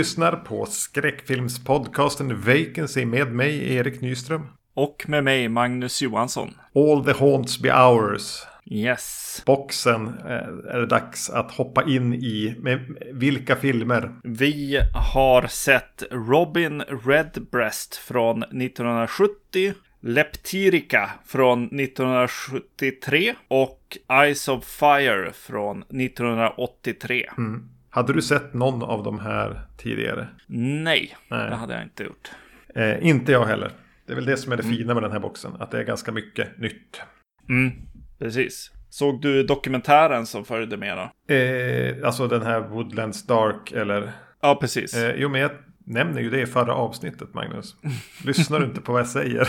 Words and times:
Lyssnar 0.00 0.32
på 0.32 0.66
skräckfilmspodcasten 0.66 2.40
Vacancy 2.40 3.06
med 3.06 3.32
mig, 3.32 3.74
Erik 3.74 4.00
Nyström. 4.00 4.46
Och 4.74 5.04
med 5.08 5.24
mig, 5.24 5.48
Magnus 5.48 6.02
Johansson. 6.02 6.54
All 6.74 7.04
the 7.04 7.12
haunts 7.12 7.58
be 7.58 7.72
ours. 7.74 8.42
Yes. 8.64 9.42
Boxen 9.46 10.08
eh, 10.08 10.74
är 10.74 10.78
det 10.78 10.86
dags 10.86 11.30
att 11.30 11.52
hoppa 11.52 11.84
in 11.84 12.14
i. 12.14 12.56
Med 12.58 12.96
vilka 13.12 13.56
filmer? 13.56 14.12
Vi 14.24 14.80
har 15.14 15.46
sett 15.46 16.02
Robin 16.10 16.82
Redbreast 17.04 17.96
från 17.96 18.42
1970. 18.42 19.74
Leptirica 20.00 21.10
från 21.26 21.64
1973 21.64 23.34
och 23.48 23.98
Eyes 24.12 24.48
of 24.48 24.64
Fire 24.64 25.32
från 25.32 25.82
1983. 25.82 27.30
Mm. 27.38 27.68
Hade 27.92 28.12
du 28.12 28.22
sett 28.22 28.54
någon 28.54 28.82
av 28.82 29.02
de 29.02 29.18
här 29.18 29.60
tidigare? 29.76 30.28
Nej, 30.46 31.16
Nej. 31.28 31.50
det 31.50 31.56
hade 31.56 31.74
jag 31.74 31.82
inte 31.82 32.04
gjort. 32.04 32.30
Eh, 32.74 33.06
inte 33.06 33.32
jag 33.32 33.46
heller. 33.46 33.70
Det 34.06 34.12
är 34.12 34.16
väl 34.16 34.24
det 34.24 34.36
som 34.36 34.52
är 34.52 34.56
det 34.56 34.62
mm. 34.62 34.76
fina 34.76 34.94
med 34.94 35.02
den 35.02 35.12
här 35.12 35.18
boxen. 35.18 35.52
Att 35.58 35.70
det 35.70 35.78
är 35.78 35.84
ganska 35.84 36.12
mycket 36.12 36.58
nytt. 36.58 37.00
Mm, 37.48 37.70
precis. 38.18 38.70
Såg 38.90 39.20
du 39.20 39.42
dokumentären 39.42 40.26
som 40.26 40.44
följde 40.44 40.76
med 40.76 40.96
då? 40.96 41.34
Eh, 41.34 42.06
alltså 42.06 42.26
den 42.26 42.42
här 42.42 42.60
Woodlands 42.60 43.26
Dark 43.26 43.72
eller? 43.72 44.12
Ja, 44.40 44.54
precis. 44.60 44.94
Eh, 44.94 45.14
jo, 45.16 45.28
men 45.28 45.40
jag 45.40 45.50
nämner 45.84 46.20
ju 46.20 46.30
det 46.30 46.40
i 46.40 46.46
förra 46.46 46.74
avsnittet, 46.74 47.34
Magnus. 47.34 47.76
Lyssnar 48.24 48.60
du 48.60 48.66
inte 48.66 48.80
på 48.80 48.92
vad 48.92 49.00
jag 49.00 49.08
säger? 49.08 49.48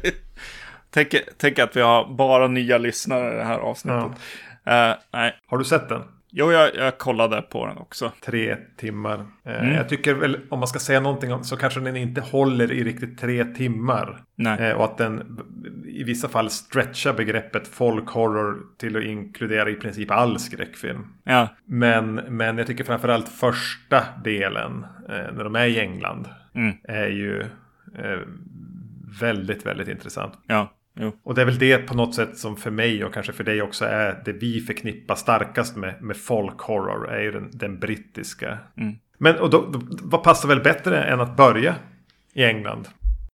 tänk, 0.90 1.14
tänk 1.36 1.58
att 1.58 1.76
vi 1.76 1.80
har 1.80 2.14
bara 2.14 2.48
nya 2.48 2.78
lyssnare 2.78 3.34
i 3.34 3.36
det 3.36 3.44
här 3.44 3.58
avsnittet. 3.58 4.12
Ja. 4.64 4.90
Uh, 4.90 4.96
nej. 5.12 5.34
Har 5.46 5.58
du 5.58 5.64
sett 5.64 5.88
den? 5.88 6.02
Jo, 6.30 6.52
jag, 6.52 6.76
jag 6.76 6.98
kollade 6.98 7.42
på 7.42 7.66
den 7.66 7.78
också. 7.78 8.12
Tre 8.24 8.56
timmar. 8.76 9.26
Eh, 9.44 9.62
mm. 9.62 9.74
Jag 9.74 9.88
tycker 9.88 10.14
väl 10.14 10.40
om 10.50 10.58
man 10.58 10.68
ska 10.68 10.78
säga 10.78 11.00
någonting 11.00 11.44
så 11.44 11.56
kanske 11.56 11.80
den 11.80 11.96
inte 11.96 12.20
håller 12.20 12.72
i 12.72 12.84
riktigt 12.84 13.18
tre 13.18 13.44
timmar. 13.44 14.22
Nej. 14.34 14.70
Eh, 14.70 14.76
och 14.76 14.84
att 14.84 14.98
den 14.98 15.40
i 15.86 16.04
vissa 16.04 16.28
fall 16.28 16.50
stretchar 16.50 17.12
begreppet 17.12 17.68
folk 17.68 18.08
horror 18.08 18.58
till 18.78 18.96
att 18.96 19.02
inkludera 19.02 19.70
i 19.70 19.74
princip 19.74 20.10
all 20.10 20.38
skräckfilm. 20.38 21.06
Ja. 21.24 21.48
Men, 21.64 22.14
men 22.14 22.58
jag 22.58 22.66
tycker 22.66 22.84
framförallt 22.84 23.28
första 23.28 24.04
delen, 24.24 24.86
eh, 25.08 25.34
när 25.34 25.44
de 25.44 25.56
är 25.56 25.66
i 25.66 25.80
England, 25.80 26.28
mm. 26.54 26.76
är 26.84 27.08
ju 27.08 27.44
väldigt, 29.20 29.66
väldigt 29.66 29.88
intressant. 29.88 30.32
Ja. 30.46 30.72
Jo. 31.00 31.12
Och 31.22 31.34
det 31.34 31.40
är 31.40 31.46
väl 31.46 31.58
det 31.58 31.78
på 31.78 31.94
något 31.94 32.14
sätt 32.14 32.38
som 32.38 32.56
för 32.56 32.70
mig 32.70 33.04
och 33.04 33.14
kanske 33.14 33.32
för 33.32 33.44
dig 33.44 33.62
också 33.62 33.84
är 33.84 34.22
det 34.24 34.32
vi 34.32 34.60
förknippar 34.60 35.14
starkast 35.14 35.76
med, 35.76 36.02
med 36.02 36.16
folkhorror. 36.16 37.10
Är 37.10 37.20
ju 37.20 37.32
den, 37.32 37.50
den 37.52 37.78
brittiska. 37.78 38.58
Mm. 38.76 38.94
Men 39.18 39.36
och 39.36 39.50
då, 39.50 39.66
då, 39.66 39.80
vad 40.02 40.22
passar 40.22 40.48
väl 40.48 40.60
bättre 40.60 41.04
än 41.04 41.20
att 41.20 41.36
börja 41.36 41.74
i 42.32 42.44
England? 42.44 42.88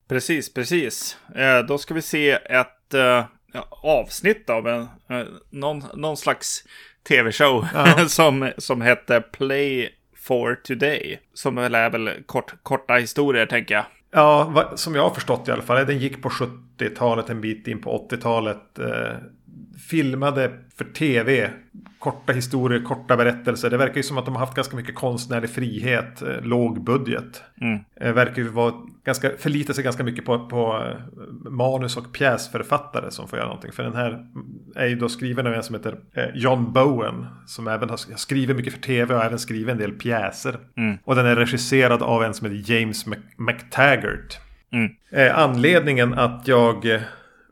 Precis, 0.09 0.53
precis. 0.53 1.17
Eh, 1.35 1.59
då 1.59 1.77
ska 1.77 1.93
vi 1.93 2.01
se 2.01 2.31
ett 2.31 2.93
eh, 2.93 3.25
avsnitt 3.83 4.49
av 4.49 4.67
en, 4.67 4.81
eh, 4.81 5.27
någon, 5.49 5.83
någon 5.93 6.17
slags 6.17 6.63
tv-show 7.07 7.67
ja. 7.73 8.05
som, 8.07 8.51
som 8.57 8.81
hette 8.81 9.21
Play 9.21 9.89
for 10.15 10.55
Today. 10.55 11.19
Som 11.33 11.55
väl 11.55 11.75
är 11.75 11.89
väl 11.89 12.09
kort, 12.25 12.53
korta 12.63 12.93
historier 12.93 13.45
tänker 13.45 13.75
jag. 13.75 13.85
Ja, 14.11 14.71
som 14.75 14.95
jag 14.95 15.03
har 15.03 15.09
förstått 15.09 15.47
i 15.47 15.51
alla 15.51 15.61
fall. 15.61 15.85
Den 15.85 15.99
gick 15.99 16.21
på 16.21 16.29
70-talet, 16.29 17.29
en 17.29 17.41
bit 17.41 17.67
in 17.67 17.81
på 17.81 18.07
80-talet. 18.11 18.79
Filmade 19.87 20.51
för 20.75 20.85
tv. 20.85 21.49
Korta 21.99 22.33
historier, 22.33 22.83
korta 22.83 23.17
berättelser. 23.17 23.69
Det 23.69 23.77
verkar 23.77 23.95
ju 23.95 24.03
som 24.03 24.17
att 24.17 24.25
de 24.25 24.35
har 24.35 24.39
haft 24.39 24.55
ganska 24.55 24.75
mycket 24.75 24.95
konstnärlig 24.95 25.49
frihet. 25.49 26.21
Eh, 26.21 26.41
låg 26.41 26.83
budget. 26.83 27.43
Mm. 27.61 27.79
Eh, 27.95 28.13
verkar 28.13 28.41
ju 28.41 28.47
vara 28.47 28.73
ganska, 29.03 29.31
förlita 29.37 29.73
sig 29.73 29.83
ganska 29.83 30.03
mycket 30.03 30.25
på, 30.25 30.47
på 30.47 30.83
eh, 30.87 31.51
manus 31.51 31.97
och 31.97 32.13
pjäsförfattare 32.13 33.11
som 33.11 33.27
får 33.27 33.37
göra 33.37 33.47
någonting. 33.47 33.71
För 33.71 33.83
den 33.83 33.95
här 33.95 34.25
är 34.75 34.87
ju 34.87 34.95
då 34.95 35.09
skriven 35.09 35.47
av 35.47 35.53
en 35.53 35.63
som 35.63 35.75
heter 35.75 35.99
John 36.33 36.73
Bowen. 36.73 37.25
Som 37.45 37.67
även 37.67 37.89
har 37.89 38.17
skrivit 38.17 38.57
mycket 38.57 38.73
för 38.73 38.81
tv 38.81 39.15
och 39.15 39.23
även 39.23 39.39
skrivit 39.39 39.69
en 39.69 39.77
del 39.77 39.91
pjäser. 39.91 40.57
Mm. 40.77 40.97
Och 41.03 41.15
den 41.15 41.25
är 41.25 41.35
regisserad 41.35 42.01
av 42.01 42.23
en 42.23 42.33
som 42.33 42.51
heter 42.51 42.73
James 42.73 43.05
McTaggart. 43.37 44.39
Mm. 44.71 44.91
Eh, 45.09 45.39
anledningen 45.39 46.13
att 46.13 46.47
jag 46.47 47.01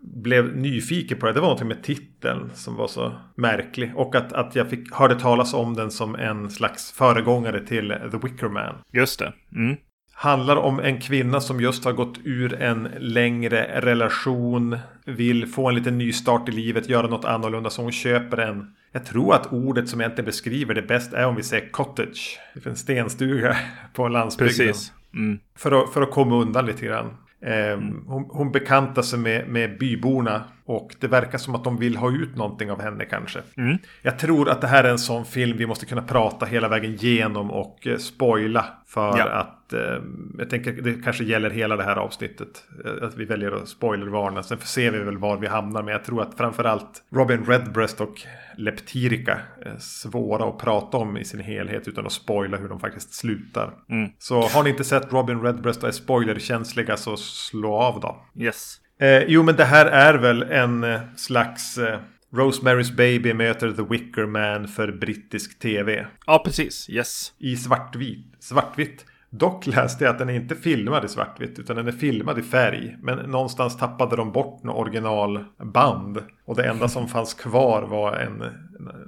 blev 0.01 0.57
nyfiken 0.57 1.19
på 1.19 1.25
det. 1.25 1.33
Det 1.33 1.39
var 1.39 1.47
någonting 1.47 1.67
med 1.67 1.83
titeln 1.83 2.49
som 2.53 2.75
var 2.75 2.87
så 2.87 3.13
märklig. 3.35 3.91
Och 3.95 4.15
att, 4.15 4.33
att 4.33 4.55
jag 4.55 4.69
fick, 4.69 4.93
hörde 4.93 5.19
talas 5.19 5.53
om 5.53 5.73
den 5.73 5.91
som 5.91 6.15
en 6.15 6.49
slags 6.49 6.91
föregångare 6.91 7.67
till 7.67 7.95
The 8.11 8.17
Wicker 8.17 8.49
Man. 8.49 8.75
Just 8.93 9.19
det. 9.19 9.33
Mm. 9.55 9.77
Handlar 10.13 10.55
om 10.55 10.79
en 10.79 11.01
kvinna 11.01 11.41
som 11.41 11.61
just 11.61 11.85
har 11.85 11.93
gått 11.93 12.19
ur 12.23 12.53
en 12.53 12.89
längre 12.99 13.81
relation. 13.81 14.77
Vill 15.05 15.47
få 15.47 15.69
en 15.69 15.75
liten 15.75 15.97
nystart 15.97 16.49
i 16.49 16.51
livet, 16.51 16.89
göra 16.89 17.07
något 17.07 17.25
annorlunda. 17.25 17.69
Så 17.69 17.81
hon 17.81 17.91
köper 17.91 18.37
en 18.37 18.75
jag 18.91 19.05
tror 19.05 19.35
att 19.35 19.53
ordet 19.53 19.89
som 19.89 20.01
egentligen 20.01 20.25
beskriver 20.25 20.73
det 20.73 20.81
bäst 20.81 21.13
är 21.13 21.25
om 21.25 21.35
vi 21.35 21.43
säger 21.43 21.69
cottage. 21.69 22.39
En 22.65 22.75
stenstuga 22.75 23.57
på 23.93 24.07
landsbygden. 24.07 24.67
Precis. 24.67 24.93
Mm. 25.13 25.39
För, 25.55 25.83
att, 25.83 25.93
för 25.93 26.01
att 26.01 26.11
komma 26.11 26.35
undan 26.35 26.65
lite 26.65 26.85
grann. 26.85 27.17
Eh, 27.41 27.79
hon, 28.07 28.25
hon 28.29 28.51
bekantar 28.51 29.01
sig 29.01 29.19
med, 29.19 29.47
med 29.47 29.77
byborna 29.77 30.43
och 30.65 30.95
det 30.99 31.07
verkar 31.07 31.37
som 31.37 31.55
att 31.55 31.63
de 31.63 31.77
vill 31.77 31.97
ha 31.97 32.11
ut 32.11 32.35
någonting 32.35 32.71
av 32.71 32.81
henne 32.81 33.05
kanske. 33.05 33.39
Mm. 33.57 33.77
Jag 34.01 34.19
tror 34.19 34.49
att 34.49 34.61
det 34.61 34.67
här 34.67 34.83
är 34.83 34.89
en 34.89 34.99
sån 34.99 35.25
film 35.25 35.57
vi 35.57 35.65
måste 35.65 35.85
kunna 35.85 36.01
prata 36.01 36.45
hela 36.45 36.67
vägen 36.67 36.91
igenom 36.91 37.51
och 37.51 37.87
eh, 37.87 37.97
spoila. 37.97 38.65
För 38.87 39.17
ja. 39.17 39.29
att 39.29 39.73
eh, 39.73 40.03
jag 40.37 40.49
tänker 40.49 40.71
det 40.71 41.03
kanske 41.03 41.23
gäller 41.23 41.49
hela 41.49 41.75
det 41.75 41.83
här 41.83 41.95
avsnittet. 41.95 42.63
Eh, 42.85 43.07
att 43.07 43.17
vi 43.17 43.25
väljer 43.25 43.51
att 43.51 43.67
spoilervarna. 43.67 44.43
Sen 44.43 44.57
ser 44.57 44.91
vi 44.91 44.99
väl 44.99 45.17
var 45.17 45.37
vi 45.37 45.47
hamnar. 45.47 45.83
Men 45.83 45.91
jag 45.91 46.03
tror 46.03 46.21
att 46.21 46.33
framförallt 46.37 47.03
Robin 47.09 47.45
Redbreast 47.45 48.01
och 48.01 48.21
Leptirica 48.59 49.39
är 49.61 49.77
svåra 49.79 50.49
att 50.49 50.57
prata 50.57 50.97
om 50.97 51.17
i 51.17 51.25
sin 51.25 51.39
helhet 51.39 51.87
utan 51.87 52.05
att 52.05 52.11
spoila 52.11 52.57
hur 52.57 52.69
de 52.69 52.79
faktiskt 52.79 53.13
slutar. 53.13 53.73
Mm. 53.89 54.11
Så 54.19 54.41
har 54.41 54.63
ni 54.63 54.69
inte 54.69 54.83
sett 54.83 55.13
Robin 55.13 55.41
Redbreast 55.41 55.83
och 55.83 55.89
är 55.89 55.93
spoilerkänsliga 55.93 56.97
så 56.97 57.17
slå 57.17 57.75
av 57.75 57.99
då. 57.99 58.25
Yes. 58.35 58.77
Eh, 59.01 59.23
jo, 59.27 59.43
men 59.43 59.55
det 59.55 59.65
här 59.65 59.85
är 59.85 60.13
väl 60.13 60.43
en 60.43 60.83
eh, 60.83 60.99
slags 61.15 61.77
eh, 61.77 61.99
Rosemary's 62.31 62.95
Baby 62.95 63.33
möter 63.33 63.71
The 63.71 63.81
Wicker 63.81 64.25
Man 64.25 64.67
för 64.67 64.91
brittisk 64.91 65.59
tv. 65.59 66.07
Ja, 66.25 66.41
precis. 66.45 66.89
Yes. 66.89 67.33
I 67.37 67.55
svartvit. 67.55 68.25
Svartvitt. 68.39 69.05
Dock 69.29 69.67
läste 69.67 70.03
jag 70.03 70.11
att 70.11 70.19
den 70.19 70.29
är 70.29 70.33
inte 70.33 70.55
filmad 70.55 71.05
i 71.05 71.07
svartvitt 71.07 71.59
utan 71.59 71.75
den 71.75 71.87
är 71.87 71.91
filmad 71.91 72.39
i 72.39 72.41
färg. 72.41 72.97
Men 73.01 73.17
någonstans 73.17 73.77
tappade 73.77 74.15
de 74.15 74.31
bort 74.31 74.63
något 74.63 74.75
originalband. 74.75 76.23
Och 76.45 76.55
det 76.55 76.63
enda 76.63 76.87
som 76.87 77.07
fanns 77.07 77.33
kvar 77.33 77.81
var 77.81 78.13
en, 78.13 78.43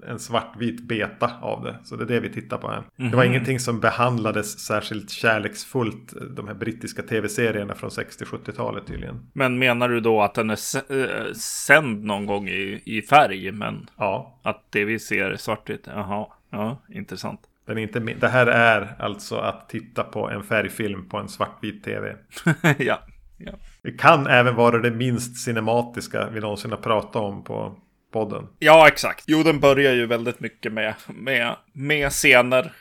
en 0.07 0.19
svartvit 0.19 0.87
beta 0.87 1.31
av 1.41 1.63
det. 1.63 1.79
Så 1.83 1.95
det 1.95 2.03
är 2.03 2.07
det 2.07 2.19
vi 2.19 2.33
tittar 2.33 2.57
på 2.57 2.67
här. 2.67 2.77
Mm 2.77 2.87
-hmm. 2.95 3.09
Det 3.09 3.17
var 3.17 3.23
mhm. 3.23 3.33
ingenting 3.33 3.59
som 3.59 3.79
behandlades 3.79 4.59
särskilt 4.59 5.09
kärleksfullt. 5.09 6.13
De 6.35 6.47
här 6.47 6.55
brittiska 6.55 7.01
tv-serierna 7.01 7.75
från 7.75 7.89
60-70-talet 7.89 8.87
tydligen. 8.87 9.29
Men 9.33 9.59
menar 9.59 9.89
du 9.89 9.99
då 9.99 10.21
att 10.21 10.33
den 10.33 10.49
är 10.49 10.57
eh, 10.89 11.33
sänd 11.33 12.03
någon 12.03 12.25
gång 12.25 12.47
i, 12.49 12.81
i 12.85 13.01
färg? 13.01 13.51
Men 13.51 13.89
ja. 13.97 14.39
att 14.43 14.65
det 14.69 14.85
vi 14.85 14.99
ser 14.99 15.31
är 15.31 15.37
svartvitt? 15.37 15.87
Jaha, 15.87 16.27
ja, 16.49 16.81
intressant. 16.89 17.39
Den 17.71 17.77
är 17.77 17.81
inte, 17.81 17.99
det 17.99 18.27
här 18.27 18.47
är 18.47 18.95
alltså 18.99 19.35
att 19.35 19.69
titta 19.69 20.03
på 20.03 20.29
en 20.29 20.43
färgfilm 20.43 21.09
på 21.09 21.17
en 21.17 21.29
svartvit 21.29 21.83
tv. 21.83 22.15
ja, 22.77 22.99
ja. 23.37 23.51
Det 23.81 23.91
kan 23.91 24.27
även 24.27 24.55
vara 24.55 24.77
det 24.77 24.91
minst 24.91 25.37
cinematiska 25.37 26.29
vi 26.29 26.39
någonsin 26.39 26.71
har 26.71 26.77
pratat 26.77 27.15
om 27.15 27.43
på 27.43 27.75
podden. 28.13 28.47
Ja, 28.59 28.87
exakt. 28.87 29.23
Jo, 29.27 29.43
den 29.43 29.59
börjar 29.59 29.93
ju 29.93 30.05
väldigt 30.05 30.39
mycket 30.39 30.73
med, 30.73 30.93
med, 31.07 31.55
med 31.73 32.11
scener. 32.11 32.71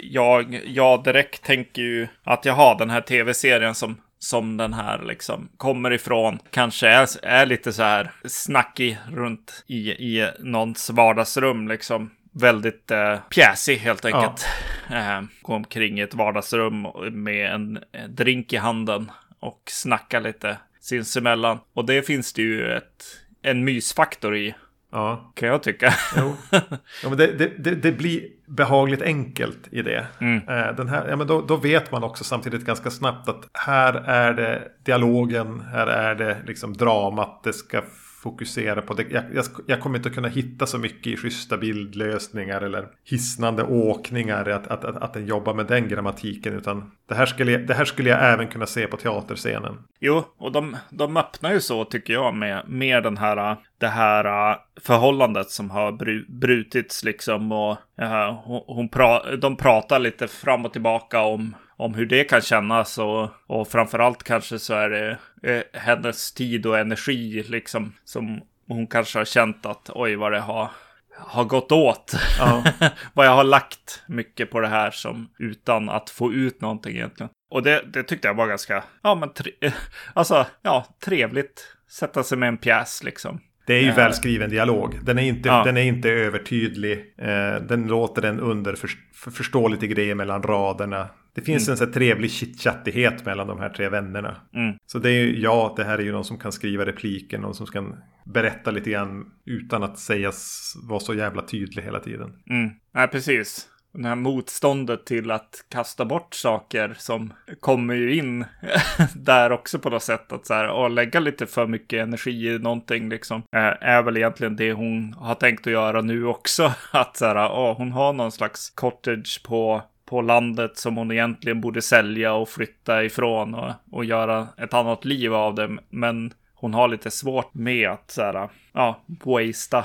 Jag, 0.00 0.60
jag 0.66 1.04
direkt 1.04 1.44
tänker 1.44 1.82
ju 1.82 2.08
att 2.24 2.44
jag 2.44 2.54
har 2.54 2.78
den 2.78 2.90
här 2.90 3.00
tv-serien 3.00 3.74
som 3.74 3.96
som 4.18 4.56
den 4.56 4.72
här 4.72 5.02
liksom 5.02 5.48
kommer 5.56 5.92
ifrån 5.92 6.38
kanske 6.50 6.88
är, 6.88 7.08
är 7.22 7.46
lite 7.46 7.72
så 7.72 7.82
här 7.82 8.12
snackig 8.24 8.98
runt 9.12 9.64
i, 9.66 9.90
i 9.90 10.30
någons 10.38 10.90
vardagsrum 10.90 11.68
liksom 11.68 12.10
väldigt 12.32 12.90
eh, 12.90 13.18
pjäsig 13.30 13.76
helt 13.76 14.04
enkelt. 14.04 14.46
Ja. 14.90 15.18
Eh, 15.18 15.22
gå 15.42 15.54
omkring 15.54 15.98
i 15.98 16.02
ett 16.02 16.14
vardagsrum 16.14 16.86
med 17.10 17.52
en 17.52 17.78
drink 18.08 18.52
i 18.52 18.56
handen 18.56 19.10
och 19.40 19.62
snacka 19.66 20.20
lite 20.20 20.58
sinsemellan. 20.80 21.58
Och 21.72 21.86
det 21.86 22.06
finns 22.06 22.32
det 22.32 22.42
ju 22.42 22.72
ett, 22.72 23.04
en 23.42 23.64
mysfaktor 23.64 24.36
i. 24.36 24.54
Ja. 24.92 25.32
Kan 25.34 25.48
jag 25.48 25.62
tycka. 25.62 25.94
Jo. 26.16 26.36
Ja, 27.02 27.08
men 27.08 27.18
det, 27.18 27.58
det, 27.58 27.74
det, 27.74 27.92
blir 27.92 28.28
behagligt 28.46 29.02
enkelt 29.02 29.68
i 29.70 29.82
det. 29.82 30.06
Mm. 30.20 30.48
Eh, 30.48 30.76
den 30.76 30.88
här, 30.88 31.08
ja, 31.08 31.16
men 31.16 31.26
då, 31.26 31.40
då, 31.40 31.56
vet 31.56 31.92
man 31.92 32.04
också 32.04 32.24
samtidigt 32.24 32.64
ganska 32.64 32.90
snabbt 32.90 33.28
att 33.28 33.48
här 33.52 33.94
är 33.94 34.32
det 34.32 34.62
dialogen, 34.84 35.60
här 35.60 35.86
är 35.86 36.14
det 36.14 36.36
liksom 36.46 36.72
dramat, 36.72 37.40
det 37.44 37.52
ska 37.52 37.82
fokusera 38.22 38.82
på 38.82 38.94
det. 38.94 39.06
Jag, 39.10 39.24
jag, 39.34 39.44
jag, 39.66 39.80
kommer 39.80 39.96
inte 39.96 40.08
att 40.08 40.14
kunna 40.14 40.28
hitta 40.28 40.66
så 40.66 40.78
mycket 40.78 41.06
i 41.06 41.16
schyssta 41.16 41.56
bildlösningar 41.56 42.60
eller 42.60 42.88
hisnande 43.04 43.62
åkningar. 43.62 44.48
Att, 44.48 44.66
att, 44.66 44.84
att, 44.84 44.96
att 44.96 45.14
den 45.14 45.26
jobbar 45.26 45.54
med 45.54 45.66
den 45.66 45.88
grammatiken. 45.88 46.54
Utan 46.54 46.90
det 47.08 47.14
här, 47.14 47.26
skulle, 47.26 47.58
det 47.58 47.74
här 47.74 47.84
skulle 47.84 48.10
jag 48.10 48.32
även 48.32 48.48
kunna 48.48 48.66
se 48.66 48.86
på 48.86 48.96
teaterscenen. 48.96 49.78
Jo, 50.00 50.24
och 50.38 50.52
de, 50.52 50.76
de 50.90 51.16
öppnar 51.16 51.52
ju 51.52 51.60
så 51.60 51.84
tycker 51.84 52.12
jag 52.12 52.34
med, 52.34 52.64
med 52.68 53.02
den 53.02 53.16
här, 53.16 53.56
det 53.78 53.88
här 53.88 54.56
förhållandet 54.80 55.50
som 55.50 55.70
har 55.70 55.92
brutits 56.40 57.04
liksom. 57.04 57.52
Och 57.52 57.76
uh, 58.02 58.32
hon, 58.44 58.62
hon 58.66 58.88
pra, 58.88 59.36
de 59.36 59.56
pratar 59.56 59.98
lite 59.98 60.28
fram 60.28 60.64
och 60.64 60.72
tillbaka 60.72 61.20
om 61.20 61.54
om 61.84 61.94
hur 61.94 62.06
det 62.06 62.24
kan 62.24 62.40
kännas 62.40 62.98
och, 62.98 63.28
och 63.46 63.68
framförallt 63.68 64.22
kanske 64.22 64.58
så 64.58 64.74
är 64.74 64.90
det 64.90 65.18
eh, 65.42 65.80
hennes 65.80 66.32
tid 66.32 66.66
och 66.66 66.78
energi 66.78 67.44
liksom 67.48 67.92
som 68.04 68.40
hon 68.68 68.86
kanske 68.86 69.18
har 69.18 69.24
känt 69.24 69.66
att 69.66 69.90
oj 69.94 70.16
vad 70.16 70.32
det 70.32 70.40
har 70.40 70.70
har 71.16 71.44
gått 71.44 71.72
åt. 71.72 72.12
Ja. 72.38 72.64
vad 73.14 73.26
jag 73.26 73.32
har 73.32 73.44
lagt 73.44 74.02
mycket 74.06 74.50
på 74.50 74.60
det 74.60 74.68
här 74.68 74.90
som 74.90 75.28
utan 75.38 75.88
att 75.88 76.10
få 76.10 76.32
ut 76.32 76.60
någonting 76.60 76.96
egentligen. 76.96 77.30
Och 77.50 77.62
det, 77.62 77.82
det 77.92 78.02
tyckte 78.02 78.28
jag 78.28 78.34
var 78.34 78.46
ganska, 78.46 78.84
ja 79.02 79.14
men, 79.14 79.32
tre, 79.32 79.52
alltså, 80.14 80.46
ja, 80.62 80.86
trevligt. 81.04 81.76
Sätta 81.90 82.22
sig 82.22 82.38
med 82.38 82.48
en 82.48 82.58
pjäs 82.58 83.02
liksom. 83.04 83.40
Det 83.66 83.74
är 83.74 83.80
ju 83.80 83.88
äh, 83.88 83.96
välskriven 83.96 84.50
dialog. 84.50 84.98
Den 85.02 85.18
är 85.18 85.22
inte, 85.22 85.48
ja. 85.48 85.64
den 85.64 85.76
är 85.76 85.82
inte 85.82 86.10
övertydlig. 86.10 87.14
Eh, 87.18 87.54
den 87.54 87.86
låter 87.86 88.22
en 88.22 88.40
underförstå 88.40 89.68
lite 89.68 89.86
grejer 89.86 90.14
mellan 90.14 90.42
raderna. 90.42 91.08
Det 91.34 91.42
finns 91.42 91.68
mm. 91.68 91.72
en 91.72 91.76
så 91.76 91.92
trevlig 91.92 92.30
chitchattighet 92.30 93.24
mellan 93.24 93.46
de 93.46 93.60
här 93.60 93.68
tre 93.68 93.88
vännerna. 93.88 94.36
Mm. 94.54 94.76
Så 94.86 94.98
det 94.98 95.10
är 95.10 95.24
ju, 95.24 95.40
ja, 95.40 95.74
det 95.76 95.84
här 95.84 95.98
är 95.98 96.02
ju 96.02 96.12
någon 96.12 96.24
som 96.24 96.38
kan 96.38 96.52
skriva 96.52 96.86
repliken, 96.86 97.40
någon 97.40 97.54
som 97.54 97.66
kan 97.66 97.96
berätta 98.24 98.70
lite 98.70 98.90
grann 98.90 99.24
utan 99.46 99.82
att 99.82 99.98
sägas 99.98 100.72
vara 100.88 101.00
så 101.00 101.14
jävla 101.14 101.42
tydlig 101.42 101.82
hela 101.82 102.00
tiden. 102.00 102.32
Mm. 102.50 102.70
Nej, 102.94 103.08
precis. 103.08 103.68
Det 103.94 104.08
här 104.08 104.14
motståndet 104.14 105.06
till 105.06 105.30
att 105.30 105.64
kasta 105.68 106.04
bort 106.04 106.34
saker 106.34 106.94
som 106.98 107.32
kommer 107.60 107.94
ju 107.94 108.14
in 108.14 108.44
där 109.14 109.52
också 109.52 109.78
på 109.78 109.90
något 109.90 110.02
sätt. 110.02 110.32
Att 110.32 110.46
så 110.46 110.54
här, 110.54 110.88
lägga 110.88 111.20
lite 111.20 111.46
för 111.46 111.66
mycket 111.66 112.02
energi 112.02 112.48
i 112.48 112.58
någonting 112.58 113.08
liksom. 113.08 113.42
Är 113.80 114.02
väl 114.02 114.16
egentligen 114.16 114.56
det 114.56 114.72
hon 114.72 115.12
har 115.12 115.34
tänkt 115.34 115.66
att 115.66 115.72
göra 115.72 116.00
nu 116.00 116.26
också. 116.26 116.72
Att 116.92 117.16
så 117.16 117.26
här, 117.26 117.48
oh, 117.48 117.76
hon 117.76 117.92
har 117.92 118.12
någon 118.12 118.32
slags 118.32 118.70
cottage 118.70 119.42
på 119.44 119.82
på 120.12 120.22
landet 120.22 120.76
som 120.78 120.96
hon 120.96 121.12
egentligen 121.12 121.60
borde 121.60 121.82
sälja 121.82 122.34
och 122.34 122.48
flytta 122.48 123.04
ifrån 123.04 123.54
och, 123.54 123.72
och 123.90 124.04
göra 124.04 124.48
ett 124.58 124.74
annat 124.74 125.04
liv 125.04 125.34
av 125.34 125.54
det. 125.54 125.76
Men 125.90 126.32
hon 126.54 126.74
har 126.74 126.88
lite 126.88 127.10
svårt 127.10 127.54
med 127.54 127.90
att 127.90 128.10
så 128.10 128.22
här, 128.22 128.48
ja, 128.72 129.00
wastea 129.06 129.84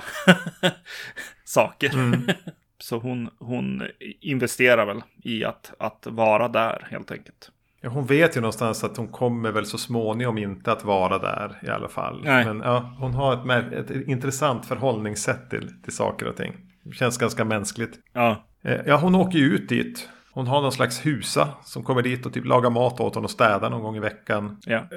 saker. 1.45 1.94
Mm. 1.94 2.21
Så 2.79 2.97
hon, 2.97 3.29
hon 3.39 3.83
investerar 4.21 4.85
väl 4.85 5.01
i 5.24 5.45
att, 5.45 5.74
att 5.79 6.07
vara 6.09 6.47
där 6.47 6.88
helt 6.91 7.12
enkelt. 7.12 7.51
Ja, 7.81 7.89
hon 7.89 8.06
vet 8.06 8.38
ju 8.38 8.41
någonstans 8.41 8.83
att 8.83 8.97
hon 8.97 9.07
kommer 9.07 9.51
väl 9.51 9.65
så 9.65 9.77
småningom 9.77 10.38
inte 10.38 10.71
att 10.71 10.83
vara 10.83 11.18
där 11.18 11.59
i 11.63 11.69
alla 11.69 11.89
fall. 11.89 12.21
Nej. 12.23 12.45
Men 12.45 12.59
ja, 12.59 12.95
hon 13.00 13.13
har 13.13 13.51
ett, 13.51 13.91
ett 13.91 14.07
intressant 14.07 14.65
förhållningssätt 14.65 15.50
till, 15.50 15.81
till 15.83 15.95
saker 15.95 16.27
och 16.27 16.35
ting. 16.35 16.53
Det 16.83 16.94
känns 16.94 17.18
ganska 17.18 17.45
mänskligt. 17.45 18.00
Ja. 18.13 18.44
Eh, 18.62 18.81
ja, 18.85 18.97
hon 18.97 19.15
åker 19.15 19.39
ju 19.39 19.45
ut 19.45 19.69
dit. 19.69 20.09
Hon 20.38 20.48
har 20.48 20.62
någon 20.62 20.72
slags 20.72 21.06
husa 21.06 21.50
som 21.63 21.84
kommer 21.84 22.01
dit 22.01 22.25
och 22.25 22.34
typ 22.34 22.45
lagar 22.45 22.69
mat 22.69 23.00
åt 23.00 23.16
honom 23.16 23.24
och 23.24 23.31
städar 23.31 23.69
någon 23.69 23.81
gång 23.81 23.95
i 23.95 24.00
veckan. 24.00 24.57
Ja. 24.66 24.88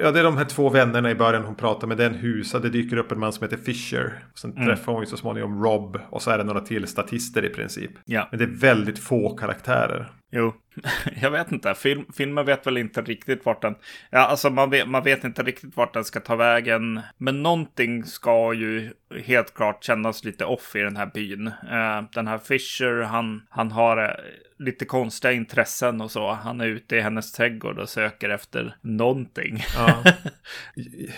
ja, 0.00 0.10
det 0.10 0.20
är 0.20 0.24
de 0.24 0.36
här 0.36 0.44
två 0.44 0.68
vännerna 0.68 1.10
i 1.10 1.14
början 1.14 1.44
hon 1.44 1.54
pratar 1.54 1.86
med. 1.86 1.96
Den 1.96 2.14
husa. 2.14 2.58
Det 2.58 2.68
dyker 2.68 2.96
upp 2.96 3.12
en 3.12 3.18
man 3.18 3.32
som 3.32 3.44
heter 3.44 3.56
Fisher. 3.56 4.22
Sen 4.34 4.52
mm. 4.52 4.66
träffar 4.66 4.92
hon 4.92 5.02
ju 5.02 5.06
så 5.06 5.16
småningom 5.16 5.64
Rob. 5.64 6.00
Och 6.10 6.22
så 6.22 6.30
är 6.30 6.38
det 6.38 6.44
några 6.44 6.60
till 6.60 6.86
statister 6.86 7.44
i 7.44 7.48
princip. 7.48 7.90
Ja. 8.04 8.28
Men 8.30 8.38
det 8.38 8.44
är 8.44 8.60
väldigt 8.60 8.98
få 8.98 9.36
karaktärer. 9.36 10.12
Jo, 10.30 10.54
jag 11.22 11.30
vet 11.30 11.52
inte. 11.52 11.74
Film, 11.74 12.04
filmen 12.16 12.46
vet 12.46 12.66
väl 12.66 12.78
inte 12.78 13.02
riktigt 13.02 13.46
vart 13.46 13.62
den... 13.62 13.74
Ja, 14.10 14.18
alltså 14.18 14.50
man 14.50 14.70
vet, 14.70 14.88
man 14.88 15.02
vet 15.02 15.24
inte 15.24 15.42
riktigt 15.42 15.76
vart 15.76 15.94
den 15.94 16.04
ska 16.04 16.20
ta 16.20 16.36
vägen. 16.36 17.00
Men 17.18 17.42
någonting 17.42 18.04
ska 18.04 18.52
ju 18.54 18.90
helt 19.24 19.54
klart 19.54 19.84
kännas 19.84 20.24
lite 20.24 20.44
off 20.44 20.76
i 20.76 20.80
den 20.80 20.96
här 20.96 21.10
byn. 21.14 21.46
Uh, 21.46 22.08
den 22.12 22.26
här 22.26 22.38
Fisher, 22.38 23.02
han, 23.02 23.42
han 23.48 23.70
har 23.70 23.98
uh, 23.98 24.10
lite 24.58 24.84
konstiga 24.84 25.32
intressen 25.32 26.00
och 26.00 26.10
så. 26.10 26.32
Han 26.32 26.60
är 26.60 26.66
ute 26.66 26.96
i 26.96 27.00
hennes 27.00 27.32
trädgård 27.32 27.78
och 27.78 27.88
söker 27.88 28.28
efter 28.28 28.76
någonting. 28.80 29.64
Ja. 29.76 30.04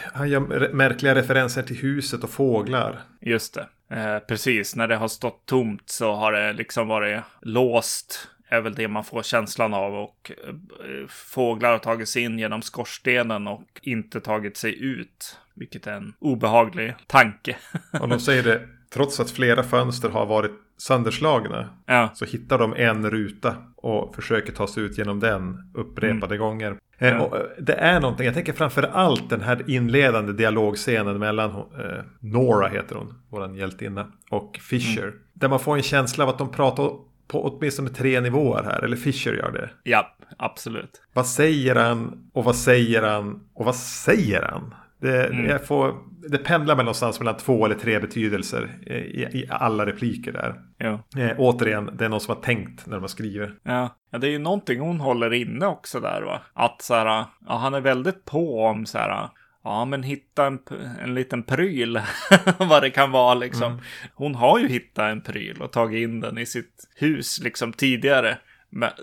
Han 0.12 0.28
gör 0.28 0.72
märkliga 0.72 1.14
referenser 1.14 1.62
till 1.62 1.76
huset 1.76 2.25
och 2.25 2.31
fåglar. 2.31 3.00
Just 3.20 3.54
det. 3.54 3.66
Uh, 3.96 4.19
precis, 4.19 4.76
när 4.76 4.88
det 4.88 4.96
har 4.96 5.08
stått 5.08 5.46
tomt 5.46 5.90
så 5.90 6.14
har 6.14 6.32
det 6.32 6.52
liksom 6.52 6.88
varit 6.88 7.20
låst 7.42 8.28
är 8.50 8.60
väl 8.60 8.75
det 8.75 8.88
man 8.88 9.04
får 9.04 9.22
känslan 9.22 9.75
av. 9.75 9.94
Och 9.94 10.32
eh, 10.44 11.06
fåglar 11.08 11.70
har 11.70 11.78
tagit 11.78 12.08
sig 12.08 12.22
in 12.22 12.38
genom 12.38 12.62
skorstenen 12.62 13.48
och 13.48 13.81
inte 13.82 14.20
tagit 14.20 14.56
sig 14.56 14.84
ut. 14.84 15.38
Vilket 15.54 15.87
är 15.87 15.92
en 15.92 16.14
obehaglig 16.19 16.94
tanke. 17.06 17.56
och 18.00 18.08
de 18.08 18.20
säger 18.20 18.42
det, 18.42 18.69
trots 18.94 19.20
att 19.20 19.31
flera 19.31 19.62
fönster 19.62 20.08
har 20.08 20.26
varit 20.26 20.52
sönderslagna. 20.78 21.69
Ja. 21.87 22.10
Så 22.14 22.25
hittar 22.25 22.58
de 22.58 22.75
en 22.76 23.10
ruta 23.10 23.54
och 23.76 24.14
försöker 24.14 24.52
ta 24.52 24.66
sig 24.66 24.82
ut 24.82 24.98
genom 24.98 25.20
den 25.20 25.70
upprepade 25.75 26.34
mm. 26.34 26.38
gånger. 26.38 26.76
Eh, 26.98 27.08
ja. 27.08 27.20
Och 27.20 27.37
eh, 27.37 27.42
det 27.58 27.72
är 27.72 28.00
någonting, 28.00 28.26
jag 28.26 28.34
tänker 28.34 28.52
framför 28.52 28.82
allt 28.82 29.31
den 29.31 29.40
här 29.40 29.70
inledande 29.70 30.32
dialogscenen 30.32 31.19
mellan 31.19 31.50
eh, 31.50 32.04
Nora 32.20 32.69
heter 32.69 32.94
hon, 32.94 33.14
våran 33.28 33.54
hjältinna, 33.54 34.06
och 34.31 34.58
Fisher. 34.62 35.02
Mm. 35.02 35.19
Där 35.32 35.48
man 35.48 35.60
får 35.60 35.76
en 35.76 35.82
känsla 35.82 36.25
av 36.25 36.31
att 36.31 36.38
de 36.38 36.50
pratar 36.50 36.90
på 37.28 37.44
åtminstone 37.44 37.88
tre 37.88 38.20
nivåer 38.20 38.62
här, 38.62 38.85
eller 38.85 38.97
Fischer 38.97 39.32
gör 39.32 39.52
det. 39.52 39.70
Ja, 39.82 40.16
absolut. 40.37 41.02
Vad 41.12 41.26
säger 41.26 41.75
han 41.75 42.30
och 42.32 42.44
vad 42.44 42.56
säger 42.56 43.02
han 43.02 43.40
och 43.54 43.64
vad 43.64 43.76
säger 43.76 44.42
han? 44.42 44.75
Det, 45.00 45.26
mm. 45.26 45.47
jag 45.47 45.66
får, 45.66 45.95
det 46.30 46.38
pendlar 46.38 46.76
väl 46.76 46.85
någonstans 46.85 47.21
mellan 47.21 47.37
två 47.37 47.64
eller 47.64 47.75
tre 47.75 47.99
betydelser 47.99 48.71
i, 48.87 49.38
i 49.38 49.47
alla 49.50 49.87
repliker 49.87 50.33
där. 50.33 50.54
Ja. 50.78 51.21
Eh, 51.23 51.30
återigen, 51.38 51.90
det 51.92 52.04
är 52.04 52.09
någon 52.09 52.21
som 52.21 52.35
har 52.35 52.42
tänkt 52.42 52.87
när 52.87 52.95
de 52.95 53.00
har 53.00 53.09
skrivit. 53.09 53.50
Ja. 53.62 53.97
ja, 54.11 54.19
det 54.19 54.26
är 54.26 54.30
ju 54.30 54.38
någonting 54.38 54.80
hon 54.80 55.00
håller 55.00 55.33
inne 55.33 55.66
också 55.66 56.00
där 56.00 56.23
va. 56.23 56.40
Att 56.52 56.83
så 56.83 56.95
här, 56.95 57.25
ja, 57.47 57.57
han 57.57 57.75
är 57.75 57.80
väldigt 57.80 58.25
på 58.25 58.64
om 58.64 58.87
så 58.87 58.99
här, 58.99 59.28
Ja, 59.64 59.85
men 59.85 60.02
hitta 60.02 60.47
en, 60.47 60.59
en 61.02 61.14
liten 61.14 61.42
pryl. 61.42 62.00
vad 62.59 62.83
det 62.83 62.90
kan 62.90 63.11
vara 63.11 63.35
liksom. 63.35 63.73
Mm. 63.73 63.85
Hon 64.14 64.35
har 64.35 64.59
ju 64.59 64.69
hittat 64.69 65.11
en 65.11 65.21
pryl 65.21 65.62
och 65.62 65.73
tagit 65.73 66.02
in 66.02 66.21
den 66.21 66.38
i 66.38 66.47
sitt 66.47 66.88
hus 66.97 67.40
liksom 67.42 67.73
tidigare. 67.73 68.38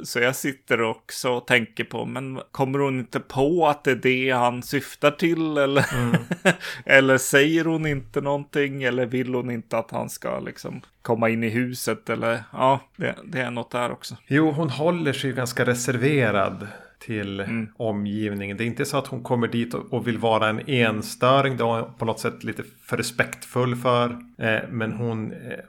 Så 0.03 0.19
jag 0.19 0.35
sitter 0.35 0.81
också 0.81 1.29
och 1.29 1.47
tänker 1.47 1.83
på, 1.83 2.05
men 2.05 2.41
kommer 2.51 2.79
hon 2.79 2.99
inte 2.99 3.19
på 3.19 3.67
att 3.67 3.83
det 3.83 3.91
är 3.91 3.95
det 3.95 4.31
han 4.31 4.63
syftar 4.63 5.11
till? 5.11 5.57
Eller, 5.57 5.93
mm. 5.93 6.15
eller 6.85 7.17
säger 7.17 7.65
hon 7.65 7.85
inte 7.85 8.21
någonting? 8.21 8.83
Eller 8.83 9.05
vill 9.05 9.33
hon 9.33 9.51
inte 9.51 9.77
att 9.77 9.91
han 9.91 10.09
ska 10.09 10.39
liksom 10.39 10.81
komma 11.01 11.29
in 11.29 11.43
i 11.43 11.49
huset? 11.49 12.09
Eller 12.09 12.43
ja, 12.51 12.79
det, 12.95 13.15
det 13.25 13.41
är 13.41 13.51
något 13.51 13.71
där 13.71 13.91
också. 13.91 14.15
Jo, 14.27 14.51
hon 14.51 14.69
håller 14.69 15.13
sig 15.13 15.33
ganska 15.33 15.65
reserverad 15.65 16.67
till 16.99 17.39
mm. 17.39 17.69
omgivningen. 17.77 18.57
Det 18.57 18.63
är 18.63 18.65
inte 18.65 18.85
så 18.85 18.97
att 18.97 19.07
hon 19.07 19.23
kommer 19.23 19.47
dit 19.47 19.73
och 19.73 20.07
vill 20.07 20.17
vara 20.17 20.47
en 20.47 20.69
enstöring. 20.69 21.57
Det 21.57 21.63
är 21.63 21.81
på 21.97 22.05
något 22.05 22.19
sätt 22.19 22.43
lite 22.43 22.63
för 22.81 22.97
respektfull 22.97 23.75
för. 23.75 24.09
Eh, 24.37 24.59
men 24.69 24.91
hon, 24.91 25.31
eh, 25.31 25.59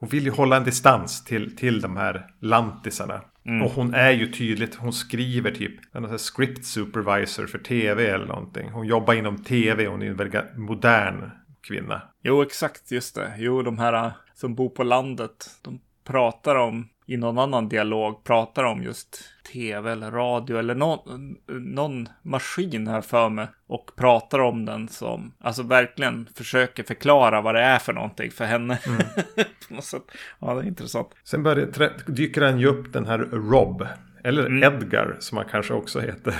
hon 0.00 0.08
vill 0.08 0.24
ju 0.24 0.30
hålla 0.30 0.56
en 0.56 0.64
distans 0.64 1.24
till, 1.24 1.56
till 1.56 1.80
de 1.80 1.96
här 1.96 2.26
lantisarna. 2.40 3.20
Mm. 3.46 3.62
Och 3.62 3.70
hon 3.70 3.94
är 3.94 4.10
ju 4.10 4.32
tydligt, 4.32 4.74
hon 4.74 4.92
skriver 4.92 5.50
typ, 5.50 5.94
en 5.94 6.18
script 6.18 6.64
supervisor 6.64 7.46
för 7.46 7.58
tv 7.58 8.06
eller 8.06 8.26
någonting. 8.26 8.70
Hon 8.70 8.86
jobbar 8.86 9.14
inom 9.14 9.44
tv, 9.44 9.86
hon 9.86 10.02
är 10.02 10.06
en 10.06 10.16
väldigt 10.16 10.56
modern 10.56 11.30
kvinna. 11.68 12.02
Jo, 12.22 12.42
exakt, 12.42 12.90
just 12.90 13.14
det. 13.14 13.32
Jo, 13.38 13.62
de 13.62 13.78
här 13.78 13.92
äh, 13.92 14.12
som 14.34 14.54
bor 14.54 14.68
på 14.68 14.82
landet, 14.82 15.50
de 15.62 15.80
pratar 16.04 16.56
om 16.56 16.88
i 17.10 17.16
någon 17.16 17.38
annan 17.38 17.68
dialog 17.68 18.24
pratar 18.24 18.64
om 18.64 18.82
just 18.82 19.24
tv 19.52 19.92
eller 19.92 20.10
radio 20.10 20.58
eller 20.58 20.74
någon, 20.74 21.36
någon 21.48 22.08
maskin 22.22 22.86
här 22.86 23.00
för 23.00 23.28
mig 23.28 23.46
och 23.66 23.90
pratar 23.96 24.38
om 24.38 24.64
den 24.64 24.88
som, 24.88 25.32
alltså 25.40 25.62
verkligen 25.62 26.28
försöker 26.34 26.82
förklara 26.82 27.40
vad 27.40 27.54
det 27.54 27.60
är 27.60 27.78
för 27.78 27.92
någonting 27.92 28.30
för 28.30 28.44
henne. 28.44 28.78
Mm. 28.86 29.02
på 29.68 29.74
något 29.74 29.84
sätt. 29.84 30.02
Ja, 30.38 30.54
det 30.54 30.60
är 30.60 30.66
intressant. 30.66 31.08
Sen 31.24 31.42
börjar, 31.42 32.10
dyker 32.10 32.42
han 32.42 32.60
ju 32.60 32.66
upp 32.66 32.92
den 32.92 33.06
här 33.06 33.18
Rob, 33.18 33.86
eller 34.24 34.46
mm. 34.46 34.74
Edgar 34.74 35.16
som 35.20 35.38
han 35.38 35.46
kanske 35.50 35.74
också 35.74 36.00
heter. 36.00 36.34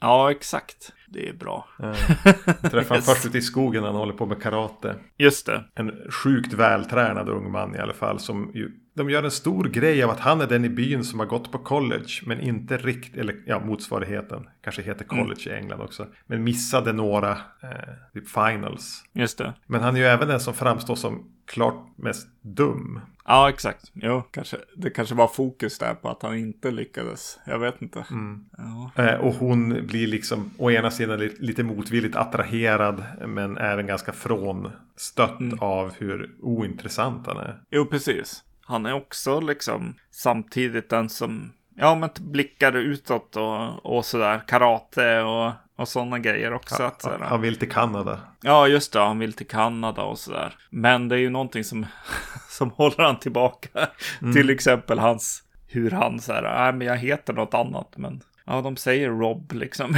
Ja, 0.00 0.30
exakt. 0.30 0.92
Det 1.12 1.28
är 1.28 1.32
bra. 1.32 1.68
Ja. 1.78 1.94
Träffar 2.70 2.96
yes. 2.96 3.06
först 3.06 3.26
ute 3.26 3.38
i 3.38 3.42
skogen 3.42 3.82
när 3.82 3.88
han 3.88 3.98
håller 3.98 4.12
på 4.12 4.26
med 4.26 4.42
karate. 4.42 4.94
Just 5.18 5.46
det. 5.46 5.64
En 5.74 5.92
sjukt 6.10 6.52
vältränad 6.52 7.28
ung 7.28 7.52
man 7.52 7.76
i 7.76 7.78
alla 7.78 7.92
fall 7.92 8.18
som 8.18 8.50
ju 8.54 8.70
de 8.94 9.10
gör 9.10 9.22
en 9.22 9.30
stor 9.30 9.64
grej 9.64 10.02
av 10.02 10.10
att 10.10 10.20
han 10.20 10.40
är 10.40 10.46
den 10.46 10.64
i 10.64 10.68
byn 10.68 11.04
som 11.04 11.18
har 11.18 11.26
gått 11.26 11.52
på 11.52 11.58
college. 11.58 12.08
Men 12.26 12.40
inte 12.40 12.76
riktigt, 12.76 13.16
eller 13.16 13.36
ja, 13.46 13.60
motsvarigheten. 13.60 14.48
Kanske 14.60 14.82
heter 14.82 15.04
college 15.04 15.42
mm. 15.46 15.56
i 15.56 15.60
England 15.60 15.80
också. 15.80 16.06
Men 16.26 16.44
missade 16.44 16.92
några 16.92 17.30
eh, 17.62 17.68
typ 18.14 18.28
finals. 18.28 19.04
Just 19.12 19.38
det. 19.38 19.54
Men 19.66 19.80
han 19.80 19.96
är 19.96 20.00
ju 20.00 20.06
även 20.06 20.28
den 20.28 20.40
som 20.40 20.54
framstår 20.54 20.94
som 20.94 21.32
klart 21.46 21.86
mest 21.96 22.28
dum. 22.42 23.00
Ja, 23.30 23.48
exakt. 23.48 23.90
Jo, 23.94 24.22
kanske. 24.30 24.56
Det 24.76 24.90
kanske 24.90 25.14
var 25.14 25.28
fokus 25.28 25.78
där 25.78 25.94
på 25.94 26.08
att 26.08 26.22
han 26.22 26.36
inte 26.36 26.70
lyckades. 26.70 27.38
Jag 27.46 27.58
vet 27.58 27.82
inte. 27.82 28.04
Mm. 28.10 28.44
Ja. 28.58 29.04
Eh, 29.04 29.20
och 29.20 29.34
hon 29.34 29.86
blir 29.86 30.06
liksom 30.06 30.50
å 30.58 30.70
ena 30.70 30.90
sidan 30.90 31.18
lite 31.38 31.62
motvilligt 31.62 32.16
attraherad. 32.16 33.04
Men 33.26 33.58
även 33.58 33.86
ganska 33.86 34.12
frånstött 34.12 35.40
mm. 35.40 35.58
av 35.60 35.92
hur 35.98 36.30
ointressant 36.40 37.26
han 37.26 37.36
är. 37.36 37.60
Jo, 37.70 37.86
precis. 37.86 38.42
Han 38.60 38.86
är 38.86 38.92
också 38.92 39.40
liksom 39.40 39.94
samtidigt 40.10 40.90
den 40.90 41.08
som 41.08 41.52
ja, 41.76 41.94
men 41.94 42.10
blickar 42.20 42.76
utåt 42.76 43.36
och, 43.36 43.86
och 43.96 44.04
sådär. 44.04 44.40
Karate 44.46 45.20
och, 45.20 45.52
och 45.80 45.88
sådana 45.88 46.18
grejer 46.18 46.52
också. 46.52 46.82
Att, 46.82 47.02
sådär. 47.02 47.18
Han 47.18 47.40
vill 47.40 47.58
till 47.58 47.70
Kanada. 47.70 48.20
Ja, 48.42 48.68
just 48.68 48.92
det. 48.92 49.00
Han 49.00 49.18
vill 49.18 49.32
till 49.32 49.46
Kanada 49.46 50.02
och 50.02 50.18
sådär. 50.18 50.54
Men 50.70 51.08
det 51.08 51.14
är 51.14 51.18
ju 51.18 51.30
någonting 51.30 51.64
som, 51.64 51.86
som 52.48 52.70
håller 52.70 53.04
han 53.04 53.18
tillbaka. 53.18 53.88
Mm. 54.22 54.34
Till 54.34 54.50
exempel 54.50 54.98
hans, 54.98 55.42
hur 55.66 55.90
han 55.90 56.20
säger, 56.20 56.42
nej 56.42 56.72
men 56.72 56.86
jag 56.86 56.96
heter 56.96 57.32
något 57.32 57.54
annat. 57.54 57.94
Men 57.96 58.20
ja, 58.46 58.60
de 58.60 58.76
säger 58.76 59.08
Rob 59.08 59.52
liksom. 59.52 59.96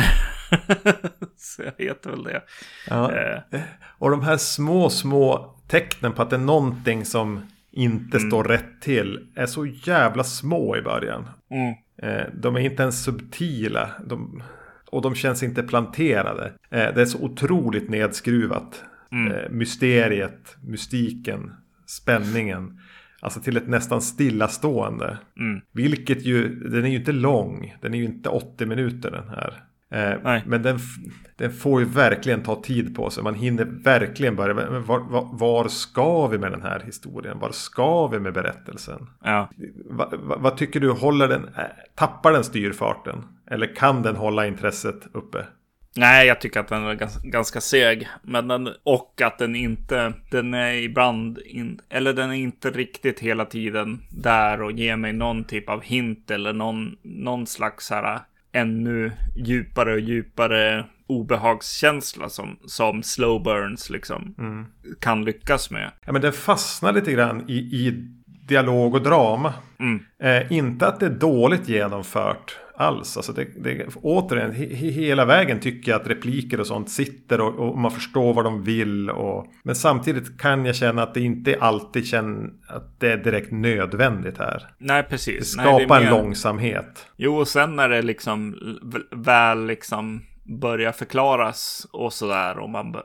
Så 1.36 1.62
jag 1.62 1.86
heter 1.86 2.10
väl 2.10 2.22
det. 2.22 2.42
Ja. 2.88 3.12
Eh. 3.12 3.60
Och 3.98 4.10
de 4.10 4.22
här 4.22 4.36
små, 4.36 4.90
små 4.90 5.54
tecknen 5.68 6.12
på 6.12 6.22
att 6.22 6.30
det 6.30 6.36
är 6.36 6.40
någonting 6.40 7.04
som 7.04 7.46
inte 7.70 8.16
mm. 8.16 8.30
står 8.30 8.44
rätt 8.44 8.80
till 8.80 9.32
är 9.36 9.46
så 9.46 9.66
jävla 9.66 10.24
små 10.24 10.76
i 10.76 10.82
början. 10.82 11.28
Mm. 11.50 11.74
Eh, 12.02 12.26
de 12.34 12.56
är 12.56 12.60
inte 12.60 12.82
ens 12.82 13.04
subtila. 13.04 13.90
De, 14.06 14.42
och 14.92 15.02
de 15.02 15.14
känns 15.14 15.42
inte 15.42 15.62
planterade. 15.62 16.52
Eh, 16.70 16.94
det 16.94 17.00
är 17.00 17.04
så 17.04 17.18
otroligt 17.18 17.90
nedskruvat. 17.90 18.84
Mm. 19.12 19.32
Eh, 19.32 19.50
mysteriet, 19.50 20.56
mystiken, 20.62 21.52
spänningen. 21.86 22.78
Alltså 23.20 23.40
till 23.40 23.56
ett 23.56 23.68
nästan 23.68 24.02
stillastående. 24.02 25.18
Mm. 25.38 25.60
Vilket 25.72 26.22
ju, 26.26 26.48
den 26.48 26.84
är 26.84 26.88
ju 26.88 26.96
inte 26.96 27.12
lång. 27.12 27.76
Den 27.80 27.94
är 27.94 27.98
ju 27.98 28.04
inte 28.04 28.28
80 28.28 28.66
minuter 28.66 29.10
den 29.10 29.28
här. 29.28 29.64
Eh, 29.92 30.40
men 30.46 30.62
den, 30.62 30.78
den, 31.36 31.52
får 31.52 31.80
ju 31.80 31.86
verkligen 31.86 32.42
ta 32.42 32.62
tid 32.62 32.96
på 32.96 33.10
sig. 33.10 33.22
Man 33.22 33.34
hinner 33.34 33.64
verkligen 33.64 34.36
börja. 34.36 34.54
Var, 34.54 34.98
var, 34.98 35.28
var, 35.32 35.68
ska 35.68 36.26
vi 36.26 36.38
med 36.38 36.52
den 36.52 36.62
här 36.62 36.82
historien? 36.86 37.38
Var 37.38 37.50
ska 37.50 38.06
vi 38.06 38.18
med 38.18 38.32
berättelsen? 38.32 39.06
Ja. 39.24 39.50
Va, 39.90 40.12
va, 40.12 40.36
vad 40.38 40.56
tycker 40.56 40.80
du? 40.80 40.90
Håller 40.90 41.28
den, 41.28 41.44
äh, 41.44 41.64
tappar 41.94 42.32
den 42.32 42.44
styrfarten? 42.44 43.24
Eller 43.50 43.74
kan 43.74 44.02
den 44.02 44.16
hålla 44.16 44.46
intresset 44.46 45.08
uppe? 45.12 45.46
Nej, 45.96 46.26
jag 46.26 46.40
tycker 46.40 46.60
att 46.60 46.68
den 46.68 46.84
är 46.84 46.94
ganska, 46.94 47.28
ganska 47.28 47.60
seg. 47.60 48.08
Men 48.22 48.48
den, 48.48 48.68
och 48.82 49.20
att 49.24 49.38
den 49.38 49.56
inte, 49.56 50.12
den 50.30 50.54
är 50.54 50.72
ibland, 50.72 51.38
in, 51.38 51.80
eller 51.88 52.12
den 52.12 52.30
är 52.30 52.34
inte 52.34 52.70
riktigt 52.70 53.20
hela 53.20 53.44
tiden 53.44 54.02
där 54.10 54.62
och 54.62 54.72
ger 54.72 54.96
mig 54.96 55.12
någon 55.12 55.44
typ 55.44 55.68
av 55.68 55.82
hint 55.82 56.30
eller 56.30 56.52
någon, 56.52 56.96
någon 57.02 57.46
slags 57.46 57.90
här 57.90 58.20
ännu 58.52 59.12
djupare 59.36 59.92
och 59.92 60.00
djupare 60.00 60.84
obehagskänsla 61.06 62.28
som, 62.28 62.58
som 62.66 63.02
slow 63.02 63.42
burns 63.42 63.90
liksom 63.90 64.34
mm. 64.38 64.66
kan 65.00 65.24
lyckas 65.24 65.70
med. 65.70 65.90
Ja, 66.04 66.12
men 66.12 66.22
den 66.22 66.32
fastnar 66.32 66.92
lite 66.92 67.12
grann 67.12 67.44
i, 67.48 67.56
i 67.56 68.08
dialog 68.48 68.94
och 68.94 69.02
drama. 69.02 69.54
Mm. 69.78 70.04
Eh, 70.22 70.52
inte 70.52 70.86
att 70.86 71.00
det 71.00 71.06
är 71.06 71.10
dåligt 71.10 71.68
genomfört 71.68 72.56
alls. 72.82 73.16
Alltså 73.16 73.32
det, 73.32 73.46
det, 73.62 73.86
återigen, 74.02 74.52
he, 74.52 74.66
hela 74.90 75.24
vägen 75.24 75.60
tycker 75.60 75.92
jag 75.92 76.00
att 76.00 76.06
repliker 76.06 76.60
och 76.60 76.66
sånt 76.66 76.90
sitter 76.90 77.40
och, 77.40 77.68
och, 77.68 77.78
man 77.78 77.90
förstår 77.90 78.34
vad 78.34 78.44
de 78.44 78.62
vill. 78.62 79.10
Och, 79.10 79.46
men 79.62 79.74
samtidigt 79.74 80.38
kan 80.38 80.64
jag 80.64 80.76
känna 80.76 81.02
att 81.02 81.14
det 81.14 81.20
inte 81.20 81.56
alltid 81.60 82.06
känner 82.06 82.50
att 82.68 83.00
det 83.00 83.12
är 83.12 83.16
direkt 83.16 83.52
nödvändigt 83.52 84.38
här. 84.38 84.68
Nej, 84.78 85.02
precis. 85.02 85.38
Det 85.38 85.62
skapar 85.62 85.78
Nej, 85.78 85.86
det 85.88 85.94
en 85.94 86.10
långsamhet. 86.10 87.06
Jo, 87.16 87.36
och 87.36 87.48
sen 87.48 87.76
när 87.76 87.88
det 87.88 88.02
liksom 88.02 88.56
väl 89.10 89.66
liksom 89.66 90.22
börjar 90.58 90.92
förklaras 90.92 91.86
och 91.90 92.12
sådär 92.12 92.58
och 92.58 92.70
man 92.70 92.96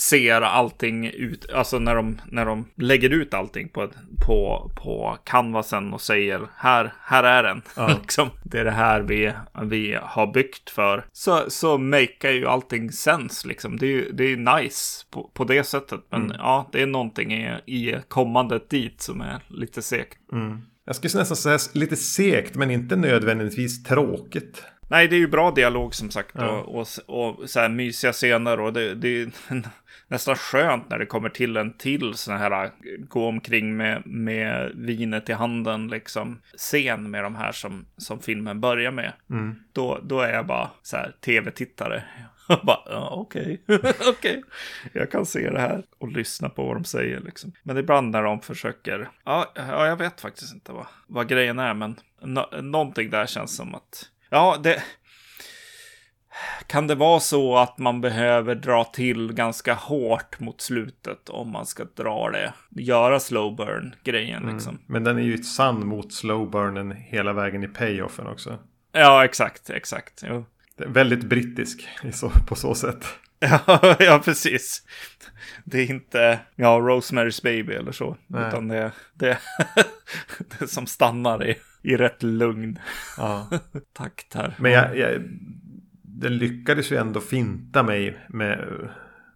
ser 0.00 0.40
allting 0.40 1.06
ut, 1.06 1.50
alltså 1.52 1.78
när 1.78 1.94
de, 1.94 2.20
när 2.26 2.46
de 2.46 2.68
lägger 2.76 3.10
ut 3.10 3.34
allting 3.34 3.68
på, 3.68 3.88
på, 4.26 4.70
på 4.74 5.18
canvasen 5.24 5.92
och 5.92 6.00
säger 6.00 6.40
här, 6.56 6.92
här 7.02 7.24
är 7.24 7.42
den. 7.42 7.62
Ja. 7.76 7.88
liksom, 8.00 8.30
det 8.44 8.58
är 8.58 8.64
det 8.64 8.70
här 8.70 9.00
vi, 9.00 9.32
vi 9.62 9.98
har 10.02 10.32
byggt 10.32 10.70
för. 10.70 11.04
Så, 11.12 11.50
så 11.50 11.78
makear 11.78 12.32
ju 12.32 12.46
allting 12.46 12.92
sens 12.92 13.44
liksom. 13.44 13.76
Det 13.76 13.86
är 13.86 13.90
ju 13.90 14.12
det 14.12 14.24
är 14.24 14.60
nice 14.60 15.04
på, 15.10 15.30
på 15.34 15.44
det 15.44 15.64
sättet. 15.64 16.00
Men 16.10 16.22
mm. 16.22 16.36
ja, 16.38 16.68
det 16.72 16.82
är 16.82 16.86
någonting 16.86 17.32
i, 17.32 17.60
i 17.66 17.96
kommandet 18.08 18.70
dit 18.70 19.00
som 19.00 19.20
är 19.20 19.40
lite 19.48 19.82
segt. 19.82 20.18
Mm. 20.32 20.62
Jag 20.86 20.96
skulle 20.96 21.20
nästan 21.20 21.36
säga 21.36 21.58
lite 21.74 21.96
segt 21.96 22.54
men 22.54 22.70
inte 22.70 22.96
nödvändigtvis 22.96 23.82
tråkigt. 23.82 24.64
Nej, 24.94 25.08
det 25.08 25.16
är 25.16 25.20
ju 25.20 25.28
bra 25.28 25.50
dialog 25.50 25.94
som 25.94 26.10
sagt 26.10 26.30
ja. 26.34 26.50
och, 26.50 26.80
och, 26.80 26.86
och, 27.06 27.50
så 27.50 27.60
här 27.60 27.68
mysiga 27.68 28.12
scener 28.12 28.60
och 28.60 28.72
det, 28.72 28.94
det 28.94 29.22
är 29.22 29.30
nästan 30.08 30.36
skönt 30.36 30.90
när 30.90 30.98
det 30.98 31.06
kommer 31.06 31.28
till 31.28 31.56
en 31.56 31.72
till 31.72 32.14
sån 32.14 32.36
här 32.36 32.70
gå 33.08 33.28
omkring 33.28 33.76
med, 33.76 34.02
med 34.06 34.72
vinet 34.74 35.28
i 35.28 35.32
handen 35.32 35.88
liksom 35.88 36.40
scen 36.56 37.10
med 37.10 37.24
de 37.24 37.34
här 37.34 37.52
som, 37.52 37.86
som 37.96 38.20
filmen 38.20 38.60
börjar 38.60 38.90
med. 38.90 39.12
Mm. 39.30 39.54
Då, 39.72 40.00
då 40.02 40.20
är 40.20 40.32
jag 40.32 40.46
bara 40.46 40.70
så 40.82 40.96
här 40.96 41.16
tv-tittare. 41.20 42.04
okej, 43.10 43.62
okej, 43.66 44.10
okay. 44.10 44.42
jag 44.92 45.10
kan 45.10 45.26
se 45.26 45.50
det 45.50 45.60
här 45.60 45.84
och 45.98 46.08
lyssna 46.08 46.48
på 46.48 46.66
vad 46.66 46.76
de 46.76 46.84
säger 46.84 47.20
liksom. 47.20 47.52
Men 47.62 47.78
ibland 47.78 48.10
när 48.10 48.22
de 48.22 48.40
försöker, 48.40 49.08
ja, 49.24 49.52
ja 49.54 49.86
jag 49.86 49.96
vet 49.96 50.20
faktiskt 50.20 50.54
inte 50.54 50.72
vad, 50.72 50.86
vad 51.06 51.28
grejen 51.28 51.58
är, 51.58 51.74
men 51.74 51.96
no 52.20 52.60
någonting 52.62 53.10
där 53.10 53.26
känns 53.26 53.56
som 53.56 53.74
att 53.74 54.10
Ja, 54.34 54.56
det... 54.62 54.82
Kan 56.66 56.86
det 56.86 56.94
vara 56.94 57.20
så 57.20 57.56
att 57.56 57.78
man 57.78 58.00
behöver 58.00 58.54
dra 58.54 58.84
till 58.84 59.32
ganska 59.32 59.74
hårt 59.74 60.40
mot 60.40 60.60
slutet 60.60 61.28
om 61.28 61.50
man 61.50 61.66
ska 61.66 61.84
dra 61.84 62.30
det? 62.30 62.52
Göra 62.70 63.20
slow 63.20 63.56
burn 63.56 63.94
grejen 64.04 64.42
mm. 64.42 64.54
liksom. 64.54 64.78
Men 64.86 65.04
den 65.04 65.18
är 65.18 65.22
ju 65.22 65.38
sann 65.38 65.86
mot 65.86 66.12
slow 66.12 66.50
burnen 66.50 66.90
hela 66.90 67.32
vägen 67.32 67.64
i 67.64 67.68
payoffen 67.68 68.26
också. 68.26 68.58
Ja, 68.92 69.24
exakt, 69.24 69.70
exakt. 69.70 70.24
Jo. 70.26 70.44
väldigt 70.76 71.24
brittisk 71.24 71.88
på 72.46 72.54
så 72.54 72.74
sätt. 72.74 73.06
Ja, 73.38 73.96
ja, 73.98 74.20
precis. 74.24 74.82
Det 75.64 75.78
är 75.78 75.90
inte 75.90 76.40
ja, 76.54 76.78
Rosemary's 76.78 77.42
Baby 77.42 77.74
eller 77.74 77.92
så. 77.92 78.16
Nej. 78.26 78.48
Utan 78.48 78.68
det, 78.68 78.92
det, 79.14 79.38
det 80.58 80.68
som 80.68 80.86
stannar 80.86 81.46
i 81.46 81.56
i 81.84 81.96
rätt 81.96 82.22
lugn 82.22 82.78
ja. 83.16 83.48
takt 83.92 84.34
här. 84.34 84.54
Men 84.58 84.72
jag, 84.72 84.98
jag, 84.98 85.22
den 86.02 86.38
lyckades 86.38 86.92
ju 86.92 86.96
ändå 86.96 87.20
finta 87.20 87.82
mig 87.82 88.16
med 88.28 88.68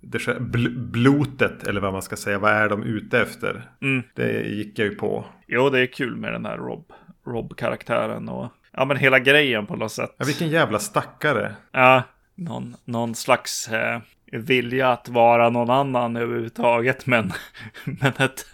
det, 0.00 0.40
bl 0.40 0.69
blotet 0.69 1.67
eller 1.67 1.81
vad 1.81 1.93
man 1.93 2.02
ska 2.02 2.17
säga. 2.17 2.38
Vad 2.38 2.52
är 2.52 2.69
de 2.69 2.83
ute 2.83 3.21
efter? 3.21 3.71
Mm. 3.83 4.02
Det 4.14 4.43
gick 4.43 4.78
jag 4.78 4.88
ju 4.88 4.95
på. 4.95 5.25
Jo, 5.47 5.71
det 5.71 5.81
är 5.81 5.87
kul 5.87 6.17
med 6.17 6.33
den 6.33 6.47
här 6.47 6.57
Rob, 6.57 6.93
Rob-karaktären 7.26 8.28
och 8.28 8.52
ja, 8.73 8.85
men 8.85 8.97
hela 8.97 9.19
grejen 9.19 9.67
på 9.67 9.76
något 9.76 9.93
sätt. 9.93 10.14
Ja, 10.19 10.25
vilken 10.25 10.49
jävla 10.49 10.78
stackare. 10.78 11.55
Ja, 11.73 12.02
någon, 12.35 12.76
någon 12.85 13.14
slags 13.14 13.69
eh, 13.69 14.00
vilja 14.32 14.92
att 14.92 15.08
vara 15.08 15.50
någon 15.50 15.70
annan 15.70 16.16
överhuvudtaget. 16.16 17.06
Men, 17.06 17.32
men 17.85 18.12
ett, 18.18 18.47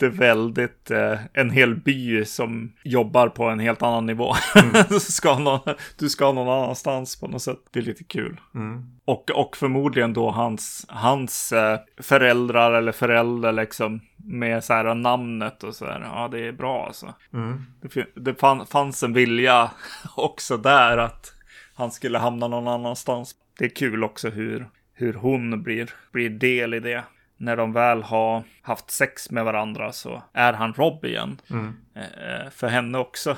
det 0.00 0.06
är 0.06 0.10
väldigt 0.10 0.90
eh, 0.90 1.18
en 1.32 1.50
hel 1.50 1.76
by 1.76 2.24
som 2.24 2.72
jobbar 2.84 3.28
på 3.28 3.44
en 3.44 3.60
helt 3.60 3.82
annan 3.82 4.06
nivå. 4.06 4.34
Mm. 4.54 4.84
ska 5.00 5.38
någon, 5.38 5.60
du 5.98 6.08
ska 6.08 6.32
någon 6.32 6.62
annanstans 6.62 7.20
på 7.20 7.28
något 7.28 7.42
sätt. 7.42 7.58
Det 7.70 7.78
är 7.78 7.82
lite 7.82 8.04
kul. 8.04 8.40
Mm. 8.54 8.98
Och, 9.04 9.30
och 9.30 9.56
förmodligen 9.56 10.12
då 10.12 10.30
hans, 10.30 10.86
hans 10.88 11.52
eh, 11.52 11.80
föräldrar 12.00 12.72
eller 12.72 12.92
förälder 12.92 13.52
liksom 13.52 14.00
med 14.16 14.64
så 14.64 14.72
här 14.72 14.94
namnet 14.94 15.64
och 15.64 15.74
så 15.74 15.86
här. 15.86 16.00
Ja, 16.00 16.28
det 16.28 16.48
är 16.48 16.52
bra 16.52 16.86
alltså. 16.86 17.14
Mm. 17.32 17.66
Det, 17.80 18.06
det 18.14 18.34
fann, 18.34 18.66
fanns 18.66 19.02
en 19.02 19.12
vilja 19.12 19.70
också 20.16 20.56
där 20.56 20.98
att 20.98 21.32
han 21.74 21.90
skulle 21.90 22.18
hamna 22.18 22.48
någon 22.48 22.68
annanstans. 22.68 23.34
Det 23.58 23.64
är 23.64 23.68
kul 23.68 24.04
också 24.04 24.28
hur, 24.28 24.68
hur 25.00 25.14
hon 25.14 25.62
blir, 25.62 25.90
blir 26.12 26.30
del 26.30 26.74
i 26.74 26.80
det 26.80 27.04
när 27.40 27.56
de 27.56 27.72
väl 27.72 28.02
har 28.02 28.42
haft 28.62 28.90
sex 28.90 29.30
med 29.30 29.44
varandra 29.44 29.92
så 29.92 30.22
är 30.32 30.52
han 30.52 30.72
Rob 30.72 31.04
igen. 31.04 31.40
Mm. 31.50 31.74
Eh, 31.94 32.50
för 32.50 32.68
henne 32.68 32.98
också. 32.98 33.36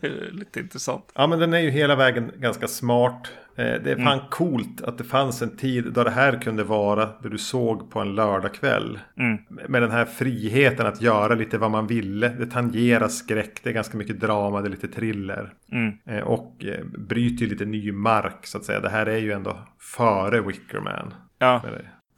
Lite 0.30 0.60
intressant. 0.60 1.12
Ja 1.14 1.26
men 1.26 1.38
den 1.38 1.54
är 1.54 1.58
ju 1.58 1.70
hela 1.70 1.96
vägen 1.96 2.32
ganska 2.36 2.68
smart. 2.68 3.32
Eh, 3.56 3.64
det 3.64 3.90
är 3.90 3.96
fan 3.96 4.18
mm. 4.18 4.24
coolt 4.30 4.82
att 4.82 4.98
det 4.98 5.04
fanns 5.04 5.42
en 5.42 5.56
tid 5.56 5.92
då 5.92 6.04
det 6.04 6.10
här 6.10 6.42
kunde 6.42 6.64
vara 6.64 7.08
det 7.22 7.28
du 7.28 7.38
såg 7.38 7.90
på 7.90 8.00
en 8.00 8.14
lördagkväll. 8.14 8.98
Mm. 9.18 9.38
Med 9.68 9.82
den 9.82 9.90
här 9.90 10.04
friheten 10.04 10.86
att 10.86 11.02
göra 11.02 11.34
lite 11.34 11.58
vad 11.58 11.70
man 11.70 11.86
ville. 11.86 12.28
Det 12.28 12.46
tangerar 12.46 13.08
skräck, 13.08 13.60
det 13.62 13.70
är 13.70 13.74
ganska 13.74 13.96
mycket 13.96 14.20
drama, 14.20 14.60
det 14.60 14.68
är 14.68 14.70
lite 14.70 14.88
thriller. 14.88 15.52
Mm. 15.72 15.92
Eh, 16.06 16.22
och 16.22 16.64
eh, 16.64 16.84
bryter 16.84 17.44
ju 17.44 17.50
lite 17.50 17.64
ny 17.64 17.92
mark 17.92 18.46
så 18.46 18.58
att 18.58 18.64
säga. 18.64 18.80
Det 18.80 18.90
här 18.90 19.06
är 19.06 19.18
ju 19.18 19.32
ändå 19.32 19.58
före 19.96 20.40
Wickerman. 20.40 21.14
Ja. 21.38 21.62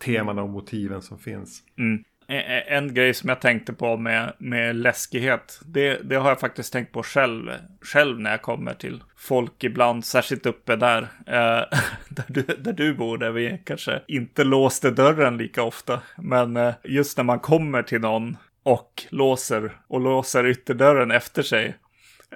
Teman 0.05 0.39
och 0.39 0.49
motiven 0.49 1.03
som 1.03 1.19
finns. 1.19 1.63
Mm. 1.79 2.05
En 2.67 2.95
grej 2.95 3.15
som 3.15 3.29
jag 3.29 3.41
tänkte 3.41 3.73
på 3.73 3.97
med, 3.97 4.33
med 4.39 4.77
läskighet, 4.77 5.61
det, 5.67 6.01
det 6.05 6.17
har 6.17 6.29
jag 6.29 6.41
faktiskt 6.41 6.73
tänkt 6.73 6.93
på 6.93 7.03
själv, 7.03 7.51
själv 7.81 8.21
när 8.21 8.31
jag 8.31 8.43
kommer 8.43 8.75
till 8.75 9.03
folk 9.17 9.65
ibland, 9.65 10.05
särskilt 10.05 10.47
uppe 10.47 10.77
där, 10.77 11.03
eh, 11.27 11.79
där, 12.09 12.25
du, 12.29 12.43
där 12.43 12.73
du 12.73 12.95
bor, 12.95 13.19
där 13.19 13.31
vi 13.31 13.61
kanske 13.65 14.03
inte 14.09 14.45
låste 14.45 14.91
dörren 14.91 15.37
lika 15.37 15.63
ofta. 15.63 16.01
Men 16.17 16.57
eh, 16.57 16.75
just 16.85 17.17
när 17.17 17.25
man 17.25 17.41
kommer 17.41 17.83
till 17.83 18.01
någon 18.01 18.37
och 18.63 19.03
låser 19.09 19.73
och 19.89 20.01
låser 20.01 20.47
ytterdörren 20.47 21.11
efter 21.11 21.43
sig 21.43 21.77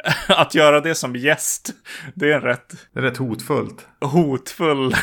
att 0.28 0.54
göra 0.54 0.80
det 0.80 0.94
som 0.94 1.16
gäst, 1.16 1.70
det 2.14 2.32
är 2.32 2.36
en 2.36 2.42
rätt... 2.42 2.74
Det 2.92 2.98
är 2.98 3.02
rätt 3.02 3.16
hotfullt. 3.16 3.86
Hotfull 4.00 4.94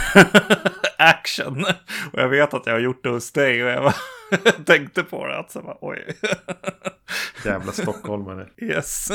action. 1.03 1.65
Och 2.11 2.19
jag 2.19 2.29
vet 2.29 2.53
att 2.53 2.65
jag 2.65 2.73
har 2.73 2.79
gjort 2.79 3.03
det 3.03 3.09
hos 3.09 3.31
dig 3.31 3.63
och 3.63 3.69
jag 3.69 3.93
tänkte 4.65 5.03
på 5.03 5.27
det. 5.27 5.37
Att 5.37 5.51
så 5.51 5.61
bara, 5.61 5.77
oj. 5.81 6.07
Jävla 7.45 7.71
stockholmare. 7.71 8.47
Yes. 8.57 9.11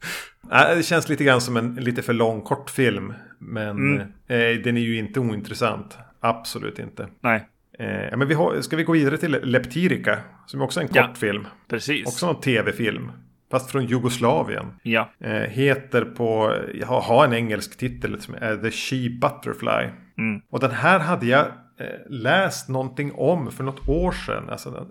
det 0.76 0.86
känns 0.86 1.08
lite 1.08 1.24
grann 1.24 1.40
som 1.40 1.56
en 1.56 1.74
lite 1.74 2.02
för 2.02 2.12
lång 2.12 2.40
kortfilm. 2.40 3.14
Men 3.38 3.70
mm. 3.70 4.00
eh, 4.26 4.62
den 4.64 4.76
är 4.76 4.82
ju 4.82 4.96
inte 4.98 5.20
ointressant. 5.20 5.98
Absolut 6.20 6.78
inte. 6.78 7.08
Nej. 7.20 7.48
Eh, 7.78 8.16
men 8.16 8.28
vi 8.28 8.34
har, 8.34 8.60
ska 8.60 8.76
vi 8.76 8.84
gå 8.84 8.92
vidare 8.92 9.18
till 9.18 9.40
Leptirica? 9.42 10.18
Som 10.46 10.62
också 10.62 10.80
är 10.80 10.84
en 10.84 10.88
kortfilm. 10.88 11.42
Ja, 11.44 11.50
precis. 11.68 12.06
Också 12.06 12.26
en 12.26 12.40
tv-film. 12.40 13.12
Fast 13.50 13.70
från 13.70 13.86
Jugoslavien. 13.86 14.66
Ja. 14.82 15.10
Eh, 15.20 15.32
heter 15.32 16.04
på, 16.04 16.56
jag 16.74 16.86
har 16.86 17.24
en 17.24 17.32
engelsk 17.32 17.78
titel 17.78 18.20
som 18.20 18.34
är 18.34 18.56
The 18.56 18.70
She 18.70 19.10
Butterfly. 19.20 19.90
Mm. 20.18 20.40
Och 20.50 20.60
den 20.60 20.70
här 20.70 20.98
hade 20.98 21.26
jag 21.26 21.46
eh, 21.78 21.86
läst 22.08 22.68
någonting 22.68 23.12
om 23.12 23.50
för 23.50 23.64
något 23.64 23.88
år 23.88 24.12
sedan. 24.12 24.50
Alltså, 24.50 24.86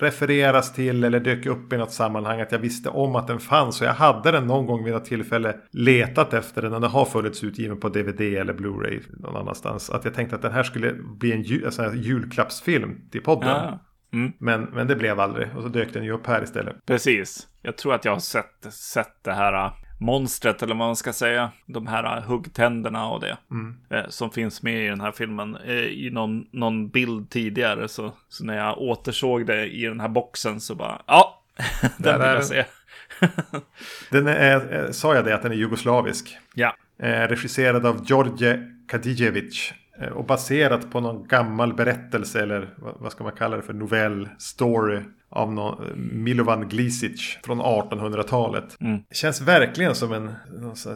refereras 0.00 0.72
till 0.72 1.04
eller 1.04 1.20
dök 1.20 1.46
upp 1.46 1.72
i 1.72 1.76
något 1.76 1.92
sammanhang 1.92 2.40
att 2.40 2.52
jag 2.52 2.58
visste 2.58 2.88
om 2.88 3.16
att 3.16 3.26
den 3.26 3.40
fanns. 3.40 3.80
Och 3.80 3.86
jag 3.86 3.94
hade 3.94 4.30
den 4.30 4.46
någon 4.46 4.66
gång 4.66 4.84
vid 4.84 4.92
något 4.92 5.04
tillfälle 5.04 5.56
letat 5.70 6.34
efter 6.34 6.62
den. 6.62 6.72
Den 6.72 6.82
har 6.82 7.04
funnits 7.04 7.44
utgiven 7.44 7.80
på 7.80 7.88
DVD 7.88 8.20
eller 8.20 8.54
Blu-ray 8.54 9.02
någon 9.10 9.36
annanstans. 9.36 9.90
Att 9.90 10.04
jag 10.04 10.14
tänkte 10.14 10.36
att 10.36 10.42
den 10.42 10.52
här 10.52 10.62
skulle 10.62 10.92
bli 10.92 11.32
en 11.32 11.42
jul, 11.42 11.64
alltså, 11.64 11.94
julklappsfilm 11.94 13.08
till 13.10 13.22
podden. 13.22 13.48
Ja. 13.48 13.80
Mm. 14.12 14.32
Men, 14.38 14.62
men 14.62 14.86
det 14.86 14.96
blev 14.96 15.20
aldrig. 15.20 15.48
Och 15.56 15.62
så 15.62 15.68
dök 15.68 15.92
den 15.92 16.04
ju 16.04 16.12
upp 16.12 16.26
här 16.26 16.42
istället. 16.42 16.86
Precis. 16.86 17.48
Jag 17.62 17.76
tror 17.76 17.94
att 17.94 18.04
jag 18.04 18.12
har 18.12 18.18
sett, 18.18 18.72
sett 18.72 19.24
det 19.24 19.32
här 19.32 19.66
äh, 19.66 19.72
monstret 20.04 20.62
eller 20.62 20.74
vad 20.74 20.86
man 20.86 20.96
ska 20.96 21.12
säga. 21.12 21.50
De 21.66 21.86
här 21.86 22.16
äh, 22.16 22.22
huggtänderna 22.22 23.08
och 23.08 23.20
det. 23.20 23.36
Mm. 23.50 23.76
Eh, 23.90 24.08
som 24.08 24.30
finns 24.30 24.62
med 24.62 24.84
i 24.84 24.88
den 24.88 25.00
här 25.00 25.12
filmen. 25.12 25.56
Eh, 25.56 25.74
I 25.74 26.10
någon, 26.12 26.46
någon 26.50 26.88
bild 26.88 27.30
tidigare. 27.30 27.88
Så, 27.88 28.12
så 28.28 28.44
när 28.44 28.56
jag 28.56 28.78
återsåg 28.78 29.46
det 29.46 29.66
i 29.66 29.84
den 29.84 30.00
här 30.00 30.08
boxen 30.08 30.60
så 30.60 30.74
bara 30.74 31.02
ja. 31.06 31.42
den 31.98 32.20
vill 32.20 32.28
jag 32.28 32.44
se. 32.44 32.64
den 34.10 34.26
är, 34.26 34.92
sa 34.92 35.14
jag 35.14 35.24
det 35.24 35.34
att 35.34 35.42
den 35.42 35.52
är 35.52 35.56
jugoslavisk? 35.56 36.36
Ja. 36.54 36.76
Eh, 36.98 37.28
regisserad 37.28 37.86
av 37.86 38.04
George 38.06 38.70
Kadijevic. 38.88 39.72
Eh, 40.00 40.08
och 40.08 40.24
baserat 40.24 40.90
på 40.90 41.00
någon 41.00 41.28
gammal 41.28 41.74
berättelse 41.74 42.42
eller 42.42 42.74
vad 42.76 43.12
ska 43.12 43.24
man 43.24 43.32
kalla 43.32 43.56
det 43.56 43.62
för 43.62 43.72
novell, 43.72 44.28
story 44.38 45.00
av 45.34 45.52
någon, 45.52 45.84
Milovan 45.96 46.68
Glisic 46.68 47.38
från 47.44 47.62
1800-talet. 47.62 48.80
Mm. 48.80 49.00
Känns 49.12 49.40
verkligen 49.40 49.94
som 49.94 50.12
en 50.12 50.32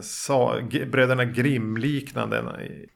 sa, 0.01 0.55
Bröderna 0.91 1.25
Grimm-liknande 1.25 2.43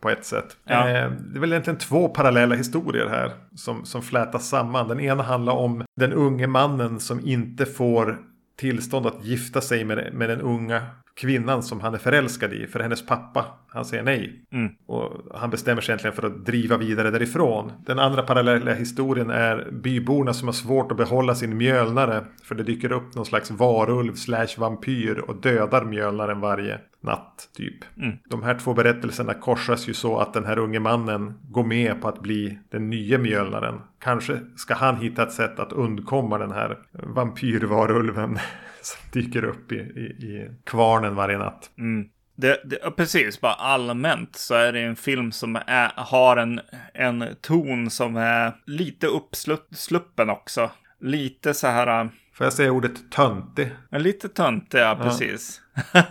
på 0.02 0.10
ett 0.10 0.26
sätt. 0.26 0.58
Ja. 0.66 0.90
Eh, 0.90 1.12
det 1.12 1.38
är 1.38 1.40
väl 1.40 1.52
egentligen 1.52 1.80
två 1.80 2.10
parallella 2.10 2.56
historier 2.56 3.08
här 3.10 3.32
som, 3.56 3.86
som 3.86 4.02
flätas 4.02 4.50
samman. 4.50 4.88
Den 4.88 5.00
ena 5.00 5.24
handlar 5.24 5.54
om 5.54 5.84
den 5.96 6.14
unge 6.14 6.48
mannen 6.48 7.00
som 7.00 7.28
inte 7.28 7.66
får 7.66 8.20
tillstånd 8.58 9.06
att 9.06 9.26
gifta 9.26 9.62
sig 9.62 9.86
med, 9.86 10.14
med 10.14 10.30
den 10.30 10.42
unga 10.42 10.82
kvinnan 11.16 11.64
som 11.64 11.82
han 11.82 11.94
är 11.94 11.98
förälskad 11.98 12.54
i. 12.54 12.68
För 12.68 12.80
hennes 12.80 13.06
pappa, 13.06 13.46
han 13.68 13.86
säger 13.86 14.04
nej. 14.04 14.46
Mm. 14.52 14.72
Och 14.86 15.12
han 15.34 15.50
bestämmer 15.50 15.82
sig 15.82 15.92
egentligen 15.92 16.16
för 16.16 16.28
att 16.28 16.46
driva 16.46 16.78
vidare 16.78 17.12
därifrån. 17.12 17.72
Den 17.86 18.00
andra 18.00 18.24
parallella 18.24 18.74
historien 18.74 19.30
är 19.30 19.72
byborna 19.72 20.34
som 20.34 20.48
har 20.48 20.54
svårt 20.54 20.92
att 20.92 20.98
behålla 20.98 21.36
sin 21.36 21.58
mjölnare. 21.58 22.24
För 22.44 22.56
det 22.56 22.64
dyker 22.64 22.92
upp 22.92 23.16
någon 23.16 23.26
slags 23.26 23.52
varulv 23.52 24.14
slash 24.14 24.48
vampyr 24.58 25.18
och 25.18 25.36
dödar 25.36 25.86
mjölnaren 25.86 26.40
varje 26.40 26.80
natt 27.02 27.50
typ. 27.58 27.98
Mm. 27.98 28.18
De 28.30 28.44
här 28.44 28.60
två 28.60 28.74
berättelserna 28.74 29.34
korsas 29.34 29.90
ju 29.90 29.94
så 29.94 30.18
att 30.18 30.34
den 30.34 30.46
här 30.46 30.58
unge 30.58 30.80
mannen 30.80 31.34
går 31.50 31.64
med 31.64 32.02
på 32.02 32.08
att 32.08 32.22
bli 32.22 32.60
den 32.70 32.90
nya 32.90 33.18
mjölnaren. 33.18 33.82
Kanske 34.00 34.40
ska 34.56 34.74
han 34.74 34.98
hitta 34.98 35.24
ett 35.24 35.32
sätt 35.32 35.60
att 35.60 35.74
undkomma 35.74 36.38
den 36.38 36.52
här 36.52 36.78
vampyrvarulven 36.92 38.40
som 38.86 39.00
dyker 39.12 39.44
upp 39.44 39.72
i, 39.72 39.76
i, 39.76 40.26
i 40.28 40.50
kvarnen 40.64 41.16
varje 41.16 41.38
natt. 41.38 41.70
Mm. 41.78 42.10
Det, 42.36 42.62
det, 42.66 42.92
precis, 42.98 43.42
bara 43.42 43.54
allmänt 43.54 44.36
så 44.36 44.56
är 44.56 44.74
det 44.74 44.80
en 44.80 44.96
film 44.96 45.32
som 45.32 45.56
är, 45.56 45.92
har 45.96 46.38
en, 46.38 46.60
en 46.94 47.26
ton 47.42 47.90
som 47.90 48.16
är 48.16 48.54
lite 48.66 49.08
uppsluppen 49.08 50.30
också. 50.30 50.72
Lite 51.00 51.54
så 51.54 51.68
här... 51.68 52.10
Får 52.34 52.46
jag 52.46 52.54
säga 52.54 52.72
ordet 52.72 53.12
töntig? 53.12 53.72
Lite 53.92 54.30
töntig, 54.30 54.80
ja, 54.80 55.00
precis. 55.02 55.62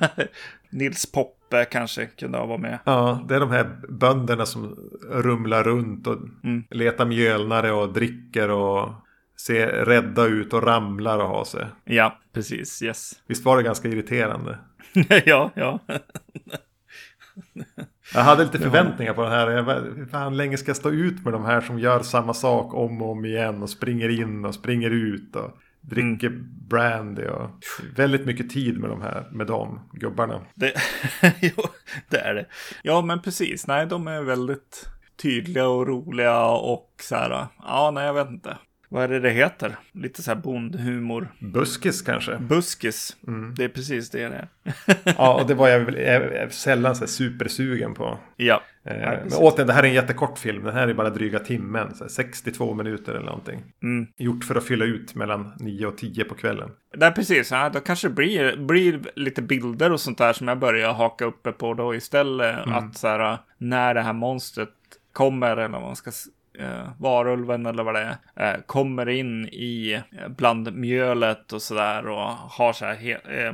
Nils 0.70 1.12
Poppe 1.12 1.64
kanske 1.64 2.06
kunde 2.06 2.38
ha 2.38 2.46
varit 2.46 2.60
med. 2.60 2.78
Ja, 2.84 3.24
det 3.28 3.34
är 3.34 3.40
de 3.40 3.50
här 3.50 3.70
bönderna 3.88 4.46
som 4.46 4.90
rumlar 5.10 5.64
runt 5.64 6.06
och 6.06 6.16
mm. 6.44 6.64
letar 6.70 7.04
mjölnare 7.04 7.72
och 7.72 7.92
dricker 7.92 8.50
och 8.50 8.92
ser 9.40 9.66
rädda 9.66 10.26
ut 10.26 10.52
och 10.52 10.62
ramlar 10.62 11.18
och 11.18 11.28
har 11.28 11.44
sig. 11.44 11.66
Ja, 11.84 12.18
precis. 12.32 12.82
Yes. 12.82 13.12
Visst 13.26 13.44
var 13.44 13.56
det 13.56 13.62
ganska 13.62 13.88
irriterande? 13.88 14.58
ja, 15.24 15.50
ja. 15.54 15.78
jag 18.14 18.20
hade 18.20 18.44
lite 18.44 18.58
förväntningar 18.58 19.14
på 19.14 19.22
den 19.22 19.32
här. 19.32 19.46
Hur 19.96 20.06
fan 20.06 20.36
länge 20.36 20.56
ska 20.56 20.68
jag 20.68 20.76
stå 20.76 20.90
ut 20.90 21.24
med 21.24 21.32
de 21.32 21.44
här 21.44 21.60
som 21.60 21.78
gör 21.78 22.02
samma 22.02 22.34
sak 22.34 22.74
om 22.74 23.02
och 23.02 23.10
om 23.10 23.24
igen 23.24 23.62
och 23.62 23.70
springer 23.70 24.08
in 24.08 24.44
och 24.44 24.54
springer 24.54 24.90
ut 24.90 25.36
och 25.36 25.58
dricker 25.80 26.26
mm. 26.26 26.68
brandy 26.68 27.24
och 27.26 27.50
väldigt 27.96 28.26
mycket 28.26 28.50
tid 28.50 28.80
med 28.80 28.90
de 28.90 29.02
här, 29.02 29.28
med 29.32 29.46
de 29.46 29.80
gubbarna. 29.92 30.40
Det, 30.54 30.72
jo, 31.40 31.62
det 32.08 32.18
är 32.18 32.34
det. 32.34 32.46
Ja, 32.82 33.02
men 33.02 33.22
precis. 33.22 33.66
Nej, 33.66 33.86
de 33.86 34.08
är 34.08 34.22
väldigt 34.22 34.88
tydliga 35.22 35.68
och 35.68 35.86
roliga 35.86 36.46
och 36.46 36.90
så 37.00 37.16
här. 37.16 37.46
Ja, 37.58 37.90
nej, 37.94 38.06
jag 38.06 38.14
vet 38.14 38.28
inte. 38.28 38.56
Vad 38.92 39.04
är 39.04 39.08
det 39.08 39.20
det 39.20 39.30
heter? 39.30 39.76
Lite 39.92 40.22
så 40.22 40.30
här 40.30 40.38
bondhumor. 40.38 41.28
Buskis 41.38 42.02
kanske? 42.02 42.36
Buskis. 42.36 43.16
Mm. 43.26 43.54
Det 43.54 43.64
är 43.64 43.68
precis 43.68 44.10
det 44.10 44.28
det 44.28 44.34
är. 44.34 44.48
ja, 45.16 45.40
och 45.40 45.46
det 45.46 45.54
var 45.54 45.68
jag, 45.68 45.94
jag 46.34 46.52
sällan 46.52 46.96
så 46.96 47.00
här 47.00 47.06
supersugen 47.06 47.94
på. 47.94 48.18
Ja. 48.36 48.62
Eh, 48.84 48.94
men 48.94 49.32
återigen, 49.36 49.66
det 49.66 49.72
här 49.72 49.82
är 49.82 49.88
en 49.88 49.94
jättekort 49.94 50.38
film. 50.38 50.64
Den 50.64 50.74
här 50.74 50.88
är 50.88 50.94
bara 50.94 51.10
dryga 51.10 51.38
timmen. 51.38 51.94
Så 51.94 52.08
62 52.08 52.74
minuter 52.74 53.12
eller 53.12 53.26
någonting. 53.26 53.62
Mm. 53.82 54.06
Gjort 54.16 54.44
för 54.44 54.54
att 54.54 54.64
fylla 54.64 54.84
ut 54.84 55.14
mellan 55.14 55.52
9 55.58 55.86
och 55.86 55.98
10 55.98 56.24
på 56.24 56.34
kvällen. 56.34 56.70
Nej, 56.96 57.12
precis. 57.12 57.50
Ja, 57.50 57.68
då 57.68 57.80
kanske 57.80 58.08
det 58.08 58.14
blir, 58.14 58.56
blir 58.56 59.00
lite 59.14 59.42
bilder 59.42 59.92
och 59.92 60.00
sånt 60.00 60.18
där 60.18 60.32
som 60.32 60.48
jag 60.48 60.58
börjar 60.58 60.92
haka 60.92 61.24
uppe 61.24 61.52
på 61.52 61.74
då 61.74 61.94
istället. 61.94 62.66
Mm. 62.66 62.78
Att 62.78 62.96
så 62.96 63.08
här, 63.08 63.38
när 63.58 63.94
det 63.94 64.00
här 64.00 64.12
monstret 64.12 64.68
kommer 65.12 65.56
eller 65.56 65.68
vad 65.68 65.82
man 65.82 65.96
ska 65.96 66.10
eh, 66.58 66.88
varulven 66.98 67.66
eller 67.66 67.82
vad 67.82 67.94
det 67.94 68.16
är, 68.34 68.54
eh, 68.54 68.60
kommer 68.66 69.08
in 69.08 69.48
i 69.48 69.92
eh, 69.92 70.28
bland 70.28 70.74
mjölet 70.74 71.52
och 71.52 71.62
sådär 71.62 72.08
och 72.08 72.28
har 72.30 72.72
så 72.72 72.84
här 72.84 73.20
eh, 73.28 73.52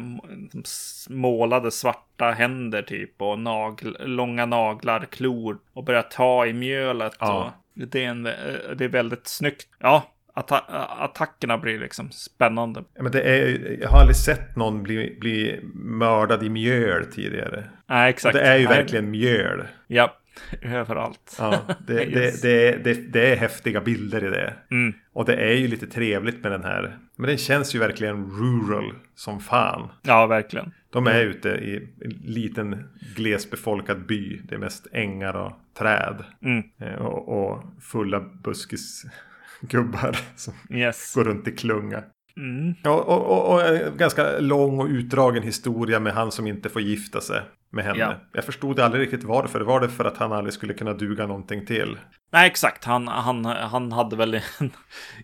målade 1.08 1.70
svarta 1.70 2.30
händer 2.30 2.82
typ 2.82 3.22
och 3.22 3.38
nagl 3.38 3.96
långa 4.00 4.46
naglar, 4.46 5.04
klor 5.11 5.58
och 5.72 5.84
börjar 5.84 6.02
ta 6.02 6.46
i 6.46 6.52
mjölet. 6.52 7.16
Ja. 7.20 7.44
Och 7.44 7.52
det, 7.74 8.04
är 8.04 8.08
en, 8.08 8.26
eh, 8.26 8.32
det 8.76 8.84
är 8.84 8.88
väldigt 8.88 9.28
snyggt. 9.28 9.68
Ja, 9.78 10.02
Atta 10.38 10.58
attackerna 10.98 11.58
blir 11.58 11.78
liksom 11.78 12.11
spännande. 12.11 12.84
Men 13.00 13.12
det 13.12 13.22
är, 13.22 13.76
jag 13.80 13.88
har 13.88 14.00
aldrig 14.00 14.16
sett 14.16 14.56
någon 14.56 14.82
bli, 14.82 15.16
bli 15.20 15.61
mördad 15.74 16.42
i 16.42 16.48
mjöl 16.48 17.06
tidigare. 17.06 17.64
Nej, 17.87 18.11
exakt. 18.11 18.34
Och 18.34 18.40
det 18.40 18.46
är 18.46 18.56
ju 18.56 18.68
Nej. 18.68 18.76
verkligen 18.76 19.11
mjöl. 19.11 19.66
Ja, 19.87 20.16
överallt. 20.62 21.37
Ja, 21.38 21.61
det, 21.87 22.05
Yes. 22.09 22.40
det, 22.40 22.85
det, 22.85 22.94
det, 23.12 23.33
är 23.33 23.37
häftiga 23.37 23.81
bilder 23.81 24.24
i 24.24 24.31
det. 24.31 24.55
Mm. 24.70 24.94
Och 25.12 25.24
det 25.24 25.35
är 25.37 25.53
ju 25.55 25.68
lite 25.68 25.87
trevligt 25.87 26.42
med 26.42 26.53
den 26.53 26.64
här. 26.64 26.98
Men 27.16 27.29
den 27.29 27.38
känns 27.38 27.74
ju 27.74 27.79
verkligen 27.79 28.24
rural 28.31 28.94
som 29.14 29.40
fan. 29.40 29.88
Ja, 30.03 30.27
verkligen. 30.27 30.72
De 30.90 31.07
är 31.07 31.20
ute 31.24 31.48
i 31.48 31.88
en 32.05 32.11
liten 32.11 32.88
glesbefolkad 33.16 34.07
by. 34.07 34.40
Det 34.48 34.55
är 34.55 34.59
mest 34.59 34.87
ängar 34.92 35.35
och 35.37 35.53
träd. 35.79 36.24
Mm. 36.42 36.62
Eh, 36.81 36.94
Och, 37.07 37.51
och 37.53 37.64
fulla 37.81 38.20
buskisgubbar 38.20 40.18
som 40.37 40.55
Yes. 40.70 41.14
går 41.14 41.24
runt 41.24 41.48
i 41.48 41.53
klunga. 41.53 42.03
Mm. 42.38 42.74
Ja, 42.83 42.90
och, 42.90 43.27
och, 43.27 43.55
och 43.55 43.66
en 43.66 43.96
ganska 43.96 44.38
lång 44.38 44.81
och 44.81 44.87
utdragen 44.87 45.42
historia 45.42 46.01
med 46.01 46.12
han 46.12 46.33
som 46.33 46.46
inte 46.46 46.68
får 46.68 46.83
gifta 46.83 47.20
sig 47.20 47.40
med 47.70 47.85
henne. 47.85 47.98
Ja. 47.98 48.14
Jag 48.33 48.44
förstod 48.44 48.81
aldrig 48.81 49.03
riktigt 49.03 49.24
varför. 49.24 49.61
Var 49.61 49.81
det 49.81 49.88
för 49.88 50.05
att 50.05 50.16
han 50.16 50.33
aldrig 50.33 50.53
skulle 50.53 50.74
kunna 50.74 50.92
duga 50.92 51.27
någonting 51.27 51.66
till? 51.66 51.98
Nej, 52.33 52.46
exakt. 52.46 52.85
Han, 52.85 53.09
han, 53.09 53.44
han 53.44 53.92
hade 53.92 54.16
väl 54.16 54.40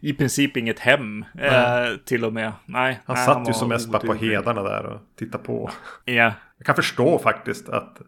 i 0.00 0.12
princip 0.12 0.56
inget 0.56 0.78
hem 0.78 1.24
eh, 1.38 1.96
till 2.04 2.24
och 2.24 2.32
med. 2.32 2.52
Nej, 2.66 3.00
Han 3.04 3.16
nej, 3.16 3.26
satt 3.26 3.38
ju 3.38 3.44
var 3.44 3.52
som 3.52 3.68
mest 3.68 3.88
bara 3.88 4.02
på 4.02 4.14
hedarna 4.14 4.62
där 4.62 4.86
och 4.86 5.00
tittade 5.18 5.44
på. 5.44 5.70
Ja. 6.04 6.32
Jag 6.58 6.66
kan 6.66 6.74
förstå 6.74 7.18
faktiskt 7.18 7.68
att 7.68 7.98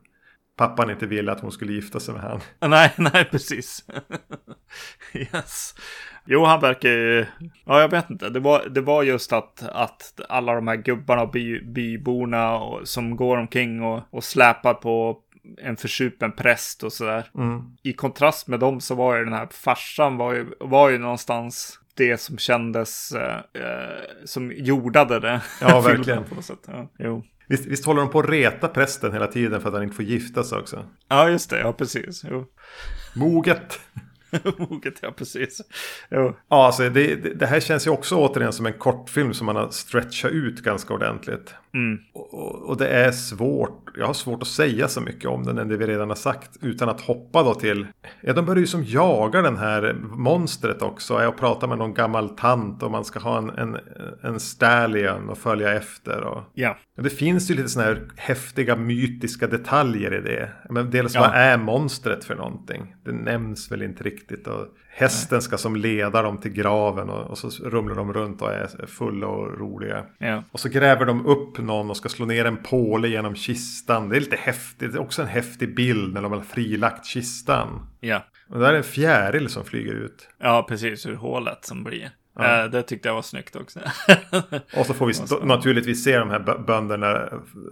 pappan 0.57 0.91
inte 0.91 1.07
ville 1.07 1.33
att 1.33 1.41
hon 1.41 1.53
skulle 1.53 1.73
gifta 1.73 2.01
sig 2.01 2.15
med 2.15 2.23
han. 2.23 2.41
Nej, 2.71 2.93
nej, 2.97 3.25
precis. 3.31 3.85
yes. 5.15 5.75
Jo, 6.25 6.45
han 6.45 6.61
verkar 6.61 6.89
ju... 6.89 7.27
Ja, 7.65 7.81
jag 7.81 7.89
vet 7.89 8.11
inte. 8.11 8.31
Det 8.31 8.41
var, 8.41 8.69
det 8.69 8.81
var 8.81 9.03
just 9.03 9.33
att, 9.33 9.69
att 9.69 10.21
alla 10.29 10.55
de 10.55 10.69
här 10.69 10.77
gubbarna 10.77 11.23
och 11.23 11.31
by, 11.31 11.61
byborna 11.61 12.59
och, 12.59 12.89
som 12.89 13.17
går 13.17 13.37
omkring 13.37 13.83
och, 13.83 14.03
och 14.11 14.25
släpar 14.25 14.75
på 14.75 15.19
en 15.59 15.77
försupen 15.77 16.33
präst 16.33 16.83
och 16.83 16.93
sådär. 16.93 17.31
Mm. 17.35 17.77
I 17.83 17.93
kontrast 17.93 18.49
med 18.49 18.61
dem 18.61 18.81
så 18.81 18.95
var 18.95 19.17
ju 19.17 19.25
den 19.25 19.33
här 19.33 19.49
farsan 19.51 20.17
var 20.17 20.33
ju, 20.35 20.47
var 20.61 20.91
ju 20.91 20.99
någonstans 20.99 21.81
det 21.95 22.21
som 22.21 22.39
kändes 22.39 23.13
eh, 23.13 23.37
eh, 23.37 24.25
som 24.25 24.53
jordade 24.53 25.21
det. 25.21 25.41
Ja, 25.61 25.81
verkligen. 25.85 26.25
På 26.25 26.35
något 26.35 26.45
sätt. 26.45 26.65
Ja, 26.67 26.89
jo. 26.99 27.25
Visst, 27.49 27.67
visst 27.67 27.85
håller 27.85 28.01
de 28.01 28.11
på 28.11 28.21
att 28.21 28.29
reta 28.29 28.69
prästen 28.69 29.13
hela 29.13 29.27
tiden 29.27 29.61
för 29.61 29.69
att 29.69 29.75
han 29.75 29.83
inte 29.83 29.97
får 29.97 30.05
gifta 30.05 30.45
sig 30.45 30.59
också? 30.59 30.87
ja, 31.09 31.29
just 31.29 31.51
det. 31.51 31.61
Ja, 31.61 31.73
precis. 31.73 32.25
Jo. 32.31 32.47
Moget! 33.15 33.81
Moget, 34.59 34.95
ja, 35.03 35.13
precis. 35.13 35.61
Jo. 36.11 36.37
Ja, 36.49 36.67
alltså 36.67 36.91
det, 36.91 37.15
det, 37.15 37.47
här 37.47 37.61
känns 37.61 37.87
ju 37.87 37.91
också 37.91 38.17
återigen 38.17 38.53
som 38.53 38.67
en 38.67 38.73
kortfilm 38.73 39.35
som 39.35 39.47
man 39.47 39.57
har 39.57 39.71
stretchat 39.71 40.33
ut 40.33 40.63
ganska 40.63 40.95
ordentligt. 40.95 41.55
Mm. 41.77 41.99
Och, 42.15 42.35
och, 42.35 42.63
och 42.71 42.77
det 42.77 42.89
är 42.89 43.13
svårt, 43.13 43.91
jag 43.99 44.07
har 44.07 44.15
svårt 44.15 44.43
att 44.43 44.49
säga 44.49 44.89
så 44.89 45.01
mycket 45.01 45.31
om 45.31 45.45
den 45.45 45.59
än 45.59 45.69
det 45.69 45.77
vi 45.77 45.87
redan 45.87 46.09
har 46.09 46.17
sagt. 46.17 46.51
Utan 46.63 46.89
att 46.89 47.01
hoppa 47.01 47.43
då 47.43 47.55
till, 47.55 47.87
ja 48.21 48.33
de 48.33 48.45
börjar 48.47 48.61
ju 48.61 48.67
som 48.67 48.85
jaga 48.85 49.43
den 49.43 49.57
här 49.57 49.97
monstret 50.03 50.83
också. 50.83 51.23
Jag 51.23 51.37
pratar 51.39 51.69
med 51.69 51.79
någon 51.79 51.95
gammal 51.95 52.29
tant 52.29 52.83
och 52.83 52.91
man 52.91 53.05
ska 53.05 53.19
ha 53.19 53.39
en, 53.39 53.51
en, 53.51 53.77
en 54.23 54.41
stallion 54.41 55.29
och 55.29 55.39
följa 55.39 55.73
efter. 55.75 56.21
Och, 56.25 56.43
Ja. 56.55 56.77
Ja, 56.97 57.03
Det 57.03 57.11
finns 57.11 57.51
ju 57.51 57.55
lite 57.55 57.69
sådana 57.69 57.89
här 57.91 58.03
häftiga 58.17 58.77
mytiska 58.77 59.47
detaljer 59.47 60.15
i 60.15 60.21
det. 60.21 60.49
Men 60.71 60.91
dels 60.91 61.15
Ja. 61.15 61.21
vad 61.21 61.31
är 61.35 61.57
monstret 61.59 62.25
för 62.25 62.35
någonting? 62.35 62.95
Det 63.05 63.13
nämns 63.13 63.73
väl 63.73 63.83
inte 63.83 64.05
riktigt. 64.05 64.47
Och 64.47 64.67
hästen 64.99 65.43
ska 65.43 65.59
som 65.59 65.77
leda 65.77 66.23
dem 66.23 66.39
till 66.39 66.53
graven 66.53 67.11
och, 67.11 67.31
och 67.31 67.39
så 67.39 67.65
rumlar 67.65 67.95
de 67.95 68.13
runt 68.13 68.43
och 68.43 68.53
är 68.53 68.87
fulla 68.87 69.27
och 69.27 69.59
roliga. 69.59 70.05
Ja. 70.19 70.43
Och 70.53 70.61
så 70.61 70.69
gräver 70.69 71.07
de 71.07 71.27
upp 71.27 71.59
någon 71.59 71.91
och 71.91 71.97
ska 71.97 72.09
slå 72.09 72.27
ner 72.27 72.45
en 72.45 72.57
påle 72.57 73.09
genom 73.09 73.35
kistan. 73.35 74.09
Det 74.09 74.17
är 74.17 74.21
lite 74.21 74.37
häftigt. 74.37 74.93
Det 74.93 74.99
är 74.99 75.03
också 75.03 75.23
en 75.23 75.29
häftig 75.29 75.75
bild 75.75 76.15
när 76.15 76.23
de 76.23 76.33
har 76.33 76.41
frilagt 76.41 77.07
kistan. 77.07 77.87
Ja. 78.01 78.25
Och 78.51 78.59
där 78.61 78.73
är 78.73 78.77
en 78.77 78.83
fjäril 78.85 79.49
som 79.49 79.65
flyger 79.65 79.95
ut. 79.95 80.29
Ja, 80.39 80.67
precis. 80.69 81.07
Ur 81.07 81.15
hålet 81.15 81.65
som 81.65 81.85
blir. 81.85 82.11
Ja. 82.39 82.63
Eh, 82.65 82.71
det 82.71 82.83
tyckte 82.83 83.09
jag 83.09 83.15
var 83.15 83.23
snyggt 83.23 83.57
också. 83.57 83.81
Och 84.77 84.87
så 84.87 84.95
får 84.95 85.07
vi 85.07 85.47
naturligtvis 85.47 86.05
se 86.05 86.19
de 86.19 86.31
här 86.31 86.39
bö- 86.41 86.65
bönderna 86.67 87.29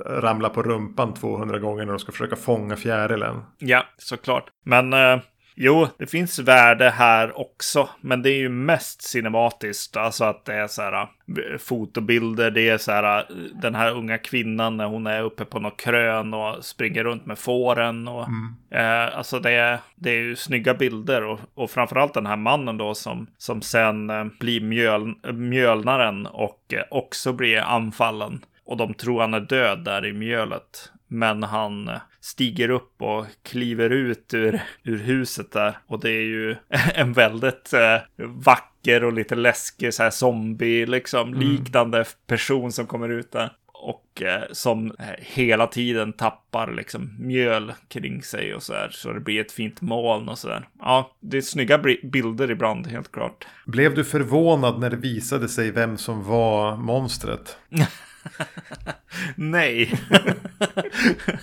ramla 0.06 0.48
på 0.48 0.62
rumpan 0.62 1.14
200 1.14 1.58
gånger 1.58 1.84
när 1.84 1.92
de 1.92 1.98
ska 1.98 2.12
försöka 2.12 2.36
fånga 2.36 2.76
fjärilen. 2.76 3.42
ja, 3.58 3.84
såklart. 3.98 4.44
Men 4.64 4.92
eh, 4.92 5.20
jo, 5.54 5.88
det 5.98 6.06
finns 6.06 6.38
värde 6.38 6.90
här 6.90 7.40
också. 7.40 7.88
Men 8.00 8.22
det 8.22 8.30
är 8.30 8.38
ju 8.38 8.48
mest 8.48 9.02
cinematiskt. 9.02 9.96
Alltså 9.96 10.24
att 10.24 10.44
det 10.44 10.54
är 10.54 10.66
så 10.66 10.82
här 10.82 10.92
eh, 11.02 11.58
fotobilder. 11.58 12.50
Det 12.50 12.68
är 12.68 12.78
så 12.78 12.92
här 12.92 13.18
eh, 13.18 13.24
den 13.62 13.74
här 13.74 13.90
unga 13.90 14.18
kvinnan 14.18 14.76
när 14.76 14.86
hon 14.86 15.06
är 15.06 15.22
uppe 15.22 15.44
på 15.44 15.58
något 15.58 15.80
krön 15.80 16.34
och 16.34 16.64
springer 16.64 17.04
runt 17.04 17.26
med 17.26 17.38
fåren. 17.38 18.08
Och, 18.08 18.28
eh, 18.78 19.18
alltså 19.18 19.40
det 19.40 19.52
är, 19.52 19.78
det 19.96 20.10
är 20.10 20.22
ju 20.22 20.36
snygga 20.36 20.74
bilder. 20.74 21.24
Och, 21.24 21.40
och 21.54 21.70
framförallt 21.70 22.14
den 22.14 22.26
här 22.26 22.36
mannen 22.36 22.78
då 22.78 22.94
som, 22.94 23.26
som 23.38 23.62
sen 23.62 24.10
eh, 24.10 24.24
blir 24.40 24.60
mjöl, 24.60 25.14
mjölnaren 25.32 26.26
och 26.26 26.74
också 26.90 27.32
blir 27.32 27.58
anfallen. 27.58 28.44
Och 28.66 28.76
de 28.76 28.94
tror 28.94 29.20
han 29.20 29.34
är 29.34 29.40
död 29.40 29.84
där 29.84 30.06
i 30.06 30.12
mjölet. 30.12 30.90
Men 31.08 31.42
han 31.42 31.88
eh, 31.88 32.00
stiger 32.20 32.68
upp 32.68 33.02
och 33.02 33.26
kliver 33.42 33.90
ut 33.90 34.34
ur, 34.34 34.62
ur 34.82 34.98
huset 34.98 35.52
där. 35.52 35.78
Och 35.86 36.00
det 36.00 36.10
är 36.10 36.22
ju 36.22 36.56
en 36.94 37.12
väldigt 37.12 37.72
eh, 37.72 37.98
vacker 38.16 39.04
och 39.04 39.12
lite 39.12 39.34
läskig 39.34 39.94
så 39.94 40.02
här 40.02 40.10
zombie 40.10 40.86
liksom 40.86 41.34
liknande 41.34 42.04
person 42.26 42.72
som 42.72 42.86
kommer 42.86 43.08
ut 43.08 43.32
där. 43.32 43.52
Och 43.72 44.22
eh, 44.22 44.42
som 44.52 44.86
eh, 44.86 45.06
hela 45.18 45.66
tiden 45.66 46.12
tappar 46.12 46.72
liksom 46.72 47.16
mjöl 47.18 47.72
kring 47.88 48.22
sig 48.22 48.54
och 48.54 48.62
så 48.62 48.72
här. 48.72 48.88
Så 48.88 49.12
det 49.12 49.20
blir 49.20 49.40
ett 49.40 49.52
fint 49.52 49.80
moln 49.80 50.28
och 50.28 50.38
så 50.38 50.48
där. 50.48 50.68
Ja, 50.78 51.16
det 51.20 51.36
är 51.36 51.40
snygga 51.40 51.78
bilder 52.02 52.50
ibland 52.50 52.86
helt 52.86 53.12
klart. 53.12 53.46
Blev 53.66 53.94
du 53.94 54.04
förvånad 54.04 54.80
när 54.80 54.90
det 54.90 54.96
visade 54.96 55.48
sig 55.48 55.70
vem 55.70 55.96
som 55.96 56.24
var 56.24 56.76
monstret? 56.76 57.58
Nej. 59.36 59.90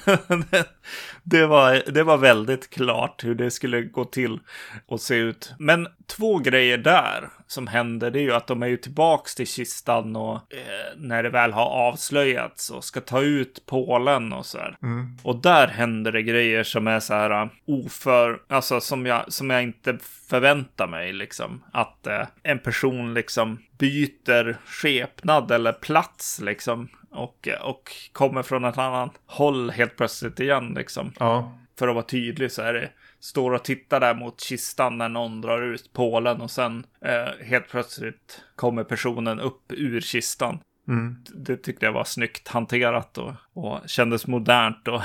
det, 1.23 1.45
var, 1.45 1.91
det 1.91 2.03
var 2.03 2.17
väldigt 2.17 2.69
klart 2.69 3.23
hur 3.23 3.35
det 3.35 3.51
skulle 3.51 3.81
gå 3.81 4.05
till 4.05 4.39
och 4.87 5.01
se 5.01 5.15
ut. 5.15 5.53
Men 5.59 5.87
två 6.07 6.37
grejer 6.37 6.77
där 6.77 7.29
som 7.47 7.67
händer, 7.67 8.11
det 8.11 8.19
är 8.19 8.23
ju 8.23 8.33
att 8.33 8.47
de 8.47 8.63
är 8.63 8.67
ju 8.67 8.77
tillbaks 8.77 9.35
till 9.35 9.47
kistan 9.47 10.15
och 10.15 10.35
eh, 10.35 10.97
när 10.97 11.23
det 11.23 11.29
väl 11.29 11.53
har 11.53 11.65
avslöjats 11.65 12.69
och 12.69 12.83
ska 12.83 13.01
ta 13.01 13.21
ut 13.21 13.65
pålen 13.65 14.33
och 14.33 14.45
så 14.45 14.57
här. 14.57 14.77
Och 15.23 15.41
där 15.41 15.67
händer 15.67 16.11
det 16.11 16.23
grejer 16.23 16.63
som 16.63 16.87
är 16.87 16.99
så 16.99 17.13
här 17.13 17.43
uh, 17.43 17.51
oför, 17.67 18.39
alltså 18.47 18.81
som 18.81 19.05
jag, 19.05 19.33
som 19.33 19.49
jag 19.49 19.63
inte 19.63 19.97
förväntar 20.29 20.87
mig 20.87 21.13
liksom. 21.13 21.63
Att 21.73 22.07
eh, 22.07 22.27
en 22.43 22.59
person 22.59 23.13
liksom 23.13 23.59
byter 23.77 24.57
skepnad 24.65 25.51
eller 25.51 25.73
plats 25.73 26.41
liksom. 26.41 26.89
Och, 27.11 27.47
och 27.61 27.91
kommer 28.11 28.43
från 28.43 28.65
ett 28.65 28.77
annat 28.77 29.11
håll 29.25 29.71
helt 29.71 29.97
plötsligt 29.97 30.39
igen 30.39 30.73
liksom. 30.77 31.13
Ja. 31.19 31.57
För 31.79 31.87
att 31.87 31.95
vara 31.95 32.05
tydlig 32.05 32.51
så 32.51 32.61
är 32.61 32.73
det 32.73 32.91
står 33.19 33.51
och 33.51 33.63
tittar 33.63 33.99
där 33.99 34.15
mot 34.15 34.41
kistan 34.41 34.97
när 34.97 35.09
någon 35.09 35.41
drar 35.41 35.61
ut 35.61 35.93
pålen 35.93 36.41
och 36.41 36.51
sen 36.51 36.85
eh, 37.05 37.45
helt 37.45 37.69
plötsligt 37.69 38.41
kommer 38.55 38.83
personen 38.83 39.39
upp 39.39 39.71
ur 39.71 40.01
kistan. 40.01 40.59
Mm. 40.87 41.15
Det 41.35 41.57
tyckte 41.57 41.85
jag 41.85 41.93
var 41.93 42.03
snyggt 42.03 42.47
hanterat 42.47 43.17
och, 43.17 43.33
och 43.53 43.79
kändes 43.89 44.27
modernt 44.27 44.87
och, 44.87 45.01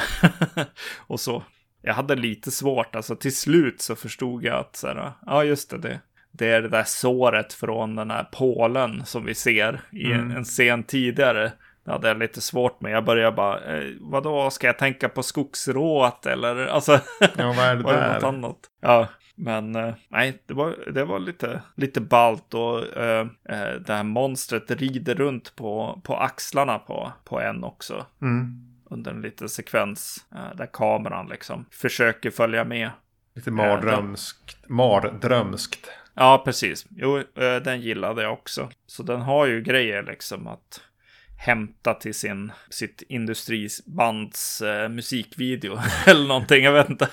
och 0.96 1.20
så. 1.20 1.42
Jag 1.82 1.94
hade 1.94 2.14
lite 2.14 2.50
svårt, 2.50 2.96
alltså 2.96 3.16
till 3.16 3.36
slut 3.36 3.80
så 3.80 3.96
förstod 3.96 4.44
jag 4.44 4.56
att 4.56 4.76
så 4.76 4.86
här, 4.86 5.12
ja 5.26 5.44
just 5.44 5.70
det, 5.70 5.78
det, 5.78 6.00
det 6.32 6.46
är 6.46 6.62
det 6.62 6.68
där 6.68 6.84
såret 6.86 7.52
från 7.52 7.96
den 7.96 8.10
här 8.10 8.24
pålen 8.24 9.06
som 9.06 9.24
vi 9.24 9.34
ser 9.34 9.80
i 9.92 10.12
en, 10.12 10.30
en 10.30 10.44
scen 10.44 10.82
tidigare. 10.82 11.52
Det 11.86 11.92
hade 11.92 12.08
jag 12.08 12.18
lite 12.18 12.40
svårt 12.40 12.80
med. 12.80 12.92
Jag 12.92 13.04
började 13.04 13.36
bara, 13.36 13.60
eh, 13.78 13.84
vadå, 14.00 14.50
ska 14.50 14.66
jag 14.66 14.78
tänka 14.78 15.08
på 15.08 15.22
skogsrået 15.22 16.26
eller? 16.26 16.66
Alltså, 16.66 17.00
Ja, 17.20 17.28
vad 17.56 17.58
är 17.58 17.76
det 17.76 17.82
var 17.82 17.92
det 17.92 18.08
något 18.12 18.20
där? 18.20 18.28
annat? 18.28 18.56
Ja, 18.80 19.08
men 19.34 19.76
eh, 19.76 19.94
nej, 20.08 20.42
det 20.46 20.54
var, 20.54 20.74
det 20.94 21.04
var 21.04 21.18
lite, 21.18 21.62
lite 21.74 22.00
ballt 22.00 22.54
och 22.54 22.96
eh, 22.96 23.26
eh, 23.48 23.74
det 23.86 23.92
här 23.94 24.02
monstret 24.02 24.70
rider 24.70 25.14
runt 25.14 25.56
på, 25.56 26.00
på 26.04 26.16
axlarna 26.16 26.78
på, 26.78 27.12
på 27.24 27.40
en 27.40 27.64
också. 27.64 28.06
Mm. 28.22 28.62
Under 28.90 29.10
en 29.10 29.20
liten 29.22 29.48
sekvens 29.48 30.26
eh, 30.34 30.56
där 30.56 30.68
kameran 30.72 31.28
liksom 31.28 31.66
försöker 31.70 32.30
följa 32.30 32.64
med. 32.64 32.90
Lite 33.34 33.50
mardrömskt. 33.50 34.68
Mardrömskt. 34.68 35.90
Ja, 36.14 36.42
precis. 36.44 36.86
Jo, 36.90 37.18
eh, 37.18 37.56
den 37.64 37.80
gillade 37.80 38.22
jag 38.22 38.32
också. 38.32 38.68
Så 38.86 39.02
den 39.02 39.20
har 39.20 39.46
ju 39.46 39.62
grejer 39.62 40.02
liksom 40.02 40.46
att 40.46 40.80
hämta 41.36 41.94
till 41.94 42.14
sin, 42.14 42.52
sitt 42.70 43.02
industribands 43.08 44.62
eh, 44.62 44.88
musikvideo 44.88 45.78
eller 46.06 46.28
någonting, 46.28 46.64
jag 46.64 46.72
vet 46.72 46.90
inte. 46.90 47.08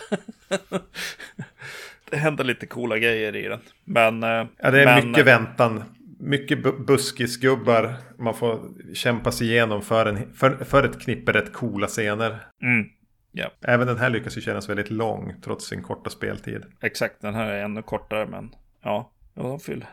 det 2.09 2.17
händer 2.17 2.43
lite 2.43 2.65
coola 2.65 2.97
grejer 2.97 3.35
i 3.35 3.47
den. 3.47 3.59
Men... 3.83 4.23
eh, 4.23 4.45
Ja, 4.57 4.71
det 4.71 4.81
är 4.81 4.85
men, 4.85 5.07
mycket 5.09 5.25
väntan. 5.25 5.83
Mycket 6.19 6.59
bu- 6.59 6.85
buskisgubbar. 6.85 7.95
Man 8.17 8.35
får 8.35 8.59
kämpa 8.93 9.31
sig 9.31 9.47
igenom 9.51 9.81
för, 9.81 10.05
en, 10.05 10.33
för, 10.33 10.63
för 10.65 10.83
ett 10.83 11.01
knippe 11.01 11.31
rätt 11.31 11.53
coola 11.53 11.87
scener. 11.87 12.29
Mm. 12.61 12.85
Ja, 13.31 13.51
Även 13.61 13.87
den 13.87 13.97
här 13.97 14.09
lyckas 14.09 14.37
ju 14.37 14.41
kännas 14.41 14.69
väldigt 14.69 14.89
lång 14.91 15.33
trots 15.43 15.65
sin 15.67 15.81
korta 15.83 16.09
speltid. 16.09 16.63
exakt. 16.81 17.21
Den 17.21 17.33
här 17.35 17.45
är 17.51 17.63
ännu 17.63 17.81
kortare, 17.81 18.25
men 18.25 18.51
ja, 18.83 19.11
ja 19.33 19.43
de 19.43 19.59
fyller, 19.59 19.87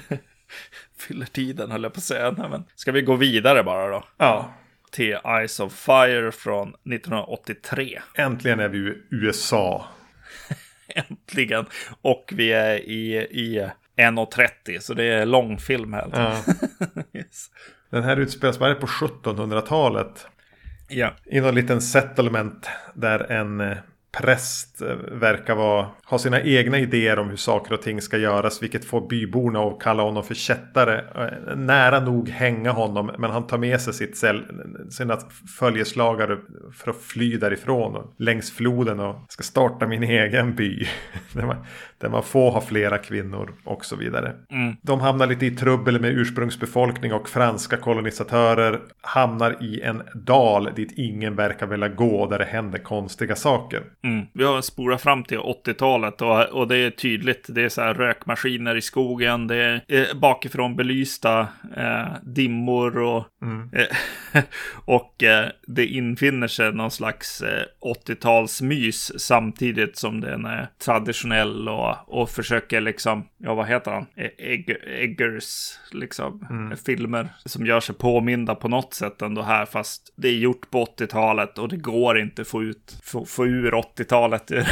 fyller 0.98 1.26
tiden 1.26 1.70
höll 1.70 1.82
jag 1.82 1.92
på 1.92 1.98
att 1.98 2.04
säga. 2.04 2.30
Nej, 2.30 2.48
men 2.48 2.64
ska 2.74 2.92
vi 2.92 3.02
gå 3.02 3.16
vidare 3.16 3.62
bara 3.62 3.90
då? 3.90 4.04
Ja. 4.16 4.54
Till 4.90 5.18
Eyes 5.24 5.60
of 5.60 5.72
Fire 5.72 6.32
från 6.32 6.68
1983. 6.68 8.00
Äntligen 8.14 8.60
är 8.60 8.68
vi 8.68 8.78
i 8.78 8.94
USA. 9.10 9.86
Äntligen. 10.88 11.66
Och 12.02 12.32
vi 12.36 12.52
är 12.52 12.76
i, 12.76 13.16
i 13.16 13.68
1.30, 13.96 14.80
så 14.80 14.94
det 14.94 15.04
är 15.04 15.26
långfilm 15.26 15.92
här. 15.92 16.10
Ja. 16.12 16.36
Yes. 17.12 17.50
Den 17.90 18.02
här 18.02 18.16
utspelas 18.16 18.58
bara 18.58 18.74
på 18.74 18.86
1700-talet. 18.86 20.26
Ja, 20.88 21.12
I 21.24 21.40
någon 21.40 21.54
liten 21.54 21.82
settlement 21.82 22.68
där 22.94 23.32
en 23.32 23.60
eh, 23.60 23.76
präst 24.18 24.82
eh, 24.82 24.96
verkar 25.12 25.54
vara, 25.54 25.86
ha 26.04 26.18
sina 26.18 26.40
egna 26.40 26.78
idéer 26.78 27.18
om 27.18 27.30
hur 27.30 27.36
saker 27.36 27.74
och 27.74 27.82
ting 27.82 28.02
ska 28.02 28.18
göras. 28.18 28.62
Vilket 28.62 28.84
får 28.84 29.08
byborna 29.08 29.60
att 29.60 29.80
kalla 29.80 30.02
honom 30.02 30.24
för 30.24 30.34
kättare. 30.34 31.04
Eh, 31.14 31.56
Nära 31.56 32.00
nog 32.00 32.28
hänga 32.28 32.70
honom. 32.70 33.10
Men 33.18 33.30
han 33.30 33.46
tar 33.46 33.58
med 33.58 33.80
sig 33.80 33.94
sitt 33.94 34.16
cell, 34.16 34.44
sina 34.90 35.18
följeslagare 35.58 36.38
för 36.74 36.90
att 36.90 37.02
fly 37.02 37.36
därifrån. 37.36 37.96
Och 37.96 38.14
längs 38.18 38.50
floden 38.50 39.00
och 39.00 39.16
ska 39.28 39.42
starta 39.42 39.86
min 39.86 40.02
egen 40.02 40.54
by. 40.54 40.88
där, 41.32 41.46
man, 41.46 41.56
där 41.98 42.08
man 42.08 42.22
får 42.22 42.50
ha 42.50 42.60
flera 42.60 42.98
kvinnor 42.98 43.54
och 43.64 43.84
så 43.84 43.96
vidare. 43.96 44.32
Mm. 44.50 44.76
De 44.82 45.00
hamnar 45.00 45.26
lite 45.26 45.46
i 45.46 45.50
trubbel 45.50 46.00
med 46.00 46.10
ursprungsbefolkning 46.10 47.12
och 47.12 47.28
franska 47.28 47.76
kolonisatörer. 47.76 48.80
Hamnar 49.00 49.62
i 49.62 49.80
en 49.80 50.02
dal 50.14 50.70
dit 50.76 50.92
ingen 50.96 51.36
verkar 51.36 51.66
vilja 51.66 51.88
gå. 51.88 52.26
Där 52.26 52.38
det 52.38 52.44
händer 52.44 52.78
konstiga 52.78 53.36
saker. 53.36 53.82
Mm. 54.04 54.26
Vi 54.32 54.44
har 54.44 54.60
spolat 54.60 55.02
fram 55.02 55.24
till 55.24 55.38
80-talet 55.38 56.22
och, 56.22 56.44
och 56.44 56.68
det 56.68 56.76
är 56.76 56.90
tydligt. 56.90 57.46
Det 57.48 57.62
är 57.62 57.68
så 57.68 57.80
här 57.80 57.94
rökmaskiner 57.94 58.74
i 58.74 58.80
skogen. 58.80 59.46
Det 59.46 59.56
är 59.56 59.82
eh, 59.88 60.14
bakifrån 60.14 60.76
belysta 60.76 61.48
eh, 61.76 62.06
dimmor 62.22 62.98
och, 62.98 63.26
eh, 63.72 64.42
och 64.84 65.22
eh, 65.22 65.48
det 65.66 65.86
infinner 65.86 66.46
sig 66.48 66.72
någon 66.72 66.90
slags 66.90 67.42
eh, 67.42 67.64
80-talsmys 68.06 69.18
samtidigt 69.18 69.96
som 69.96 70.20
den 70.20 70.44
är 70.44 70.68
traditionell 70.84 71.68
och, 71.68 71.96
och 72.06 72.30
försöker 72.30 72.80
liksom, 72.80 73.28
ja 73.38 73.54
vad 73.54 73.66
heter 73.66 73.90
han? 73.90 74.06
E- 74.16 74.30
Egg, 74.38 74.76
Eggers, 74.86 75.78
liksom, 75.92 76.46
filmer 76.86 77.28
som 77.44 77.66
gör 77.66 77.80
sig 77.80 77.94
påminda 77.94 78.54
på 78.54 78.68
något 78.68 78.94
sätt 78.94 79.22
ändå 79.22 79.42
här, 79.42 79.66
fast 79.66 80.14
det 80.16 80.28
är 80.28 80.36
gjort 80.36 80.70
på 80.70 80.84
80-talet 80.84 81.58
och 81.58 81.68
det 81.68 81.76
går 81.76 82.18
inte 82.18 82.42
att 82.42 82.48
få 82.48 82.62
ut, 82.62 82.98
få, 83.02 83.24
få 83.24 83.46
ur 83.46 83.74
80-talet 83.96 84.50
ur, 84.50 84.66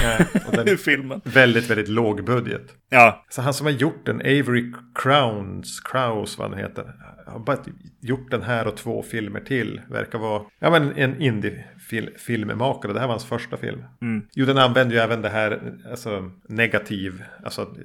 ur 0.66 0.76
filmen. 0.76 1.20
Väldigt, 1.24 1.70
väldigt 1.70 1.88
låg 1.88 2.24
budget. 2.24 2.74
Ja, 2.88 3.24
Så 3.30 3.42
han 3.42 3.54
som 3.54 3.66
har 3.66 3.72
gjort 3.72 4.06
den, 4.06 4.16
Avery 4.16 4.72
Crowns, 4.94 5.80
Kraus 5.80 6.38
vad 6.38 6.50
han 6.50 6.58
heter. 6.58 6.92
Har 7.26 7.38
bara 7.38 7.56
gjort 8.00 8.30
den 8.30 8.42
här 8.42 8.66
och 8.66 8.76
två 8.76 9.02
filmer 9.02 9.40
till. 9.40 9.80
Verkar 9.88 10.18
vara 10.18 10.42
ja, 10.58 10.70
men 10.70 10.92
en 10.96 11.20
indie-filmmakare. 11.20 12.92
Det 12.92 13.00
här 13.00 13.06
var 13.06 13.14
hans 13.14 13.24
första 13.24 13.56
film. 13.56 13.84
Mm. 14.02 14.26
Jo, 14.34 14.46
den 14.46 14.58
använder 14.58 14.94
ju 14.94 15.00
även 15.00 15.22
det 15.22 15.28
här 15.28 15.76
alltså, 15.90 16.30
negativ, 16.48 17.24
alltså 17.44 17.76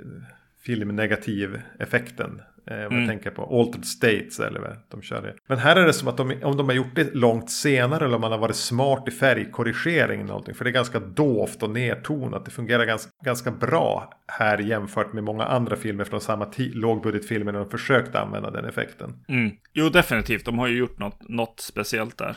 filmnegativ 0.66 1.62
effekten. 1.80 2.42
Eh, 2.68 2.78
vad 2.90 3.00
jag 3.02 3.08
tänker 3.08 3.32
på 3.32 3.60
Altered 3.62 3.86
States 3.86 4.40
eller 4.40 4.60
vad 4.60 4.78
de 4.92 5.02
kör 5.02 5.22
det. 5.22 5.34
Men 5.48 5.58
här 5.58 5.76
är 5.76 5.86
det 5.86 5.94
som 5.94 6.08
att 6.08 6.18
de, 6.18 6.44
om 6.44 6.58
de 6.58 6.66
har 6.70 6.76
gjort 6.76 6.96
det 6.96 7.14
långt 7.14 7.52
senare 7.52 8.06
eller 8.06 8.16
om 8.16 8.22
man 8.22 8.32
har 8.32 8.40
varit 8.40 8.56
smart 8.56 9.08
i 9.08 9.12
färgkorrigering 9.12 10.20
eller 10.20 10.28
någonting. 10.28 10.56
För 10.56 10.64
det 10.64 10.70
är 10.70 10.74
ganska 10.74 11.00
dovt 11.00 11.64
och 11.64 11.70
nedtonat. 11.70 12.46
Det 12.46 12.52
fungerar 12.52 12.86
ganska, 12.86 13.12
ganska 13.26 13.52
bra 13.52 14.14
här 14.28 14.58
jämfört 14.58 15.14
med 15.14 15.24
många 15.24 15.44
andra 15.44 15.76
filmer 15.76 16.04
från 16.04 16.22
samma 16.22 16.46
ti- 16.46 16.74
lågbudgetfilmer 16.74 17.52
när 17.52 17.60
de 17.60 17.70
försökte 17.70 18.20
använda 18.20 18.52
den 18.52 18.66
effekten. 18.66 19.14
Mm. 19.28 19.52
Jo, 19.74 19.90
definitivt. 19.90 20.46
De 20.46 20.60
har 20.60 20.68
ju 20.68 20.78
gjort 20.78 21.00
något, 21.00 21.30
något 21.30 21.60
speciellt 21.60 22.18
där. 22.18 22.36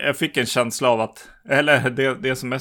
Jag 0.00 0.16
fick 0.16 0.36
en 0.36 0.46
känsla 0.46 0.88
av 0.88 1.00
att, 1.00 1.28
eller 1.48 1.90
det, 1.90 2.14
det 2.14 2.36
som 2.36 2.52
jag 2.52 2.60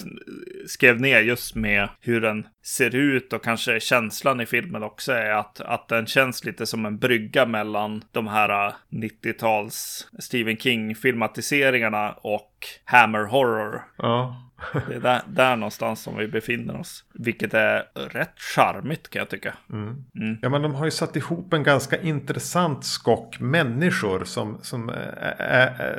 skrev 0.68 1.02
ner 1.02 1.22
just 1.22 1.56
med 1.56 1.90
hur 2.02 2.22
den 2.22 2.46
ser 2.64 2.96
ut 2.96 3.34
och 3.34 3.44
kanske 3.44 3.80
känslan 3.80 4.42
i 4.42 4.46
filmen 4.46 4.84
också 4.84 5.12
är 5.12 5.32
att, 5.32 5.62
att 5.62 5.88
den 5.88 6.06
känns 6.06 6.46
lite 6.46 6.66
som 6.66 6.86
en 6.86 6.98
brygga 6.98 7.46
mellan 7.46 8.04
de 8.12 8.28
här 8.28 8.68
äh, 8.68 8.74
90-tals 8.90 10.08
Stephen 10.20 10.58
King-filmatiseringarna 10.58 12.12
och 12.12 12.68
Hammer 12.86 13.26
Horror. 13.26 13.82
Ja. 13.98 14.44
Det 14.88 14.96
är 14.96 15.00
där, 15.00 15.22
där 15.28 15.56
någonstans 15.56 16.04
som 16.04 16.18
vi 16.18 16.28
befinner 16.28 16.80
oss. 16.80 17.04
Vilket 17.14 17.54
är 17.54 17.84
rätt 17.94 18.40
charmigt 18.40 19.10
kan 19.10 19.20
jag 19.20 19.30
tycka. 19.30 19.54
Ja 20.42 20.50
men 20.50 20.62
de 20.62 20.76
har 20.76 20.86
ju 20.86 20.92
satt 20.92 21.16
ihop 21.16 21.54
en 21.54 21.64
ganska 21.64 22.02
intressant 22.02 22.86
skock 22.86 23.40
människor 23.40 24.24
som, 24.24 24.58
som 24.62 24.90
ä, 24.90 24.94
ä, 25.38 25.74
ä, 25.80 25.94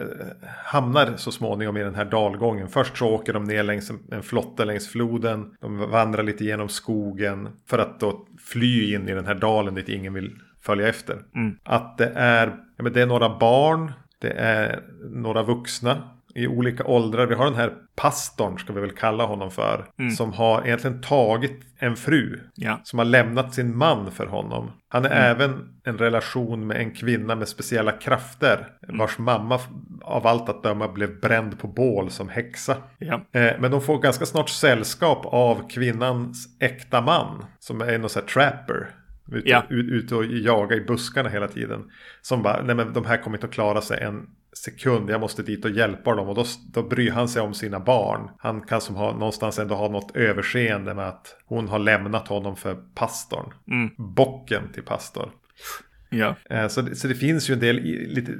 hamnar 0.64 1.16
så 1.16 1.32
småningom 1.32 1.76
i 1.76 1.82
den 1.82 1.94
här 1.94 2.04
dalgången. 2.04 2.68
Först 2.68 2.96
så 2.96 3.08
åker 3.08 3.32
de 3.32 3.44
ner 3.44 3.62
längs 3.62 3.90
en, 3.90 3.98
en 4.12 4.22
flotte 4.22 4.64
längs 4.64 4.88
floden. 4.88 5.54
De 5.60 5.90
vandrar 5.90 6.22
lite 6.22 6.44
genom 6.54 6.68
skogen 6.68 7.48
för 7.66 7.78
att 7.78 8.00
då 8.00 8.26
fly 8.38 8.94
in 8.94 9.08
i 9.08 9.14
den 9.14 9.26
här 9.26 9.34
dalen 9.34 9.74
dit 9.74 9.88
ingen 9.88 10.14
vill 10.14 10.38
följa 10.60 10.88
efter. 10.88 11.18
Att 11.62 11.98
det 11.98 12.12
är, 12.14 12.46
ja, 12.76 12.82
men 12.82 12.92
det 12.92 13.02
är 13.02 13.06
några 13.06 13.38
barn, 13.38 13.92
det 14.18 14.30
är 14.30 14.82
några 15.10 15.42
vuxna 15.42 16.13
i 16.34 16.46
olika 16.46 16.84
åldrar. 16.84 17.26
Vi 17.26 17.34
har 17.34 17.44
den 17.44 17.54
här 17.54 17.72
pastorn, 17.96 18.58
ska 18.58 18.72
vi 18.72 18.80
väl 18.80 18.90
kalla 18.90 19.26
honom 19.26 19.50
för. 19.50 19.84
Som 20.16 20.32
har 20.32 20.66
egentligen 20.66 21.00
tagit 21.02 21.60
en 21.78 21.96
fru. 21.96 22.40
Ja. 22.54 22.80
Som 22.84 22.98
har 22.98 23.06
lämnat 23.06 23.54
sin 23.54 23.76
man 23.76 24.10
för 24.12 24.26
honom. 24.26 24.70
Han 24.88 25.04
är 25.04 25.10
även 25.30 25.74
en 25.84 25.98
relation 25.98 26.66
med 26.66 26.76
en 26.76 26.94
kvinna 26.94 27.34
med 27.34 27.48
speciella 27.48 27.92
krafter. 27.92 28.68
Vars 28.88 29.18
mamma 29.18 29.60
av 30.02 30.26
allt 30.26 30.48
att 30.48 30.62
döma 30.62 30.88
blev 30.88 31.20
bränd 31.20 31.58
på 31.58 31.66
bål 31.68 32.10
som 32.10 32.28
häxa. 32.28 32.76
Ja. 32.98 33.14
Eh, 33.32 33.52
Men 33.60 33.70
de 33.70 33.80
får 33.80 33.98
ganska 33.98 34.26
snart 34.26 34.48
sällskap 34.48 35.26
av 35.26 35.68
kvinnans 35.70 36.56
äkta 36.60 37.00
man. 37.00 37.44
Som 37.58 37.80
är 37.80 37.98
någon 37.98 38.10
sån 38.10 38.22
här 38.22 38.28
trapper. 38.28 38.90
Ute, 39.32 39.48
Ja. 39.50 39.62
ut, 39.68 39.92
ute 39.92 40.14
och 40.14 40.24
jaga 40.24 40.76
i 40.76 40.80
buskarna 40.80 41.28
hela 41.28 41.48
tiden. 41.48 41.80
Som 42.22 42.42
bara, 42.42 42.62
nej 42.62 42.74
men 42.74 42.92
de 42.92 43.04
här 43.04 43.16
kommer 43.16 43.36
inte 43.36 43.46
att 43.46 43.52
klara 43.52 43.80
sig 43.80 44.00
en 44.02 44.26
sekund. 44.56 45.10
Jag 45.10 45.20
måste 45.20 45.42
dit 45.42 45.64
och 45.64 45.70
hjälpa 45.70 46.14
dem. 46.14 46.28
Och 46.28 46.34
då, 46.34 46.44
då 46.72 46.82
bryr 46.82 47.10
han 47.10 47.28
sig 47.28 47.42
om 47.42 47.54
sina 47.54 47.80
barn. 47.80 48.30
Han 48.38 48.60
kan 48.60 48.80
som 48.80 48.96
ha, 48.96 49.12
någonstans 49.12 49.58
ändå 49.58 49.74
ha 49.74 49.88
något 49.88 50.16
överseende 50.16 50.94
med 50.94 51.08
att 51.08 51.36
hon 51.46 51.68
har 51.68 51.78
lämnat 51.78 52.28
honom 52.28 52.56
för 52.56 52.74
pastorn. 52.94 53.52
Mm. 53.70 53.90
Bocken 54.14 54.72
till 54.72 54.82
pastor. 54.82 55.30
Ja. 56.10 56.36
Eh, 56.50 56.68
Så 56.68 56.82
det, 56.82 56.96
så 56.96 57.08
det 57.08 57.14
finns 57.14 57.50
ju 57.50 57.54
en 57.54 57.60
del 57.60 57.78
i, 57.78 58.06
lite 58.14 58.32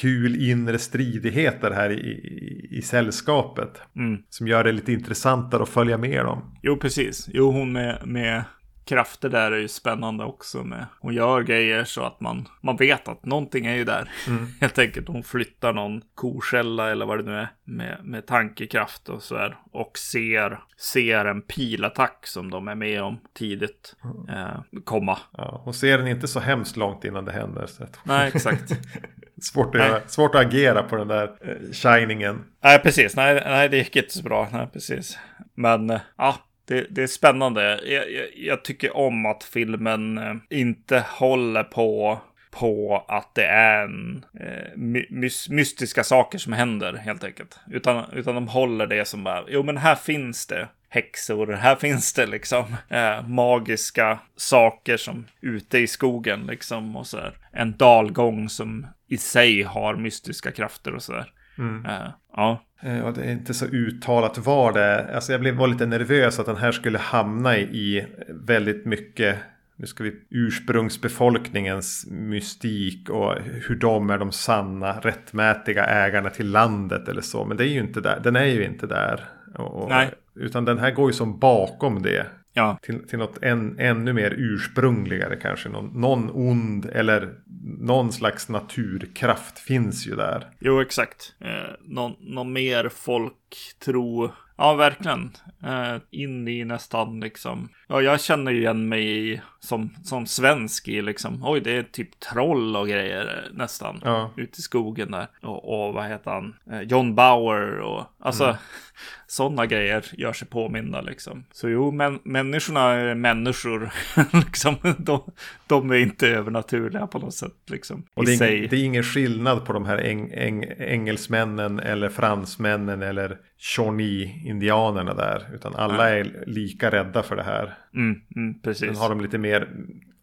kul 0.00 0.36
inre 0.50 0.78
stridigheter 0.78 1.70
här 1.70 1.90
i, 1.90 1.94
i, 1.94 2.78
i 2.78 2.82
sällskapet. 2.82 3.80
Mm. 3.96 4.22
Som 4.28 4.48
gör 4.48 4.64
det 4.64 4.72
lite 4.72 4.92
intressantare 4.92 5.62
att 5.62 5.68
följa 5.68 5.98
med 5.98 6.24
dem. 6.24 6.56
Jo, 6.62 6.76
precis. 6.76 7.28
Jo, 7.32 7.50
hon 7.50 7.72
med, 7.72 8.02
med 8.06 8.44
krafter 8.86 9.28
där 9.28 9.52
är 9.52 9.58
ju 9.58 9.68
spännande 9.68 10.24
också. 10.24 10.64
Med. 10.64 10.86
Hon 11.00 11.14
gör 11.14 11.42
grejer 11.42 11.84
så 11.84 12.02
att 12.02 12.20
man, 12.20 12.48
man 12.60 12.76
vet 12.76 13.08
att 13.08 13.24
någonting 13.24 13.66
är 13.66 13.74
ju 13.74 13.84
där. 13.84 14.10
Helt 14.60 14.78
enkelt. 14.78 15.08
Hon 15.08 15.22
flyttar 15.22 15.72
någon 15.72 16.02
koskälla 16.14 16.90
eller 16.90 17.06
vad 17.06 17.18
det 17.18 17.24
nu 17.24 17.36
är 17.36 17.48
med, 17.64 17.98
med 18.02 18.26
tankekraft 18.26 19.08
och 19.08 19.22
så 19.22 19.36
här. 19.36 19.56
Och 19.72 19.98
ser, 19.98 20.58
ser 20.76 21.24
en 21.24 21.42
pilattack 21.42 22.26
som 22.26 22.50
de 22.50 22.68
är 22.68 22.74
med 22.74 23.02
om 23.02 23.20
tidigt 23.34 23.96
eh, 24.28 24.80
komma. 24.84 25.18
Ja, 25.32 25.60
hon 25.64 25.74
ser 25.74 25.98
den 25.98 26.06
inte 26.06 26.28
så 26.28 26.40
hemskt 26.40 26.76
långt 26.76 27.04
innan 27.04 27.24
det 27.24 27.32
händer. 27.32 27.66
Så 27.66 27.84
att, 27.84 27.98
Nej, 28.04 28.30
exakt. 28.34 28.72
svårt, 29.42 29.74
att 29.74 29.80
göra, 29.80 30.00
svårt 30.06 30.34
att 30.34 30.46
agera 30.46 30.82
på 30.82 30.96
den 30.96 31.08
där 31.08 31.36
eh, 31.40 31.72
shiningen. 31.72 32.44
Nej, 32.62 32.78
precis. 32.78 33.16
Nej, 33.16 33.42
nej, 33.44 33.68
det 33.68 33.76
gick 33.76 33.96
inte 33.96 34.12
så 34.12 34.22
bra. 34.22 34.48
Nej, 34.52 34.68
precis. 34.72 35.18
Men 35.54 35.90
eh, 35.90 36.00
ja, 36.16 36.36
det, 36.66 36.86
det 36.90 37.02
är 37.02 37.06
spännande. 37.06 37.80
Jag, 37.84 38.12
jag, 38.12 38.28
jag 38.36 38.64
tycker 38.64 38.96
om 38.96 39.26
att 39.26 39.44
filmen 39.44 40.18
eh, 40.18 40.34
inte 40.50 41.04
håller 41.08 41.64
på 41.64 42.20
på 42.50 43.04
att 43.08 43.34
det 43.34 43.44
är 43.44 43.84
en, 43.84 44.24
eh, 44.40 44.76
my, 44.76 45.06
mystiska 45.48 46.04
saker 46.04 46.38
som 46.38 46.52
händer 46.52 46.92
helt 46.92 47.24
enkelt. 47.24 47.58
Utan, 47.70 48.04
utan 48.12 48.34
de 48.34 48.48
håller 48.48 48.86
det 48.86 49.04
som 49.04 49.24
bara, 49.24 49.44
jo 49.48 49.62
men 49.62 49.76
här 49.76 49.94
finns 49.94 50.46
det 50.46 50.68
häxor, 50.88 51.52
här 51.52 51.76
finns 51.76 52.12
det 52.12 52.26
liksom 52.26 52.64
eh, 52.88 53.28
magiska 53.28 54.18
saker 54.36 54.96
som 54.96 55.26
ute 55.40 55.78
i 55.78 55.86
skogen 55.86 56.46
liksom 56.46 56.96
och 56.96 57.06
så 57.06 57.16
här. 57.16 57.34
En 57.52 57.76
dalgång 57.76 58.48
som 58.48 58.86
i 59.08 59.16
sig 59.16 59.62
har 59.62 59.96
mystiska 59.96 60.52
krafter 60.52 60.94
och 60.94 61.02
så 61.02 61.12
där. 61.12 61.32
Eh, 61.58 62.08
ja, 62.36 62.62
Eh, 62.82 63.00
Och 63.00 63.12
det 63.12 63.24
är 63.24 63.32
inte 63.32 63.54
så 63.54 63.66
uttalat 63.66 64.38
var 64.38 64.72
det 64.72 64.80
är. 64.80 65.14
Alltså 65.14 65.32
jag 65.32 65.40
blev, 65.40 65.54
var 65.54 65.66
lite 65.68 65.86
nervös 65.86 66.38
att 66.38 66.46
den 66.46 66.56
här 66.56 66.72
skulle 66.72 66.98
hamna 66.98 67.58
i, 67.58 68.06
väldigt 68.28 68.86
mycket 68.86 69.36
nu 69.78 69.86
ska 69.86 70.04
vi 70.04 70.14
ursprungsbefolkningens 70.30 72.06
mystik 72.10 73.10
och 73.10 73.34
hur 73.42 73.74
de 73.74 74.10
är 74.10 74.18
de 74.18 74.32
sanna 74.32 74.92
rättmätiga 74.92 75.84
ägarna 75.84 76.30
till 76.30 76.50
landet 76.50 77.08
eller 77.08 77.20
så. 77.20 77.44
Men 77.44 77.56
det 77.56 77.64
är 77.64 77.68
ju 77.68 77.80
inte 77.80 78.00
där. 78.00 78.20
Den 78.20 78.36
är 78.36 78.44
ju 78.44 78.64
inte 78.64 78.86
där 78.86 79.24
och, 79.54 79.88
Nej. 79.88 80.10
Utan 80.34 80.64
den 80.64 80.78
här 80.78 80.90
går 80.90 81.10
ju 81.10 81.12
som 81.12 81.38
bakom 81.38 82.02
det. 82.02 82.26
Ja, 82.58 82.78
Till, 82.82 83.08
till 83.08 83.18
något 83.18 83.42
än, 83.42 83.78
ännu 83.78 84.12
mer 84.12 84.34
ursprungligare 84.38 85.36
kanske. 85.36 85.68
Någon, 85.68 86.00
någon 86.00 86.30
ond 86.30 86.90
eller 86.92 87.34
någon 87.78 88.12
slags 88.12 88.48
naturkraft 88.48 89.58
finns 89.58 90.06
ju 90.06 90.16
där. 90.16 90.50
jo 90.60 90.80
exakt. 90.80 91.34
Eh, 91.40 91.74
någon, 91.80 92.12
någon 92.20 92.52
mer 92.52 92.88
folktro. 92.88 94.32
Ja, 94.56 94.74
verkligen. 94.74 95.30
Eh, 95.64 95.96
in 96.10 96.48
i 96.48 96.64
nästan 96.64 97.20
liksom. 97.20 97.68
Ja, 97.88 98.02
jag 98.02 98.20
känner 98.20 98.52
ju 98.52 98.58
igen 98.58 98.88
mig 98.88 99.42
som, 99.60 99.90
som 100.04 100.26
svensk 100.26 100.88
i 100.88 101.02
liksom. 101.02 101.40
Oj, 101.44 101.60
det 101.60 101.76
är 101.76 101.82
typ 101.82 102.20
troll 102.20 102.76
och 102.76 102.88
grejer 102.88 103.44
eh, 103.44 103.56
nästan. 103.56 104.00
Ja. 104.04 104.30
Ute 104.36 104.58
i 104.58 104.62
skogen 104.62 105.10
där. 105.10 105.26
Och, 105.42 105.86
och 105.86 105.94
vad 105.94 106.06
heter 106.06 106.30
han? 106.30 106.54
Eh, 106.70 106.80
John 106.80 107.14
Bauer 107.14 107.78
och 107.78 108.04
alltså. 108.18 108.44
Mm. 108.44 108.56
Sådana 109.26 109.66
grejer 109.66 110.04
gör 110.12 110.32
sig 110.32 110.48
påminna 110.48 111.00
liksom. 111.00 111.44
Så 111.52 111.68
jo, 111.68 111.90
men 111.90 112.18
människorna 112.24 112.80
är 112.80 113.14
människor. 113.14 113.90
liksom. 114.32 114.76
De, 114.98 115.32
de 115.66 115.90
är 115.90 115.96
inte 115.96 116.28
övernaturliga 116.28 117.06
på 117.06 117.18
något 117.18 117.34
sätt 117.34 117.70
liksom. 117.70 118.02
Och 118.14 118.24
det 118.24 118.32
är, 118.32 118.52
ing, 118.52 118.68
det 118.70 118.76
är 118.76 118.84
ingen 118.84 119.02
skillnad 119.02 119.64
på 119.64 119.72
de 119.72 119.86
här 119.86 119.98
eng, 119.98 120.30
eng, 120.34 120.64
engelsmännen 120.78 121.80
eller 121.80 122.08
fransmännen 122.08 123.02
eller 123.02 123.38
Shawnee-indianerna 123.58 125.14
där. 125.14 125.46
Utan 125.54 125.74
alla 125.74 126.10
är 126.10 126.44
lika 126.46 126.90
rädda 126.90 127.22
för 127.22 127.36
det 127.36 127.42
här. 127.42 127.78
Mm, 127.94 128.20
mm, 128.36 128.60
precis. 128.62 128.86
Sen 128.88 128.96
har 128.96 129.08
de 129.08 129.20
lite 129.20 129.38
mer 129.38 129.68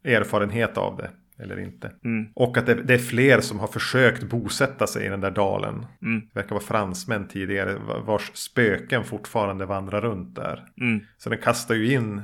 erfarenhet 0.04 0.78
av 0.78 0.98
det. 0.98 1.10
Eller 1.40 1.60
inte. 1.60 1.92
Mm. 2.04 2.28
Och 2.34 2.58
att 2.58 2.66
det, 2.66 2.74
det 2.74 2.94
är 2.94 2.98
fler 2.98 3.42
som 3.42 3.60
har 3.60 3.68
försökt 3.68 4.24
bosätta 4.24 4.88
sig 4.88 5.06
i 5.06 5.10
den 5.10 5.22
där 5.22 5.32
dalen. 5.32 5.86
Mm. 6.02 6.20
Det 6.34 6.40
verkar 6.40 6.56
vara 6.56 6.64
fransmän 6.64 7.28
tidigare 7.28 7.76
vars 8.06 8.32
spöken 8.34 9.04
fortfarande 9.04 9.66
vandrar 9.66 10.02
runt 10.02 10.36
där. 10.36 10.66
Mm. 10.82 11.00
Så 11.18 11.30
den 11.30 11.40
kastar 11.40 11.76
ju 11.76 11.94
in 11.94 12.22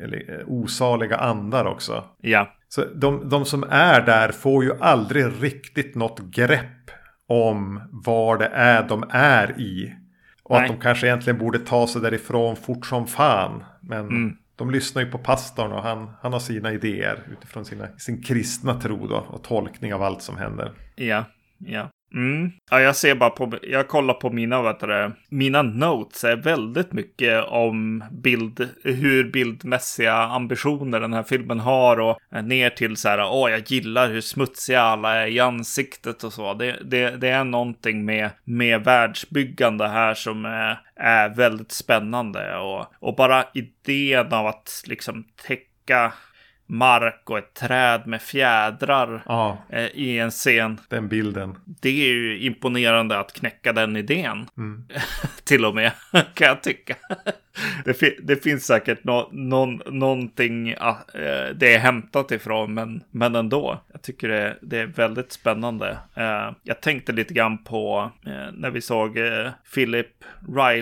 eller, 0.00 0.44
osaliga 0.46 1.16
andar 1.16 1.64
också. 1.64 2.04
Ja, 2.20 2.52
Så 2.68 2.84
de, 2.94 3.28
de 3.28 3.44
som 3.44 3.64
är 3.70 4.00
där 4.06 4.32
får 4.32 4.64
ju 4.64 4.72
aldrig 4.80 5.24
riktigt 5.40 5.94
något 5.94 6.20
grepp 6.20 6.90
om 7.26 7.80
vad 7.90 8.38
det 8.38 8.50
är 8.54 8.88
de 8.88 9.04
är 9.10 9.60
i. 9.60 9.94
Och 10.42 10.56
Nej. 10.56 10.62
att 10.64 10.76
de 10.76 10.80
kanske 10.82 11.06
egentligen 11.06 11.38
borde 11.38 11.58
ta 11.58 11.86
sig 11.86 12.02
därifrån 12.02 12.56
fort 12.56 12.86
som 12.86 13.06
fan. 13.06 13.64
Men 13.80 14.00
Mm 14.08 14.36
de 14.60 14.70
lyssnar 14.70 15.02
ju 15.02 15.10
på 15.10 15.18
pastorn 15.18 15.72
och 15.72 15.82
han, 15.82 16.10
han 16.22 16.32
har 16.32 16.40
sina 16.40 16.72
idéer 16.72 17.26
utifrån 17.32 17.64
sina, 17.64 17.88
sin 17.98 18.22
kristna 18.22 18.80
tro 18.80 19.06
då, 19.06 19.16
och 19.16 19.44
tolkning 19.44 19.94
av 19.94 20.02
allt 20.02 20.22
som 20.22 20.36
händer. 20.36 20.72
ja, 20.96 21.24
ja. 21.58 21.90
Mm. 22.14 22.52
Ja, 22.70 22.80
jag 22.80 22.96
ser 22.96 23.14
bara 23.14 23.30
på, 23.30 23.52
jag 23.62 23.88
kollar 23.88 24.14
på 24.14 24.30
mina, 24.30 24.62
vad 24.62 24.74
heter 24.74 24.86
det, 24.86 25.12
mina 25.28 25.62
notes 25.62 26.24
är 26.24 26.36
väldigt 26.36 26.92
mycket 26.92 27.44
om 27.44 28.04
bild, 28.10 28.68
hur 28.84 29.30
bildmässiga 29.30 30.14
ambitioner 30.14 31.00
den 31.00 31.12
här 31.12 31.22
filmen 31.22 31.60
har 31.60 32.00
och 32.00 32.18
ner 32.44 32.70
till 32.70 32.96
så 32.96 33.08
här, 33.08 33.30
åh, 33.32 33.50
jag 33.50 33.70
gillar 33.70 34.08
hur 34.08 34.20
smutsiga 34.20 34.82
alla 34.82 35.16
är 35.16 35.26
i 35.26 35.40
ansiktet 35.40 36.24
och 36.24 36.32
så. 36.32 36.54
Det, 36.54 36.76
det, 36.84 37.16
det 37.16 37.28
är 37.28 37.44
någonting 37.44 38.04
med, 38.04 38.30
med 38.44 38.84
världsbyggande 38.84 39.88
här 39.88 40.14
som 40.14 40.44
är, 40.44 40.80
är 40.96 41.28
väldigt 41.28 41.72
spännande 41.72 42.56
och, 42.56 42.86
och 42.98 43.16
bara 43.16 43.44
idén 43.54 44.32
av 44.32 44.46
att 44.46 44.82
liksom 44.86 45.24
täcka 45.46 46.12
mark 46.70 47.30
och 47.30 47.38
ett 47.38 47.54
träd 47.54 48.06
med 48.06 48.22
fjädrar 48.22 49.22
Ja, 49.26 49.58
eh, 49.68 49.84
i 49.84 50.18
en 50.18 50.30
scen. 50.30 50.80
den 50.88 51.08
bilden. 51.08 51.56
Det 51.64 51.88
är 51.88 52.12
ju 52.12 52.40
imponerande 52.40 53.18
att 53.18 53.32
knäcka 53.32 53.72
den 53.72 53.96
idén. 53.96 54.48
Mm. 54.56 54.84
Till 55.44 55.64
och 55.64 55.74
med, 55.74 55.92
kan 56.34 56.46
jag 56.46 56.62
tycka. 56.62 56.96
Det, 57.84 57.92
fi- 57.92 58.18
det 58.22 58.36
finns 58.36 58.66
säkert 58.66 59.04
nå 59.04 59.28
någon, 59.32 59.82
någonting 59.86 60.74
ah, 60.80 60.96
eh, 61.14 61.54
det 61.54 61.74
är 61.74 61.78
hämtat 61.78 62.32
ifrån, 62.32 62.74
men, 62.74 63.02
men 63.10 63.34
ändå. 63.34 63.80
Jag 63.92 64.02
tycker 64.02 64.28
det, 64.28 64.56
det 64.62 64.78
är 64.78 64.86
väldigt 64.86 65.32
spännande. 65.32 65.98
Eh, 66.14 66.50
jag 66.62 66.80
tänkte 66.80 67.12
lite 67.12 67.34
grann 67.34 67.64
på 67.64 68.10
eh, 68.26 68.52
när 68.54 68.70
vi 68.70 68.80
såg 68.80 69.18
eh, 69.18 69.50
Philip 69.74 70.06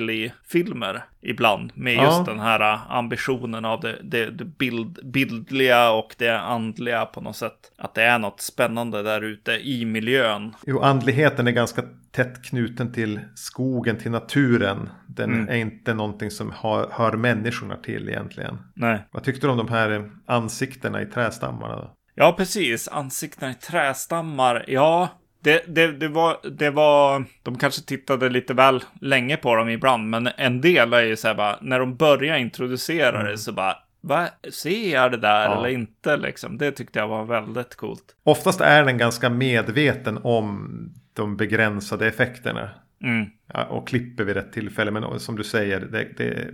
Riley-filmer 0.03 1.05
ibland. 1.21 1.73
Med 1.75 1.95
Ja. 1.95 2.05
just 2.05 2.27
den 2.27 2.41
här 2.41 2.61
ah, 2.61 2.81
ambitionen 2.89 3.65
av 3.65 3.81
det, 3.81 3.97
det, 4.03 4.31
det 4.31 4.45
bild, 4.45 4.99
bildliga 5.05 5.91
och 5.91 6.15
det 6.19 6.39
andliga 6.41 7.07
på 7.07 7.21
något 7.21 7.37
sätt. 7.37 7.73
Att 7.79 7.95
det 7.95 8.03
är 8.03 8.19
något 8.19 8.41
spännande 8.41 9.03
där 9.03 9.21
ute 9.25 9.53
i 9.53 9.85
miljön. 9.85 10.55
Jo, 10.67 10.81
andligheten 10.81 11.47
är 11.47 11.53
ganska 11.53 11.83
tätt 12.11 12.43
knuten 12.45 12.93
till 12.93 13.21
skogen, 13.35 13.99
till 13.99 14.11
naturen. 14.11 14.89
Den 15.07 15.29
Mm. 15.33 15.49
är 15.49 15.57
inte 15.57 15.95
någonting 15.95 16.31
som 16.31 16.51
har, 16.57 16.68
hör 16.91 17.13
människorna 17.13 17.77
till 17.77 18.09
egentligen. 18.09 18.59
Nej. 18.75 18.99
Vad 19.11 19.25
tyckte 19.25 19.47
du 19.47 19.51
om 19.51 19.57
de 19.59 19.69
här 19.69 19.91
eh, 19.91 20.03
ansiktena 20.27 21.03
i 21.03 21.07
trästammarna? 21.07 21.77
Då? 21.77 21.95
Ja, 22.15 22.35
precis. 22.37 22.89
Ansiktena 22.89 23.51
i 23.51 23.55
trästammar. 23.55 24.65
Ja, 24.69 25.09
det, 25.45 25.63
det, 25.75 25.93
det, 25.93 26.09
var, 26.09 26.37
det 26.51 26.71
var... 26.71 27.25
De 27.43 27.59
kanske 27.59 27.83
tittade 27.83 28.29
lite 28.29 28.55
väl 28.55 28.85
länge 29.01 29.37
på 29.37 29.55
dem 29.57 29.69
ibland, 29.69 30.11
men 30.11 30.29
en 30.37 30.61
del 30.61 30.93
är 30.93 31.03
ju 31.03 31.17
så 31.17 31.29
här 31.29 31.35
bara, 31.35 31.59
när 31.61 31.79
de 31.79 31.97
börjar 31.97 32.37
introducera 32.37 33.23
det 33.31 33.39
så 33.39 33.53
bara, 33.53 33.77
vad, 34.01 34.29
ser 34.53 34.93
jag 34.93 35.11
det 35.11 35.17
där 35.17 35.45
Ja. 35.45 35.59
eller 35.59 35.69
inte 35.69 36.17
liksom? 36.17 36.59
Det 36.59 36.71
tyckte 36.73 36.99
jag 36.99 37.09
var 37.09 37.25
väldigt 37.25 37.77
coolt. 37.77 38.05
Oftast 38.25 38.61
är 38.61 38.85
den 38.85 38.99
ganska 38.99 39.31
medveten 39.31 40.19
om 40.23 40.69
de 41.13 41.37
begränsade 41.37 42.07
effekterna. 42.07 42.71
Mm, 43.03 43.27
Ja, 43.55 43.65
och 43.65 43.89
klipper 43.89 44.25
vid 44.25 44.37
rätt 44.37 44.53
tillfälle. 44.53 44.91
Men 44.91 45.21
som 45.21 45.37
du 45.37 45.45
säger, 45.45 45.81
det, 45.81 46.09
det, 46.17 46.51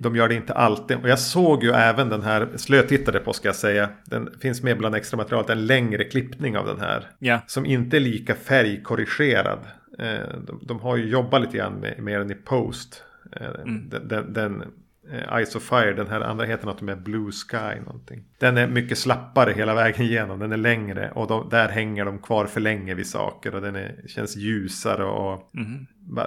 de 0.00 0.16
gör 0.16 0.28
det 0.28 0.34
inte 0.34 0.52
alltid. 0.52 0.96
Och 0.96 1.08
jag 1.08 1.18
såg 1.18 1.64
ju 1.64 1.70
även 1.70 2.08
den 2.08 2.22
här, 2.22 2.48
slötittade 2.56 3.20
på 3.20 3.32
ska 3.32 3.48
jag 3.48 3.56
säga. 3.56 3.88
Den 4.04 4.28
finns 4.40 4.62
med 4.62 4.78
bland 4.78 4.94
extra 4.94 5.16
materialet, 5.16 5.50
en 5.50 5.66
längre 5.66 6.04
klippning 6.04 6.56
av 6.58 6.66
den 6.66 6.80
här. 6.80 7.06
ja, 7.18 7.40
Som 7.46 7.66
inte 7.66 7.96
är 7.96 8.00
lika 8.00 8.34
färgkorrigerad. 8.34 9.58
Eh, 9.98 10.38
De, 10.46 10.60
de 10.62 10.80
har 10.80 10.96
ju 10.96 11.08
jobbat 11.08 11.40
lite 11.40 11.56
grann 11.56 11.74
med, 11.80 11.98
med 12.02 12.20
den 12.20 12.30
i 12.30 12.34
post. 12.34 13.02
Eh, 13.32 13.46
Den, 13.64 14.08
den, 14.08 14.32
den 14.32 14.62
eh, 15.12 15.44
Ice 15.44 15.56
of 15.56 15.62
Fire, 15.62 15.92
den 15.92 16.08
här 16.08 16.20
andra 16.20 16.44
heter 16.44 16.66
något 16.66 16.80
med 16.80 17.02
Blue 17.02 17.32
Sky 17.32 17.80
någonting. 17.86 18.24
Den 18.38 18.56
är 18.56 18.66
mycket 18.66 18.98
slappare 18.98 19.52
hela 19.52 19.74
vägen 19.74 20.02
igenom, 20.02 20.38
den 20.38 20.52
är 20.52 20.56
längre. 20.56 21.10
Och 21.14 21.26
de, 21.26 21.48
där 21.48 21.68
hänger 21.68 22.04
de 22.04 22.18
kvar 22.18 22.46
för 22.46 22.60
länge 22.60 22.94
vid 22.94 23.06
saker. 23.06 23.54
Och 23.54 23.60
den 23.60 23.76
är, 23.76 23.94
känns 24.06 24.36
ljusare 24.36 25.04
och 25.04 25.50
mhm, 25.52 25.86
bara, 25.98 26.26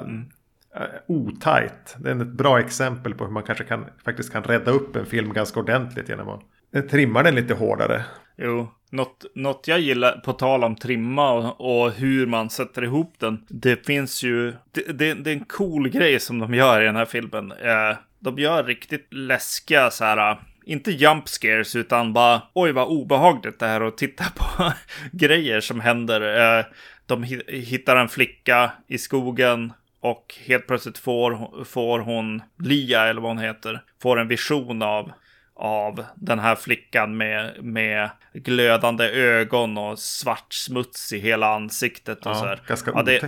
eh, 0.76 0.86
otajt. 1.08 1.96
Det 2.00 2.12
är 2.12 2.22
ett 2.22 2.28
bra 2.28 2.60
exempel 2.60 3.14
på 3.14 3.26
hur 3.26 3.32
man 3.32 3.44
kanske 3.44 3.64
kan, 3.64 3.86
faktiskt 4.06 4.32
kan 4.32 4.44
rädda 4.44 4.72
upp 4.72 4.96
en 4.96 5.06
film 5.06 5.34
ganska 5.34 5.60
ordentligt 5.60 6.10
genom 6.10 6.30
att 6.30 6.90
trimma 6.90 7.24
den 7.24 7.36
lite 7.36 7.54
hårdare. 7.54 8.06
Jo, 8.38 8.68
något, 8.92 9.26
något 9.36 9.68
jag 9.68 9.80
gillar, 9.80 10.12
på 10.12 10.34
tal 10.34 10.64
om 10.64 10.76
trimma 10.76 11.32
och, 11.32 11.84
och 11.84 11.92
hur 11.92 12.26
man 12.28 12.50
sätter 12.50 12.84
ihop 12.84 13.14
den. 13.20 13.46
Det 13.50 13.86
finns 13.86 14.24
ju, 14.24 14.54
det, 14.72 14.98
det, 14.98 15.14
det 15.14 15.32
är 15.32 15.36
en 15.36 15.46
cool 15.46 15.90
grej 15.90 16.20
som 16.20 16.40
de 16.40 16.54
gör 16.54 16.82
i 16.82 16.86
den 16.86 16.96
här 16.96 17.06
filmen. 17.06 17.52
Eh, 17.52 17.98
de 18.22 18.40
gör 18.40 18.64
riktigt 18.64 19.08
läskiga 19.14 19.92
så 19.92 20.06
här, 20.06 20.38
inte 20.66 20.92
jump 20.92 21.28
scares 21.28 21.76
utan 21.76 22.14
bara 22.14 22.42
oj 22.54 22.72
vad 22.72 22.88
obehagligt 22.88 23.60
det 23.60 23.68
här 23.68 23.82
att 23.82 23.98
titta 23.98 24.24
på 24.36 24.72
grejer 25.12 25.62
som 25.62 25.80
händer. 25.80 26.58
Eh, 26.60 26.66
de 27.06 27.24
hi- 27.24 27.52
hittar 27.62 27.96
en 27.96 28.10
flicka 28.10 28.72
i 28.88 28.98
skogen 28.98 29.74
och 30.00 30.36
helt 30.46 30.68
plötsligt 30.68 30.98
får, 30.98 31.64
får 31.66 32.00
hon, 32.00 32.42
Lia 32.60 33.08
eller 33.08 33.22
vad 33.22 33.32
hon 33.32 33.44
heter, 33.44 33.82
får 34.02 34.20
en 34.20 34.28
vision 34.28 34.82
av 34.82 35.12
av 35.54 36.06
den 36.16 36.40
här 36.40 36.56
flickan 36.56 37.18
med, 37.18 37.64
med 37.64 38.10
glödande 38.34 39.06
ögon 39.10 39.78
och 39.78 40.00
svart 40.00 40.54
smuts 40.54 41.14
i 41.14 41.20
hela 41.20 41.54
ansiktet 41.56 42.26
och 42.26 42.36
så 42.38 42.44
Ja, 42.44 42.48
här. 42.50 42.62
ganska 42.68 42.92
Ja, 42.96 43.04
det, 43.04 43.20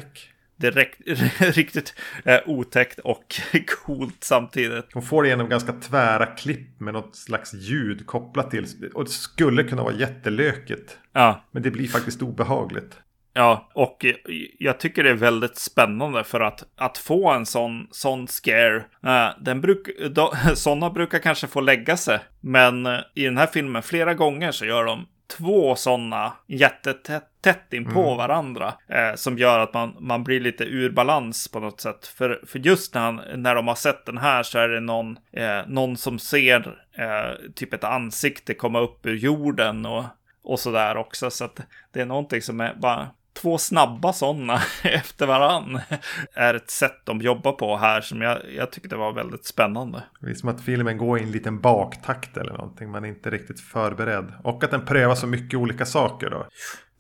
rek- 0.72 1.52
riktigt 1.56 1.94
eh, 2.26 2.40
otäckt 2.46 3.00
och 3.00 3.36
coolt 3.86 4.24
samtidigt. 4.24 4.86
Hon 4.94 5.04
får 5.04 5.24
det 5.24 5.30
genom 5.30 5.50
ganska 5.50 5.74
tvära 5.74 6.26
klipp 6.26 6.80
med 6.80 6.94
något 6.94 7.16
slags 7.16 7.54
ljud 7.54 8.06
kopplat 8.08 8.52
till. 8.52 8.66
Och 8.94 9.04
det 9.04 9.10
skulle 9.12 9.64
kunna 9.64 9.84
vara 9.84 9.94
jättelökigt. 9.94 10.98
Ja, 11.14 11.44
Men 11.52 11.64
det 11.64 11.72
blir 11.72 11.88
faktiskt 11.88 12.22
obehagligt. 12.22 12.98
ja, 13.34 13.70
och 13.74 14.06
eh, 14.06 14.16
jag 14.60 14.80
tycker 14.80 15.04
det 15.04 15.10
är 15.10 15.14
väldigt 15.14 15.58
spännande 15.58 16.24
för 16.24 16.40
att, 16.42 16.64
att 16.78 16.98
få 16.98 17.32
en 17.32 17.46
sån, 17.46 17.88
sån 17.92 18.28
scare. 18.28 18.76
Eh, 19.06 19.28
den 19.42 19.62
bruk, 19.62 19.88
då, 20.12 20.34
såna 20.56 20.90
brukar 20.90 21.20
kanske 21.20 21.48
få 21.48 21.62
lägga 21.62 21.98
sig, 21.98 22.20
men 22.42 22.86
eh, 22.86 23.00
i 23.16 23.24
den 23.24 23.38
här 23.38 23.48
filmen 23.48 23.84
flera 23.84 24.14
gånger 24.14 24.52
så 24.52 24.66
gör 24.66 24.86
de 24.86 25.06
två 25.38 25.76
sådana 25.76 26.34
jättetätt 26.48 27.24
tätt 27.44 27.74
in 27.74 27.86
på 27.94 28.16
varandra. 28.16 28.74
Eh, 28.88 29.16
som 29.16 29.38
gör 29.38 29.60
att 29.60 29.74
man, 29.74 29.96
man 30.00 30.24
blir 30.24 30.40
lite 30.40 30.64
ur 30.64 30.90
balans 30.90 31.48
på 31.48 31.60
något 31.60 31.82
sätt. 31.82 32.08
För, 32.08 32.42
för 32.48 32.60
just 32.60 32.94
när, 32.94 33.02
han, 33.02 33.22
när 33.36 33.56
de 33.56 33.68
har 33.68 33.76
sett 33.76 34.06
den 34.06 34.18
här 34.18 34.44
så 34.44 34.60
är 34.60 34.70
det 34.70 34.80
någon, 34.80 35.18
eh, 35.32 35.60
någon 35.68 35.98
som 35.98 36.20
ser 36.20 36.78
eh, 36.98 37.52
typ 37.56 37.74
ett 37.74 37.84
ansikte 37.84 38.54
komma 38.54 38.80
upp 38.80 39.06
ur 39.06 39.16
jorden 39.16 39.86
och, 39.86 40.04
och 40.44 40.60
sådär 40.60 40.98
också. 40.98 41.30
Så 41.30 41.46
att 41.46 41.60
det 41.94 42.02
är 42.02 42.06
någonting 42.06 42.42
som 42.42 42.62
är 42.62 42.74
bara 42.76 43.10
två 43.34 43.58
snabba 43.58 44.14
sådana 44.14 44.62
efter 44.84 45.28
varann 45.28 45.80
är 46.34 46.54
ett 46.54 46.70
sätt 46.70 47.02
de 47.04 47.22
jobbar 47.22 47.52
på 47.52 47.78
här 47.78 48.02
som 48.02 48.22
jag, 48.22 48.38
jag 48.56 48.72
tyckte 48.72 48.96
var 48.96 49.14
väldigt 49.14 49.46
spännande. 49.46 50.04
Det 50.20 50.30
är 50.30 50.34
som 50.34 50.50
att 50.50 50.62
filmen 50.62 50.98
går 50.98 51.20
i 51.20 51.24
en 51.24 51.32
liten 51.32 51.60
baktakt 51.60 52.38
eller 52.38 52.54
någonting. 52.54 52.92
Man 52.92 53.06
är 53.06 53.10
inte 53.10 53.30
riktigt 53.30 53.60
förberedd. 53.60 54.34
Och 54.44 54.64
att 54.64 54.72
den 54.72 54.86
prövar 54.86 55.16
så 55.16 55.28
mycket 55.28 55.60
olika 55.60 55.86
saker 55.86 56.30
då. 56.30 56.48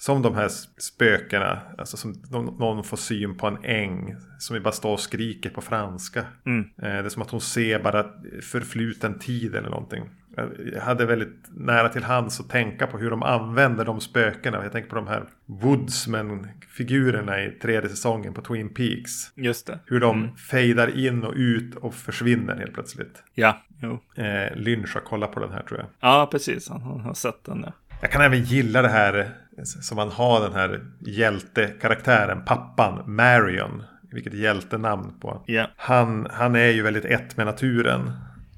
Som 0.03 0.21
de 0.21 0.35
här 0.35 0.49
spökena, 0.77 1.61
alltså 1.77 1.97
som 1.97 2.13
någon 2.31 2.83
får 2.83 2.97
syn 2.97 3.37
på 3.37 3.47
en 3.47 3.57
äng 3.63 4.15
som 4.39 4.63
bara 4.63 4.71
står 4.71 4.93
och 4.93 4.99
skriker 4.99 5.49
på 5.49 5.61
franska. 5.61 6.25
Mm. 6.45 6.59
Eh, 6.59 6.83
det 6.83 6.87
är 6.87 7.09
som 7.09 7.21
att 7.21 7.31
hon 7.31 7.41
ser 7.41 7.79
bara 7.79 8.05
förfluten 8.41 9.19
tid 9.19 9.55
eller 9.55 9.69
någonting. 9.69 10.03
Jag 10.73 10.81
hade 10.81 11.05
väldigt 11.05 11.45
nära 11.51 11.89
till 11.89 12.03
hands 12.03 12.39
att 12.39 12.49
tänka 12.49 12.87
på 12.87 12.97
hur 12.97 13.09
de 13.09 13.23
använder 13.23 13.85
de 13.85 14.01
spökena. 14.01 14.63
Jag 14.63 14.71
tänker 14.71 14.89
på 14.89 14.95
de 14.95 15.07
här 15.07 15.23
Woodsman-figurerna 15.45 17.43
i 17.43 17.51
tredje 17.51 17.89
säsongen 17.89 18.33
på 18.33 18.41
Twin 18.41 18.73
Peaks. 18.73 19.11
Just 19.35 19.67
det. 19.67 19.79
Hur 19.85 19.99
de 19.99 20.17
mm. 20.17 20.35
fejdar 20.35 20.99
in 20.99 21.23
och 21.23 21.33
ut 21.35 21.75
och 21.75 21.93
försvinner 21.93 22.55
helt 22.55 22.73
plötsligt. 22.73 23.23
Ja, 23.33 23.61
jo. 23.81 23.99
Eh, 24.23 24.55
Lynch 24.55 24.93
har 24.93 25.01
kollat 25.01 25.31
på 25.31 25.39
den 25.39 25.51
här 25.51 25.63
tror 25.63 25.79
jag. 25.79 25.89
Ja, 25.99 26.27
precis. 26.31 26.69
Han 26.69 26.81
har 26.81 27.13
sett 27.13 27.43
den. 27.43 27.63
Ja. 27.65 27.73
Jag 28.01 28.11
kan 28.11 28.21
även 28.21 28.43
gilla 28.43 28.81
det 28.81 28.89
här 28.89 29.33
som 29.63 29.95
man 29.95 30.09
har 30.09 30.41
den 30.41 30.53
här 30.53 30.85
hjältekaraktären, 30.99 32.45
pappan, 32.45 33.15
Marion. 33.15 33.83
Vilket 34.11 34.33
hjältenamn 34.33 35.19
på. 35.19 35.45
Yeah. 35.47 35.69
Han, 35.75 36.27
han 36.31 36.55
är 36.55 36.69
ju 36.69 36.81
väldigt 36.81 37.05
ett 37.05 37.37
med 37.37 37.45
naturen. 37.45 38.11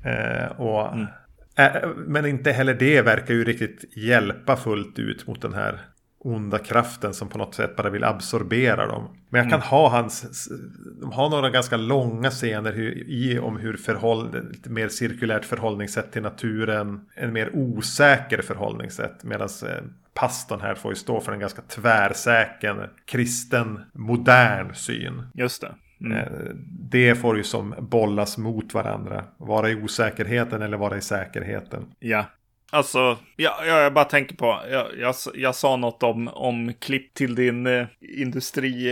Eh, 0.05 0.61
och, 0.61 0.93
mm. 0.93 1.07
eh, 1.55 1.89
men 1.95 2.25
inte 2.25 2.51
heller 2.51 2.73
det 2.73 3.01
verkar 3.01 3.33
ju 3.33 3.43
riktigt 3.43 3.97
hjälpa 3.97 4.55
fullt 4.55 4.99
ut 4.99 5.27
mot 5.27 5.41
den 5.41 5.53
här 5.53 5.81
onda 6.19 6.59
kraften 6.59 7.13
som 7.13 7.29
på 7.29 7.37
något 7.37 7.55
sätt 7.55 7.75
bara 7.75 7.89
vill 7.89 8.03
absorbera 8.03 8.87
dem. 8.87 9.17
Men 9.29 9.39
jag 9.39 9.49
kan 9.49 9.59
mm. 9.59 9.67
ha 9.67 9.89
hans, 9.89 10.49
de 11.01 11.11
har 11.11 11.29
några 11.29 11.49
ganska 11.49 11.77
långa 11.77 12.29
scener 12.29 12.79
i 13.09 13.39
om 13.39 13.57
hur 13.57 13.77
förhåll, 13.77 14.49
lite 14.51 14.69
mer 14.69 14.89
cirkulärt 14.89 15.45
förhållningssätt 15.45 16.11
till 16.11 16.21
naturen, 16.21 17.01
en 17.15 17.33
mer 17.33 17.49
osäker 17.53 18.41
förhållningssätt. 18.41 19.23
Medan 19.23 19.49
eh, 19.63 19.83
pastorn 20.19 20.61
här 20.61 20.75
får 20.75 20.91
ju 20.91 20.95
stå 20.95 21.21
för 21.21 21.31
en 21.31 21.39
ganska 21.39 21.61
tvärsäker 21.61 22.89
kristen 23.05 23.79
modern 23.93 24.73
syn. 24.73 25.27
Just 25.33 25.61
det. 25.61 25.75
Mm. 26.01 26.17
Eh, 26.17 26.55
det 26.91 27.15
får 27.15 27.37
ju 27.37 27.43
som 27.43 27.75
bollas 27.79 28.37
mot 28.37 28.73
varandra. 28.73 29.25
Vara 29.37 29.69
i 29.69 29.75
osäkerheten 29.75 30.61
eller 30.61 30.77
vara 30.77 30.97
i 30.97 31.01
säkerheten. 31.01 31.85
Ja, 31.99 32.25
Alltså, 32.71 33.17
ja, 33.35 33.65
jag 33.65 33.93
bara 33.93 34.05
tänker 34.05 34.35
på, 34.35 34.59
jag, 34.71 34.87
jag, 34.99 35.15
jag 35.33 35.55
sa 35.55 35.75
något 35.75 36.03
om, 36.03 36.27
om 36.27 36.73
klipp 36.79 37.13
till 37.13 37.35
din 37.35 37.67
eh, 37.67 37.87
industri 37.99 38.91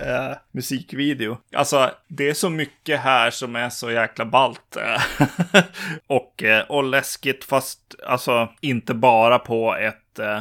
eh, 0.00 0.36
musikvideo. 0.50 1.38
Alltså, 1.56 1.90
det 2.08 2.28
är 2.28 2.34
så 2.34 2.50
mycket 2.50 3.00
här 3.00 3.30
som 3.30 3.56
är 3.56 3.68
så 3.68 3.90
jäkla 3.90 4.24
ballt. 4.24 4.76
Eh. 4.76 5.26
och, 6.06 6.42
eh, 6.42 6.64
och 6.68 6.84
läskigt, 6.84 7.44
fast 7.44 7.94
alltså 8.06 8.48
inte 8.60 8.94
bara 8.94 9.38
på 9.38 9.76
ett 9.76 10.18
eh, 10.18 10.38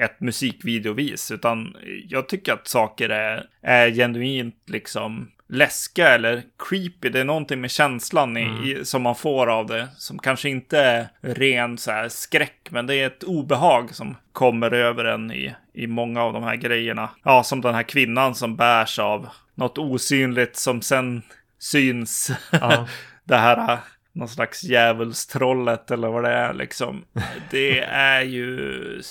ett 0.00 0.20
musikvideovis, 0.20 1.30
utan 1.30 1.76
jag 2.08 2.28
tycker 2.28 2.52
att 2.52 2.68
saker 2.68 3.08
är, 3.08 3.46
är 3.62 3.90
genuint 3.90 4.62
liksom 4.66 5.30
läskiga 5.48 6.08
eller 6.08 6.42
creepy. 6.68 7.08
Det 7.08 7.20
är 7.20 7.24
någonting 7.24 7.60
med 7.60 7.70
känslan 7.70 8.36
i, 8.36 8.42
mm. 8.42 8.64
i, 8.64 8.84
som 8.84 9.02
man 9.02 9.14
får 9.14 9.46
av 9.46 9.66
det. 9.66 9.88
Som 9.96 10.18
kanske 10.18 10.48
inte 10.48 10.78
är 10.78 11.08
ren 11.20 11.78
så 11.78 11.90
här, 11.90 12.08
skräck, 12.08 12.68
men 12.70 12.86
det 12.86 12.94
är 12.94 13.06
ett 13.06 13.24
obehag 13.24 13.94
som 13.94 14.16
kommer 14.32 14.70
över 14.70 15.04
en 15.04 15.30
i, 15.30 15.54
i 15.72 15.86
många 15.86 16.22
av 16.22 16.32
de 16.32 16.42
här 16.42 16.56
grejerna. 16.56 17.10
Ja, 17.22 17.42
som 17.42 17.60
den 17.60 17.74
här 17.74 17.82
kvinnan 17.82 18.34
som 18.34 18.56
bärs 18.56 18.98
av 18.98 19.28
något 19.54 19.78
osynligt 19.78 20.56
som 20.56 20.82
sen 20.82 21.22
syns. 21.58 22.30
Ja. 22.50 22.88
det 23.24 23.36
här 23.36 23.78
någon 24.12 24.28
slags 24.28 24.64
djävulstrollet 24.64 25.90
eller 25.90 26.08
vad 26.08 26.24
det 26.24 26.32
är 26.32 26.54
liksom. 26.54 27.04
Det 27.50 27.80
är 27.80 28.22
ju 28.22 29.02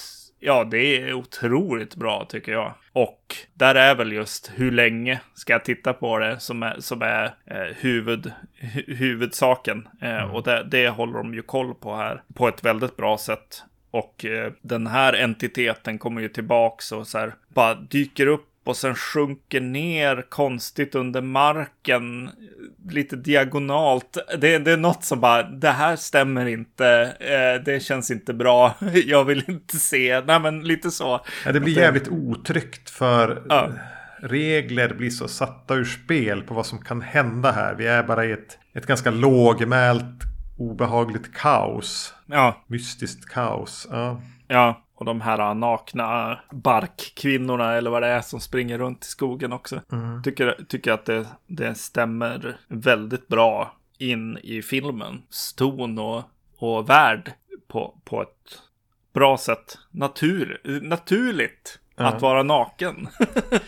Ja, 0.46 0.64
det 0.64 0.78
är 0.78 1.14
otroligt 1.14 1.96
bra 1.96 2.26
tycker 2.30 2.52
jag. 2.52 2.74
Och 2.92 3.36
där 3.54 3.76
är 3.76 3.96
väl 3.96 4.12
just 4.12 4.52
hur 4.56 4.72
länge 4.72 5.22
ska 5.34 5.54
jag 5.54 5.66
titta 5.66 5.94
på 5.94 6.18
det 6.18 6.40
som 6.40 6.64
är, 6.64 6.76
som 6.80 7.02
är 7.02 7.26
eh, 7.46 7.76
huvud, 7.76 8.32
hu 8.60 8.96
huvudsaken. 8.96 9.88
Eh, 10.02 10.24
mm. 10.24 10.32
Och 10.32 10.44
det, 10.44 10.68
det 10.72 10.90
håller 10.90 11.14
de 11.14 11.34
ju 11.34 11.42
koll 11.42 11.74
på 11.74 11.96
här 11.96 12.24
på 12.34 12.48
ett 12.48 12.66
väldigt 12.66 12.98
bra 12.98 13.18
sätt. 13.18 13.64
Och 13.92 14.26
eh, 14.26 14.52
den 14.62 14.88
här 14.88 15.14
entiteten 15.14 15.98
kommer 15.98 16.22
ju 16.22 16.30
tillbaks 16.30 16.92
och 16.92 17.08
så 17.08 17.18
här 17.18 17.34
bara 17.48 17.76
dyker 17.76 18.28
upp 18.28 18.48
och 18.64 18.78
sen 18.78 18.96
sjunker 18.96 19.62
ner 19.62 20.26
konstigt 20.30 20.96
under 20.96 21.22
marken. 21.22 22.30
Lite 22.90 23.16
diagonalt. 23.16 24.18
Det, 24.38 24.58
det 24.58 24.72
är 24.72 24.78
något 24.78 25.04
som 25.04 25.20
bara, 25.20 25.44
det 25.44 25.70
här 25.70 25.96
stämmer 25.96 26.46
inte. 26.46 27.16
Eh, 27.20 27.64
det 27.66 27.84
känns 27.84 28.12
inte 28.12 28.34
bra. 28.34 28.76
Jag 29.06 29.26
vill 29.26 29.44
inte 29.48 29.78
se. 29.78 30.22
Nej 30.22 30.40
men 30.40 30.64
lite 30.64 30.92
så. 30.92 31.26
Ja, 31.46 31.52
det 31.52 31.60
blir 31.60 31.78
jävligt 31.78 32.08
otryggt 32.08 32.90
för 32.90 33.44
ja. 33.50 33.70
regler 34.20 34.94
blir 34.94 35.10
så 35.10 35.28
satta 35.28 35.76
ur 35.76 35.86
spel 35.86 36.42
på 36.42 36.54
vad 36.54 36.66
som 36.66 36.82
kan 36.82 37.02
hända 37.02 37.52
här. 37.52 37.76
Vi 37.76 37.88
är 37.88 38.04
bara 38.04 38.26
i 38.26 38.32
ett, 38.32 38.60
ett 38.74 38.86
ganska 38.86 39.12
lågmält 39.12 40.24
obehagligt 40.58 41.34
kaos. 41.34 42.14
Ja. 42.26 42.64
Mystiskt 42.68 43.30
kaos. 43.30 43.88
Ja. 43.92 44.22
Ja, 44.48 44.83
och 45.04 45.06
de 45.06 45.22
här 45.22 45.54
nakna 45.54 46.40
barkkvinnorna 46.52 47.74
eller 47.74 47.92
vad 47.92 48.02
det 48.02 48.08
är 48.08 48.22
som 48.22 48.40
springer 48.40 48.78
runt 48.78 49.06
i 49.06 49.08
skogen 49.08 49.54
också. 49.54 49.82
Mm. 49.92 50.24
Tycker, 50.24 50.66
tycker 50.68 50.92
att 50.92 51.06
det, 51.06 51.26
det 51.48 51.76
stämmer 51.76 52.58
väldigt 52.68 53.28
bra 53.28 53.76
in 53.98 54.38
i 54.38 54.62
filmen. 54.62 55.22
Ston 55.30 56.00
och, 56.00 56.24
och 56.58 56.90
värld 56.90 57.34
på, 57.68 57.98
på 58.04 58.22
ett 58.22 58.62
bra 59.14 59.38
sätt. 59.38 59.78
Natur, 59.92 60.62
naturligt 60.82 61.80
mm. 61.98 62.14
att 62.14 62.22
vara 62.22 62.44
naken. 62.44 63.08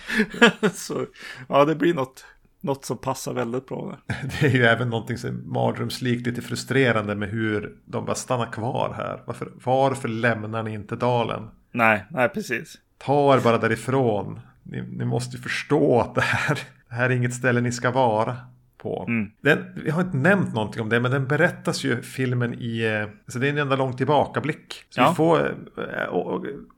Så 0.74 1.06
ja, 1.50 1.66
det 1.66 1.76
blir 1.76 1.94
något 1.94 2.26
något 2.66 2.86
som 2.86 2.98
passar 2.98 3.34
väldigt 3.34 3.68
bra 3.68 3.98
där. 4.08 4.16
Det 4.40 4.48
är 4.48 4.52
ju 4.52 4.66
även 4.66 4.90
någonting 4.90 5.18
som 5.18 5.54
mardrömslikt 5.54 6.28
lite 6.28 6.42
frustrerande 6.42 7.16
med 7.16 7.30
hur 7.30 7.76
de 7.86 8.06
bara 8.06 8.16
stannar 8.16 8.52
kvar 8.52 8.94
här. 8.98 9.22
Varför, 9.26 9.52
varför 9.64 10.08
lämnar 10.08 10.64
ni 10.64 10.74
inte 10.74 10.96
dalen? 10.96 11.48
Nej, 11.72 12.06
nej 12.10 12.30
precis. 12.30 12.78
Ta 12.98 13.36
er 13.36 13.40
bara 13.40 13.58
därifrån. 13.58 14.40
Ni, 14.64 14.82
ni 14.82 15.06
måste 15.06 15.38
ju 15.38 15.44
förstå 15.44 16.02
att 16.02 16.16
det 16.16 16.22
här, 16.22 16.60
det 16.90 16.96
här 16.96 17.10
är 17.10 17.16
inget 17.16 17.34
ställe 17.34 17.62
ni 17.62 17.72
ska 17.72 17.92
vara 17.92 18.38
på. 18.78 19.06
Mm. 19.08 19.32
Den, 19.42 19.66
vi 19.84 19.90
har 19.90 20.02
inte 20.02 20.18
nämnt 20.18 20.54
någonting 20.54 20.82
om 20.82 20.90
det, 20.90 21.00
men 21.00 21.12
den 21.12 21.28
berättas 21.28 21.84
ju 21.84 22.02
filmen 22.02 22.54
i... 22.54 23.06
Alltså 23.26 23.40
det 23.40 23.48
är 23.48 23.52
en 23.52 23.58
enda 23.58 23.76
lång 23.76 23.94
tillbakablick. 23.94 24.84
Så 24.90 25.02
ja. 25.02 25.10
vi 25.10 25.16
får 25.16 25.56
eh, 25.78 26.14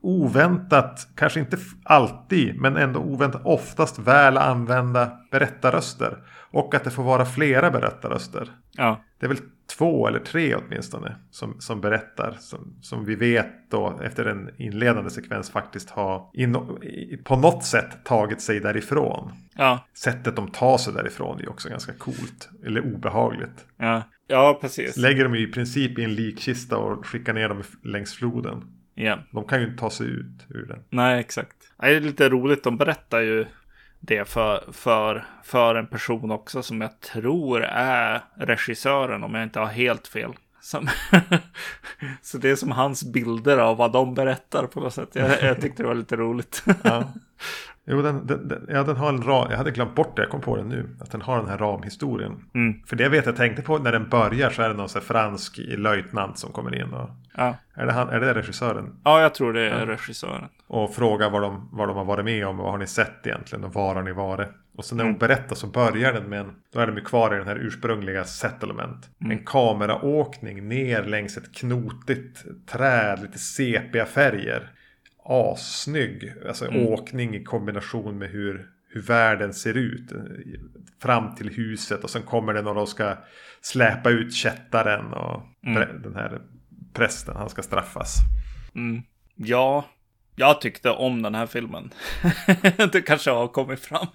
oväntat, 0.00 1.08
kanske 1.14 1.40
inte 1.40 1.56
alltid, 1.82 2.60
men 2.60 2.76
ändå 2.76 3.00
oväntat 3.00 3.42
oftast 3.44 3.98
väl 3.98 4.36
använda 4.36 5.10
berättarröster. 5.30 6.18
Och 6.50 6.74
att 6.74 6.84
det 6.84 6.90
får 6.90 7.02
vara 7.02 7.24
flera 7.24 7.70
berättarröster. 7.70 8.50
Ja. 8.72 9.04
Det 9.18 9.26
är 9.26 9.28
väl 9.28 9.38
två 9.78 10.08
eller 10.08 10.18
tre 10.18 10.54
åtminstone 10.54 11.16
som, 11.30 11.60
som 11.60 11.80
berättar. 11.80 12.36
Som, 12.40 12.76
som 12.80 13.04
vi 13.04 13.14
vet 13.14 13.70
då 13.70 14.00
efter 14.02 14.24
en 14.24 14.50
inledande 14.56 15.10
sekvens 15.10 15.50
faktiskt 15.50 15.90
har 15.90 16.30
in, 16.32 16.56
på 17.24 17.36
något 17.36 17.64
sätt 17.64 18.04
tagit 18.04 18.40
sig 18.40 18.60
därifrån. 18.60 19.32
Ja. 19.54 19.86
Sättet 19.94 20.36
de 20.36 20.50
tar 20.50 20.78
sig 20.78 20.92
därifrån 20.92 21.40
är 21.40 21.48
också 21.48 21.68
ganska 21.68 21.92
coolt. 21.92 22.48
Eller 22.64 22.94
obehagligt. 22.94 23.66
Ja, 23.76 24.02
ja 24.26 24.58
precis. 24.60 24.96
Lägger 24.96 25.24
dem 25.24 25.34
i 25.34 25.46
princip 25.46 25.98
i 25.98 26.04
en 26.04 26.14
likkista 26.14 26.76
och 26.76 27.06
skickar 27.06 27.32
ner 27.32 27.48
dem 27.48 27.62
längs 27.82 28.14
floden. 28.14 28.78
Ja. 28.94 29.18
De 29.32 29.44
kan 29.44 29.60
ju 29.60 29.66
inte 29.66 29.78
ta 29.78 29.90
sig 29.90 30.06
ut 30.06 30.46
ur 30.48 30.66
den. 30.66 30.78
Nej, 30.90 31.20
exakt. 31.20 31.56
Det 31.80 31.86
är 31.86 32.00
lite 32.00 32.28
roligt. 32.28 32.64
De 32.64 32.76
berättar 32.76 33.20
ju 33.20 33.46
det 34.00 34.24
för, 34.28 34.72
för, 34.72 35.24
för 35.44 35.74
en 35.74 35.86
person 35.86 36.30
också 36.30 36.62
som 36.62 36.80
jag 36.80 37.00
tror 37.00 37.62
är 37.64 38.20
regissören 38.36 39.24
om 39.24 39.34
jag 39.34 39.42
inte 39.42 39.60
har 39.60 39.66
helt 39.66 40.08
fel. 40.08 40.32
Så 42.22 42.38
det 42.38 42.50
är 42.50 42.56
som 42.56 42.72
hans 42.72 43.04
bilder 43.04 43.58
av 43.58 43.76
vad 43.76 43.92
de 43.92 44.14
berättar 44.14 44.66
på 44.66 44.80
något 44.80 44.94
sätt. 44.94 45.08
Jag, 45.12 45.42
jag 45.42 45.60
tyckte 45.60 45.82
det 45.82 45.86
var 45.86 45.94
lite 45.94 46.16
roligt. 46.16 46.62
ja. 46.82 47.12
Jo, 47.90 48.02
den, 48.02 48.26
den, 48.26 48.48
den, 48.48 48.66
ja, 48.68 48.82
den 48.82 48.96
har 48.96 49.08
en 49.08 49.22
ram. 49.22 49.50
Jag 49.50 49.56
hade 49.56 49.70
glömt 49.70 49.94
bort 49.94 50.16
det. 50.16 50.22
Jag 50.22 50.30
kom 50.30 50.40
på 50.40 50.56
det 50.56 50.64
nu. 50.64 50.88
Att 51.00 51.10
den 51.10 51.22
har 51.22 51.38
den 51.38 51.48
här 51.48 51.58
ramhistorien. 51.58 52.44
Mm. 52.54 52.82
För 52.86 52.96
det 52.96 53.08
vet 53.08 53.26
jag 53.26 53.36
tänkte 53.36 53.62
på 53.62 53.78
när 53.78 53.92
den 53.92 54.08
börjar 54.08 54.50
så 54.50 54.62
är 54.62 54.68
det 54.68 54.74
någon 54.74 54.88
så 54.88 55.00
fransk 55.00 55.58
löjtnant 55.58 56.38
som 56.38 56.52
kommer 56.52 56.74
in. 56.74 56.92
Och, 56.92 57.10
ja. 57.36 57.56
är, 57.74 57.86
det 57.86 57.92
han, 57.92 58.08
är 58.08 58.20
det 58.20 58.34
regissören? 58.34 58.96
Ja, 59.04 59.20
jag 59.22 59.34
tror 59.34 59.52
det 59.52 59.60
är 59.60 59.80
ja. 59.80 59.86
regissören. 59.86 60.48
Och 60.66 60.94
frågar 60.94 61.30
vad 61.30 61.42
de, 61.42 61.68
vad 61.72 61.88
de 61.88 61.96
har 61.96 62.04
varit 62.04 62.24
med 62.24 62.46
om 62.46 62.58
och 62.58 62.64
vad 62.64 62.72
har 62.72 62.78
ni 62.78 62.86
sett 62.86 63.26
egentligen 63.26 63.64
och 63.64 63.74
var 63.74 63.94
har 63.94 64.02
ni 64.02 64.12
varit? 64.12 64.48
Och 64.76 64.84
sen 64.84 64.96
när 64.96 65.04
hon 65.04 65.14
mm. 65.14 65.18
berättar 65.18 65.56
så 65.56 65.66
börjar 65.66 66.12
den 66.12 66.28
med 66.28 66.40
en, 66.40 66.52
då 66.72 66.80
är 66.80 66.86
de 66.86 66.96
ju 66.96 67.04
kvar 67.04 67.34
i 67.34 67.38
den 67.38 67.46
här 67.46 67.56
ursprungliga 67.56 68.24
settlement. 68.24 69.10
Mm. 69.20 69.38
En 69.38 69.44
kameraåkning 69.44 70.68
ner 70.68 71.04
längs 71.04 71.36
ett 71.36 71.54
knotigt 71.54 72.44
träd, 72.66 73.22
lite 73.22 73.38
sepiga 73.38 74.06
färger 74.06 74.70
assnygg. 75.28 76.32
Alltså 76.48 76.66
Mm. 76.68 76.86
åkning 76.86 77.34
i 77.36 77.44
kombination 77.44 78.18
med 78.18 78.30
hur, 78.30 78.66
hur 78.88 79.02
världen 79.02 79.54
ser 79.54 79.74
ut. 79.76 80.12
Fram 81.02 81.34
till 81.34 81.48
huset 81.50 82.04
och 82.04 82.10
sen 82.10 82.22
kommer 82.22 82.54
det 82.54 82.62
några 82.62 82.80
och 82.80 82.88
ska 82.88 83.16
släpa 83.60 84.10
ut 84.10 84.34
kättaren 84.34 85.12
och 85.12 85.42
Mm. 85.66 86.02
den 86.02 86.14
här 86.14 86.40
prästen, 86.92 87.36
han 87.36 87.48
ska 87.50 87.62
straffas. 87.62 88.16
Mm. 88.74 89.02
Ja, 89.34 89.84
jag 90.36 90.60
tyckte 90.60 90.90
om 90.90 91.22
den 91.22 91.34
här 91.34 91.46
filmen. 91.46 91.90
det 92.92 93.02
kanske 93.02 93.30
har 93.30 93.48
kommit 93.48 93.80
fram. 93.80 94.06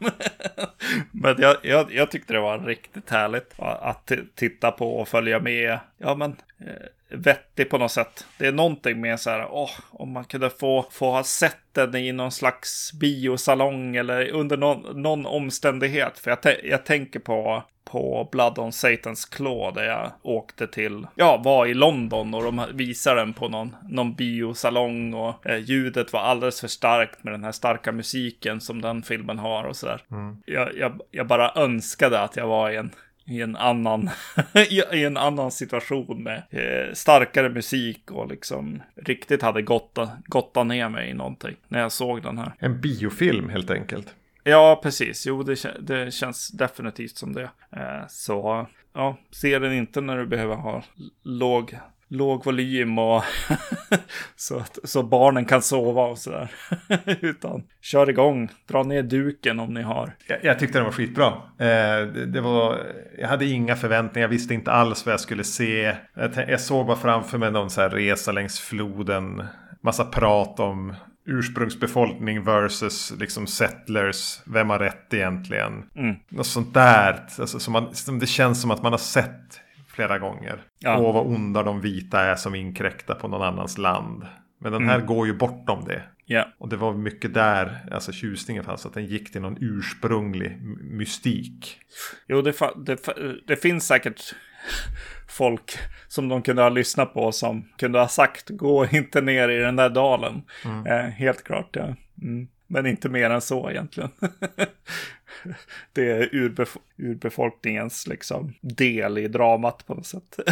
men 1.11 1.36
jag, 1.38 1.55
jag, 1.64 1.93
jag 1.93 2.11
tyckte 2.11 2.34
det 2.34 2.39
var 2.39 2.59
riktigt 2.59 3.09
härligt 3.09 3.53
att 3.59 4.11
titta 4.36 4.72
på 4.72 4.95
och 4.99 5.07
följa 5.07 5.39
med. 5.39 5.80
Ja, 5.97 6.16
men 6.16 6.32
eh, 6.59 6.68
vettig 7.14 7.70
på 7.70 7.78
något 7.78 7.91
sätt. 7.91 8.26
Det 8.38 8.47
är 8.47 8.51
någonting 8.51 9.01
med 9.01 9.20
så 9.20 9.30
här, 9.30 9.47
åh, 9.51 9.72
om 9.91 10.11
man 10.11 10.24
kunde 10.24 10.49
få, 10.49 10.86
få 10.91 11.11
ha 11.11 11.24
sett 11.24 11.57
den 11.72 11.95
i 11.95 12.11
någon 12.11 12.32
slags 12.32 12.93
biosalong 12.93 13.95
eller 13.95 14.30
under 14.30 14.57
någon, 14.57 15.01
någon 15.01 15.26
omständighet. 15.26 16.20
För 16.20 16.32
jag, 16.32 16.55
jag 16.64 16.86
tänker 16.86 17.20
på 17.20 17.64
på 17.93 18.30
Blood 18.32 18.59
on 18.59 18.72
Satans 18.72 19.26
Claw 19.26 19.72
där 19.82 19.84
jag 19.84 20.11
åkte 20.22 20.68
till, 20.68 21.07
ja, 21.16 21.41
var 21.43 21.66
i 21.66 21.74
London 21.74 22.34
och 22.34 22.43
de 22.43 22.66
visade 22.74 23.20
den 23.20 23.34
på 23.34 23.49
någon, 23.49 23.76
någon 23.89 24.14
biosalong 24.14 25.14
och 25.14 25.45
eh, 25.47 25.57
ljudet 25.57 26.14
var 26.14 26.20
alldeles 26.20 26.61
för 26.61 26.68
starkt 26.68 27.24
med 27.24 27.34
den 27.34 27.43
här 27.43 27.51
starka 27.51 27.91
musiken 27.91 28.61
som 28.61 28.82
den 28.82 29.03
filmen 29.03 29.39
har 29.39 29.64
och 29.64 29.76
sådär. 29.76 30.01
Jag, 30.45 30.78
jag, 30.78 31.01
jag 31.11 31.28
bara 31.28 31.51
önskade 31.55 32.20
att 32.20 32.36
jag 32.36 32.47
var 32.47 32.70
i 32.70 32.76
en 32.76 32.91
i 33.26 33.41
en 33.41 33.55
annan, 33.55 34.09
i 34.91 35.03
en 35.03 35.17
annan 35.17 35.51
situation 35.51 36.24
med 36.24 36.43
eh, 36.49 36.93
starkare 36.93 37.49
musik 37.49 38.11
och 38.11 38.28
liksom 38.28 38.82
riktigt 38.95 39.41
hade 39.41 39.61
gottat, 39.61 40.09
gottat 40.26 40.67
ner 40.67 40.89
mig 40.89 41.09
i 41.09 41.13
någonting 41.13 41.55
när 41.67 41.80
jag 41.80 41.91
såg 41.91 42.21
den 42.21 42.38
här. 42.38 42.53
En 42.59 42.82
biofilm 42.82 43.49
helt 43.49 43.71
enkelt. 43.71 44.15
Ja, 44.43 44.80
precis. 44.84 45.28
Jo, 45.28 45.43
det, 45.43 45.76
det 45.80 46.13
känns 46.13 46.47
definitivt 46.47 47.17
som 47.17 47.34
det. 47.34 47.49
Eh, 47.71 48.07
så 48.09 48.67
ja, 48.93 49.17
se 49.32 49.59
den 49.59 49.74
inte 49.74 50.01
när 50.01 50.17
du 50.17 50.26
behöver 50.26 50.55
ha 50.55 50.84
låg, 51.24 51.78
låg 52.14 52.45
volym 52.45 52.99
och 52.99 53.24
så, 54.36 54.57
att, 54.57 54.80
så 54.84 55.03
barnen 55.03 55.45
kan 55.45 55.61
sova 55.61 56.01
och 56.01 56.18
sådär. 56.18 56.51
Utan 57.22 57.64
kör 57.82 58.09
igång, 58.09 58.49
dra 58.68 58.84
ner 58.84 59.03
duken 59.03 59.59
om 59.59 59.74
ni 59.74 59.82
har. 59.82 60.16
Jag, 60.28 60.43
jag 60.43 60.59
tyckte 60.59 60.78
den 60.78 60.86
var 60.86 60.91
skitbra. 60.91 61.28
Eh, 61.59 62.07
det, 62.14 62.26
det 62.26 62.41
var, 62.41 62.78
jag 63.20 63.28
hade 63.28 63.45
inga 63.45 63.76
förväntningar, 63.76 64.24
jag 64.24 64.30
visste 64.30 64.53
inte 64.53 64.72
alls 64.72 65.05
vad 65.05 65.14
jag 65.14 65.20
skulle 65.20 65.43
se. 65.43 65.95
Jag, 66.14 66.49
jag 66.49 66.61
såg 66.61 66.86
bara 66.86 66.97
framför 66.97 67.38
mig 67.38 67.51
någon 67.51 67.70
så 67.70 67.82
resa 67.82 68.32
längs 68.32 68.59
floden. 68.59 69.43
Massa 69.82 70.05
prat 70.05 70.59
om 70.59 70.95
ursprungsbefolkning 71.26 72.43
versus 72.43 73.14
liksom 73.20 73.47
settlers. 73.47 74.41
Vem 74.45 74.70
har 74.70 74.80
rätt 74.80 75.14
egentligen? 75.14 75.84
Mm. 75.95 76.16
Något 76.30 76.47
sånt 76.47 76.74
där. 76.74 77.26
Alltså, 77.39 77.59
som, 77.59 77.74
man, 77.74 77.95
som 77.95 78.20
det 78.20 78.28
känns 78.28 78.61
som 78.61 78.72
att 78.72 78.84
man 78.84 78.93
har 78.93 78.97
sett 78.97 79.62
flera 79.94 80.20
gånger. 80.20 80.64
Ja. 80.80 80.98
Åh, 80.98 81.14
vad 81.14 81.26
onda 81.26 81.64
de 81.64 81.82
vita 81.82 82.20
är 82.22 82.36
som 82.36 82.56
inkräktar 82.56 83.16
på 83.16 83.28
någon 83.28 83.41
annans 83.41 83.78
land. 83.78 84.26
Men 84.60 84.72
den 84.72 84.89
här 84.89 85.00
går 85.00 85.28
ju 85.28 85.34
bortom 85.34 85.86
det. 85.86 86.04
Ja, 86.26 86.48
Och 86.58 86.70
det 86.70 86.76
var 86.78 86.94
mycket 86.94 87.34
där, 87.34 87.89
alltså 87.91 88.12
tjusningen 88.12 88.64
fanns, 88.64 88.86
att 88.86 88.94
den 88.94 89.06
gick 89.06 89.32
till 89.32 89.41
någon 89.41 89.58
ursprunglig 89.62 90.62
my- 90.62 90.98
mystik. 90.98 91.80
jo, 92.28 92.41
det, 92.41 92.54
det, 92.86 92.98
det 93.48 93.56
finns 93.56 93.88
säkert 93.88 94.36
folk 95.30 95.72
som 96.08 96.30
de 96.30 96.41
kunde 96.41 96.62
ha 96.62 96.70
lyssnat 96.70 97.14
på 97.14 97.32
som 97.32 97.66
kunde 97.78 98.00
ha 98.00 98.08
sagt 98.08 98.50
gå 98.50 98.86
inte 98.91 99.22
ner 99.22 99.50
i 99.50 99.60
den 99.60 99.76
där 99.76 99.89
dalen. 99.89 100.41
Eh, 100.88 101.10
helt 101.10 101.44
klart, 101.44 101.70
ja. 101.72 101.96
Mm. 102.22 102.48
Men 102.68 102.86
inte 102.86 103.10
mer 103.10 103.30
än 103.30 103.41
så 103.41 103.70
egentligen. 103.70 104.10
det 105.94 106.12
är 106.12 106.30
urbef- 106.30 106.78
urbefolkningens 106.98 108.08
liksom 108.08 108.54
del 108.62 109.18
i 109.18 109.28
dramat 109.28 109.88
på 109.88 109.94
något 109.94 110.06
sätt. 110.06 110.40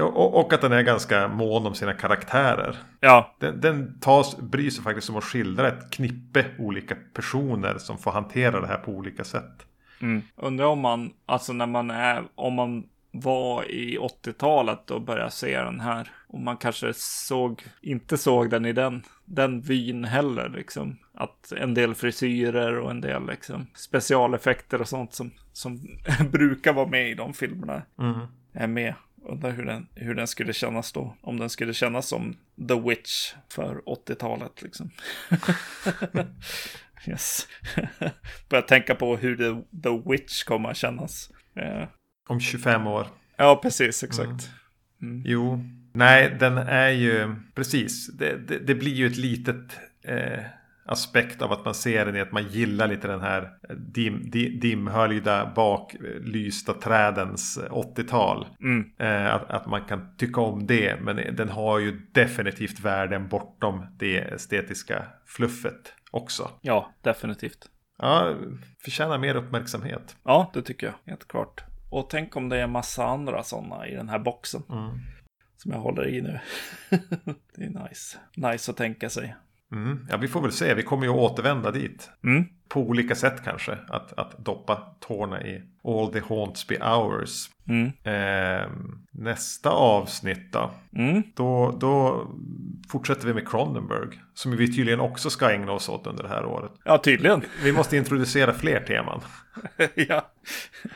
Och, 0.00 0.40
och 0.40 0.52
att 0.52 0.60
den 0.60 0.72
är 0.72 0.82
ganska 0.82 1.28
mån 1.28 1.66
om 1.66 1.74
sina 1.74 1.92
karaktärer. 1.92 2.76
ja, 3.00 3.36
Den, 3.38 3.60
den 3.60 4.00
tas, 4.00 4.36
bryr 4.36 4.70
sig 4.70 4.84
faktiskt 4.84 5.10
om 5.10 5.16
att 5.16 5.24
skildra 5.24 5.68
ett 5.68 5.90
knippe 5.90 6.44
olika 6.58 6.96
personer 7.14 7.78
som 7.78 7.98
får 7.98 8.10
hantera 8.10 8.60
det 8.60 8.66
här 8.66 8.78
på 8.78 8.92
olika 8.92 9.24
sätt. 9.24 9.66
Mm. 10.00 10.22
Undrar 10.36 10.66
om 10.66 10.80
man, 10.80 11.12
alltså 11.26 11.52
när 11.52 11.66
man 11.66 11.90
är, 11.90 12.24
om 12.34 12.54
man 12.54 12.84
var 13.10 13.70
i 13.70 13.98
80-talet 13.98 14.90
och 14.90 15.02
började 15.02 15.30
se 15.30 15.62
den 15.62 15.80
här. 15.80 16.10
Och 16.26 16.40
man 16.40 16.56
kanske 16.56 16.92
såg, 16.94 17.64
inte 17.80 18.18
såg 18.18 18.50
den 18.50 18.66
i 18.66 18.72
den, 18.72 19.02
den 19.24 19.60
vyn 19.60 20.04
heller 20.04 20.48
liksom. 20.48 20.98
Att 21.14 21.52
en 21.52 21.74
del 21.74 21.94
frisyrer 21.94 22.78
och 22.78 22.90
en 22.90 23.00
del 23.00 23.26
liksom 23.26 23.66
specialeffekter 23.74 24.80
och 24.80 24.88
sånt 24.88 25.14
som, 25.14 25.30
som 25.52 25.80
brukar 26.30 26.72
vara 26.72 26.86
med 26.86 27.10
i 27.10 27.14
de 27.14 27.34
filmerna 27.34 27.82
är 28.52 28.66
med. 28.66 28.94
Undrar 29.22 29.50
hur 29.50 29.64
den, 29.64 29.88
hur 29.94 30.14
den 30.14 30.26
skulle 30.26 30.52
kännas 30.52 30.92
då. 30.92 31.16
Om 31.20 31.38
den 31.38 31.50
skulle 31.50 31.74
kännas 31.74 32.08
som 32.08 32.36
The 32.68 32.80
Witch 32.80 33.34
för 33.48 33.82
80-talet 33.86 34.62
liksom. 34.62 34.90
yes. 37.06 37.48
Börjar 38.48 38.62
tänka 38.62 38.94
på 38.94 39.16
hur 39.16 39.36
The, 39.36 39.80
The 39.82 40.10
Witch 40.10 40.44
kommer 40.44 40.70
att 40.70 40.76
kännas. 40.76 41.30
Eh, 42.28 42.32
Om 42.32 42.40
25 42.40 42.86
år. 42.86 43.06
ja, 43.36 43.60
precis, 43.62 44.04
exakt. 44.04 44.50
Jo, 45.24 45.64
nej, 45.92 46.36
den 46.40 46.58
är 46.58 46.88
ju 46.90 47.34
precis. 47.54 48.06
Det, 48.06 48.48
det, 48.48 48.58
det 48.58 48.74
blir 48.74 48.94
ju 48.94 49.06
ett 49.06 49.16
litet 49.16 49.78
eh, 50.04 50.40
aspekt 50.86 51.42
av 51.42 51.52
att 51.52 51.64
man 51.64 51.74
ser 51.74 52.06
den 52.06 52.16
i 52.16 52.20
att 52.20 52.32
man 52.32 52.48
gillar 52.48 52.88
lite 52.88 53.08
den 53.08 53.20
här 53.20 53.50
dim, 53.76 54.30
di, 54.30 54.58
dimhöljda 54.58 55.52
baklysta 55.56 56.72
trädens 56.74 57.58
80-tal. 57.70 58.46
Mm. 58.60 58.90
Eh, 58.98 59.34
att, 59.34 59.50
att 59.50 59.66
man 59.66 59.84
kan 59.84 60.16
tycka 60.16 60.40
om 60.40 60.66
det, 60.66 61.00
men 61.00 61.36
den 61.36 61.48
har 61.48 61.78
ju 61.78 62.00
definitivt 62.12 62.80
värden 62.80 63.28
bortom 63.28 63.86
det 63.98 64.18
estetiska 64.18 65.04
fluffet 65.26 65.92
också. 66.10 66.50
Ja, 66.60 66.92
definitivt. 67.02 67.68
Ja, 67.98 68.34
förtjänar 68.84 69.18
mer 69.18 69.34
uppmärksamhet. 69.34 70.16
Ja, 70.24 70.50
det 70.54 70.62
tycker 70.62 70.86
jag, 70.86 70.94
helt 71.06 71.28
klart. 71.28 71.64
Och 71.90 72.10
tänk 72.10 72.36
om 72.36 72.48
det 72.48 72.56
är 72.56 72.62
en 72.62 72.70
massa 72.70 73.06
andra 73.06 73.42
sådana 73.42 73.86
i 73.86 73.94
den 73.94 74.08
här 74.08 74.18
boxen. 74.18 74.62
Som 75.56 75.72
jag 75.72 75.78
håller 75.78 76.08
i 76.08 76.20
nu. 76.22 76.40
det 77.56 77.64
är 77.64 77.88
nice. 77.88 78.18
Nice 78.36 78.70
att 78.70 78.76
tänka 78.76 79.10
sig. 79.10 79.34
Mm. 79.72 80.06
Ja, 80.10 80.16
vi 80.16 80.28
får 80.28 80.40
väl 80.42 80.52
se. 80.52 80.74
Vi 80.74 80.82
kommer 80.82 81.04
ju 81.04 81.10
att 81.10 81.18
återvända 81.18 81.70
dit. 81.70 82.10
Mm. 82.24 82.44
På 82.68 82.80
olika 82.80 83.14
sätt 83.14 83.44
kanske. 83.44 83.78
Att, 83.88 84.18
att 84.18 84.38
doppa 84.38 84.96
tårna 85.00 85.42
i 85.42 85.62
All 85.84 86.12
the 86.12 86.20
Haunts 86.20 86.66
Be 86.66 86.78
Ours. 86.78 87.50
Mm. 87.68 87.92
Eh, 88.02 88.68
nästa 89.10 89.70
avsnitt 89.70 90.52
då. 90.52 90.70
Mm. 90.96 91.22
då. 91.34 91.76
Då 91.80 92.26
fortsätter 92.88 93.26
vi 93.26 93.34
med 93.34 93.48
Cronenberg. 93.48 94.08
Som 94.34 94.56
vi 94.56 94.72
tydligen 94.72 95.00
också 95.00 95.30
ska 95.30 95.50
ägna 95.50 95.72
oss 95.72 95.88
åt 95.88 96.06
under 96.06 96.22
det 96.22 96.28
här 96.28 96.44
året. 96.44 96.72
Ja, 96.84 96.98
tydligen. 96.98 97.42
Vi 97.62 97.72
måste 97.72 97.96
introducera 97.96 98.52
fler 98.52 98.80
teman. 98.80 99.20
ja. 99.94 100.30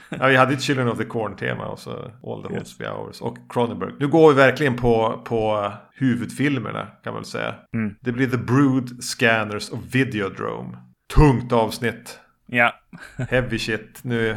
Ja, 0.09 0.27
vi 0.27 0.37
hade 0.37 0.55
ett 0.55 0.63
Children 0.63 0.89
of 0.89 0.99
the 0.99 1.05
Corn-tema 1.05 1.67
och 1.67 1.79
så 1.79 1.91
All 2.27 2.43
the 2.43 2.55
Haunts 2.55 2.79
Be 2.79 2.91
Ours 2.93 3.21
och 3.21 3.39
Cronenberg. 3.49 3.93
Nu 3.99 4.09
går 4.09 4.29
vi 4.29 4.35
verkligen 4.35 4.77
på, 4.77 5.23
på 5.25 5.73
huvudfilmerna 5.95 6.87
kan 7.05 7.13
man 7.13 7.23
väl 7.23 7.31
säga. 7.31 7.55
Det 8.01 8.13
blir 8.13 8.27
The 8.27 8.37
Brood, 8.37 9.05
Scanners 9.05 9.71
och 9.71 9.95
Videodrome. 9.95 10.79
Tungt 11.15 11.53
avsnitt. 11.53 12.19
Ja. 12.47 12.73
Heavy 13.31 13.59
shit. 13.59 13.99
Nu 14.03 14.37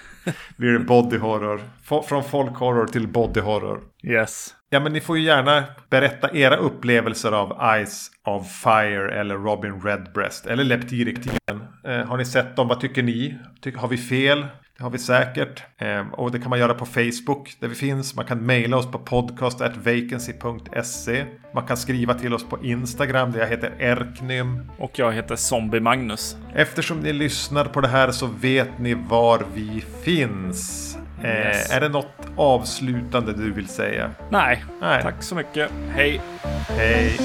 blir 0.56 0.72
det 0.72 0.78
body 0.78 1.18
horror. 1.18 1.60
Från 2.08 2.24
folk 2.24 2.56
horror 2.56 2.86
till 2.86 3.08
body 3.08 3.40
horror. 3.40 3.80
Yes. 4.02 4.54
Ja 4.70 4.80
men 4.80 4.92
ni 4.92 5.00
får 5.00 5.18
ju 5.18 5.24
gärna 5.24 5.64
berätta 5.90 6.34
era 6.36 6.56
upplevelser 6.56 7.32
av 7.32 7.74
Eyes 7.74 8.10
of 8.24 8.52
Fire 8.62 9.20
eller 9.20 9.34
Robin 9.34 9.80
Redbreast 9.80 10.46
eller 10.46 10.64
Leptiriktiden. 10.64 11.62
Eh, 11.84 12.04
har 12.06 12.16
ni 12.16 12.24
sett 12.24 12.56
dem? 12.56 12.68
Vad 12.68 12.80
tycker 12.80 13.02
ni? 13.02 13.38
Ty- 13.62 13.76
har 13.76 13.88
vi 13.88 13.96
fel? 13.96 14.46
Det 14.78 14.82
har 14.84 14.90
vi 14.90 14.98
säkert. 14.98 15.62
Eh, 15.78 16.00
och 16.12 16.30
det 16.30 16.38
kan 16.38 16.50
man 16.50 16.58
göra 16.58 16.74
på 16.74 16.86
Facebook 16.86 17.56
där 17.60 17.68
vi 17.68 17.74
finns. 17.74 18.14
Man 18.16 18.24
kan 18.24 18.38
mejla 18.38 18.76
oss 18.76 18.90
på 18.90 18.98
podcast.vacancy.se. 18.98 21.24
Man 21.54 21.66
kan 21.66 21.76
skriva 21.76 22.14
till 22.14 22.34
oss 22.34 22.44
på 22.44 22.64
Instagram 22.64 23.32
där 23.32 23.40
jag 23.40 23.46
heter 23.48 23.72
Erknym. 23.78 24.70
Och 24.78 24.98
jag 24.98 25.12
heter 25.12 25.36
Zombie 25.36 25.80
Magnus. 25.80 26.36
Eftersom 26.54 27.00
ni 27.00 27.12
lyssnar 27.12 27.64
på 27.64 27.80
det 27.80 27.88
här 27.88 28.10
så 28.10 28.26
vet 28.26 28.78
ni 28.78 28.94
var 28.94 29.42
vi 29.54 29.84
finns. 30.02 30.92
Eh, 31.22 31.30
Yes. 31.30 31.70
Är 31.72 31.80
det 31.80 31.88
något 31.88 32.12
avslutande 32.36 33.32
du 33.32 33.52
vill 33.52 33.68
säga? 33.68 34.10
Nej, 34.30 34.64
Nej. 34.80 35.02
tack 35.02 35.22
så 35.22 35.34
mycket. 35.34 35.70
Hej. 35.94 36.20
Hej! 36.68 37.18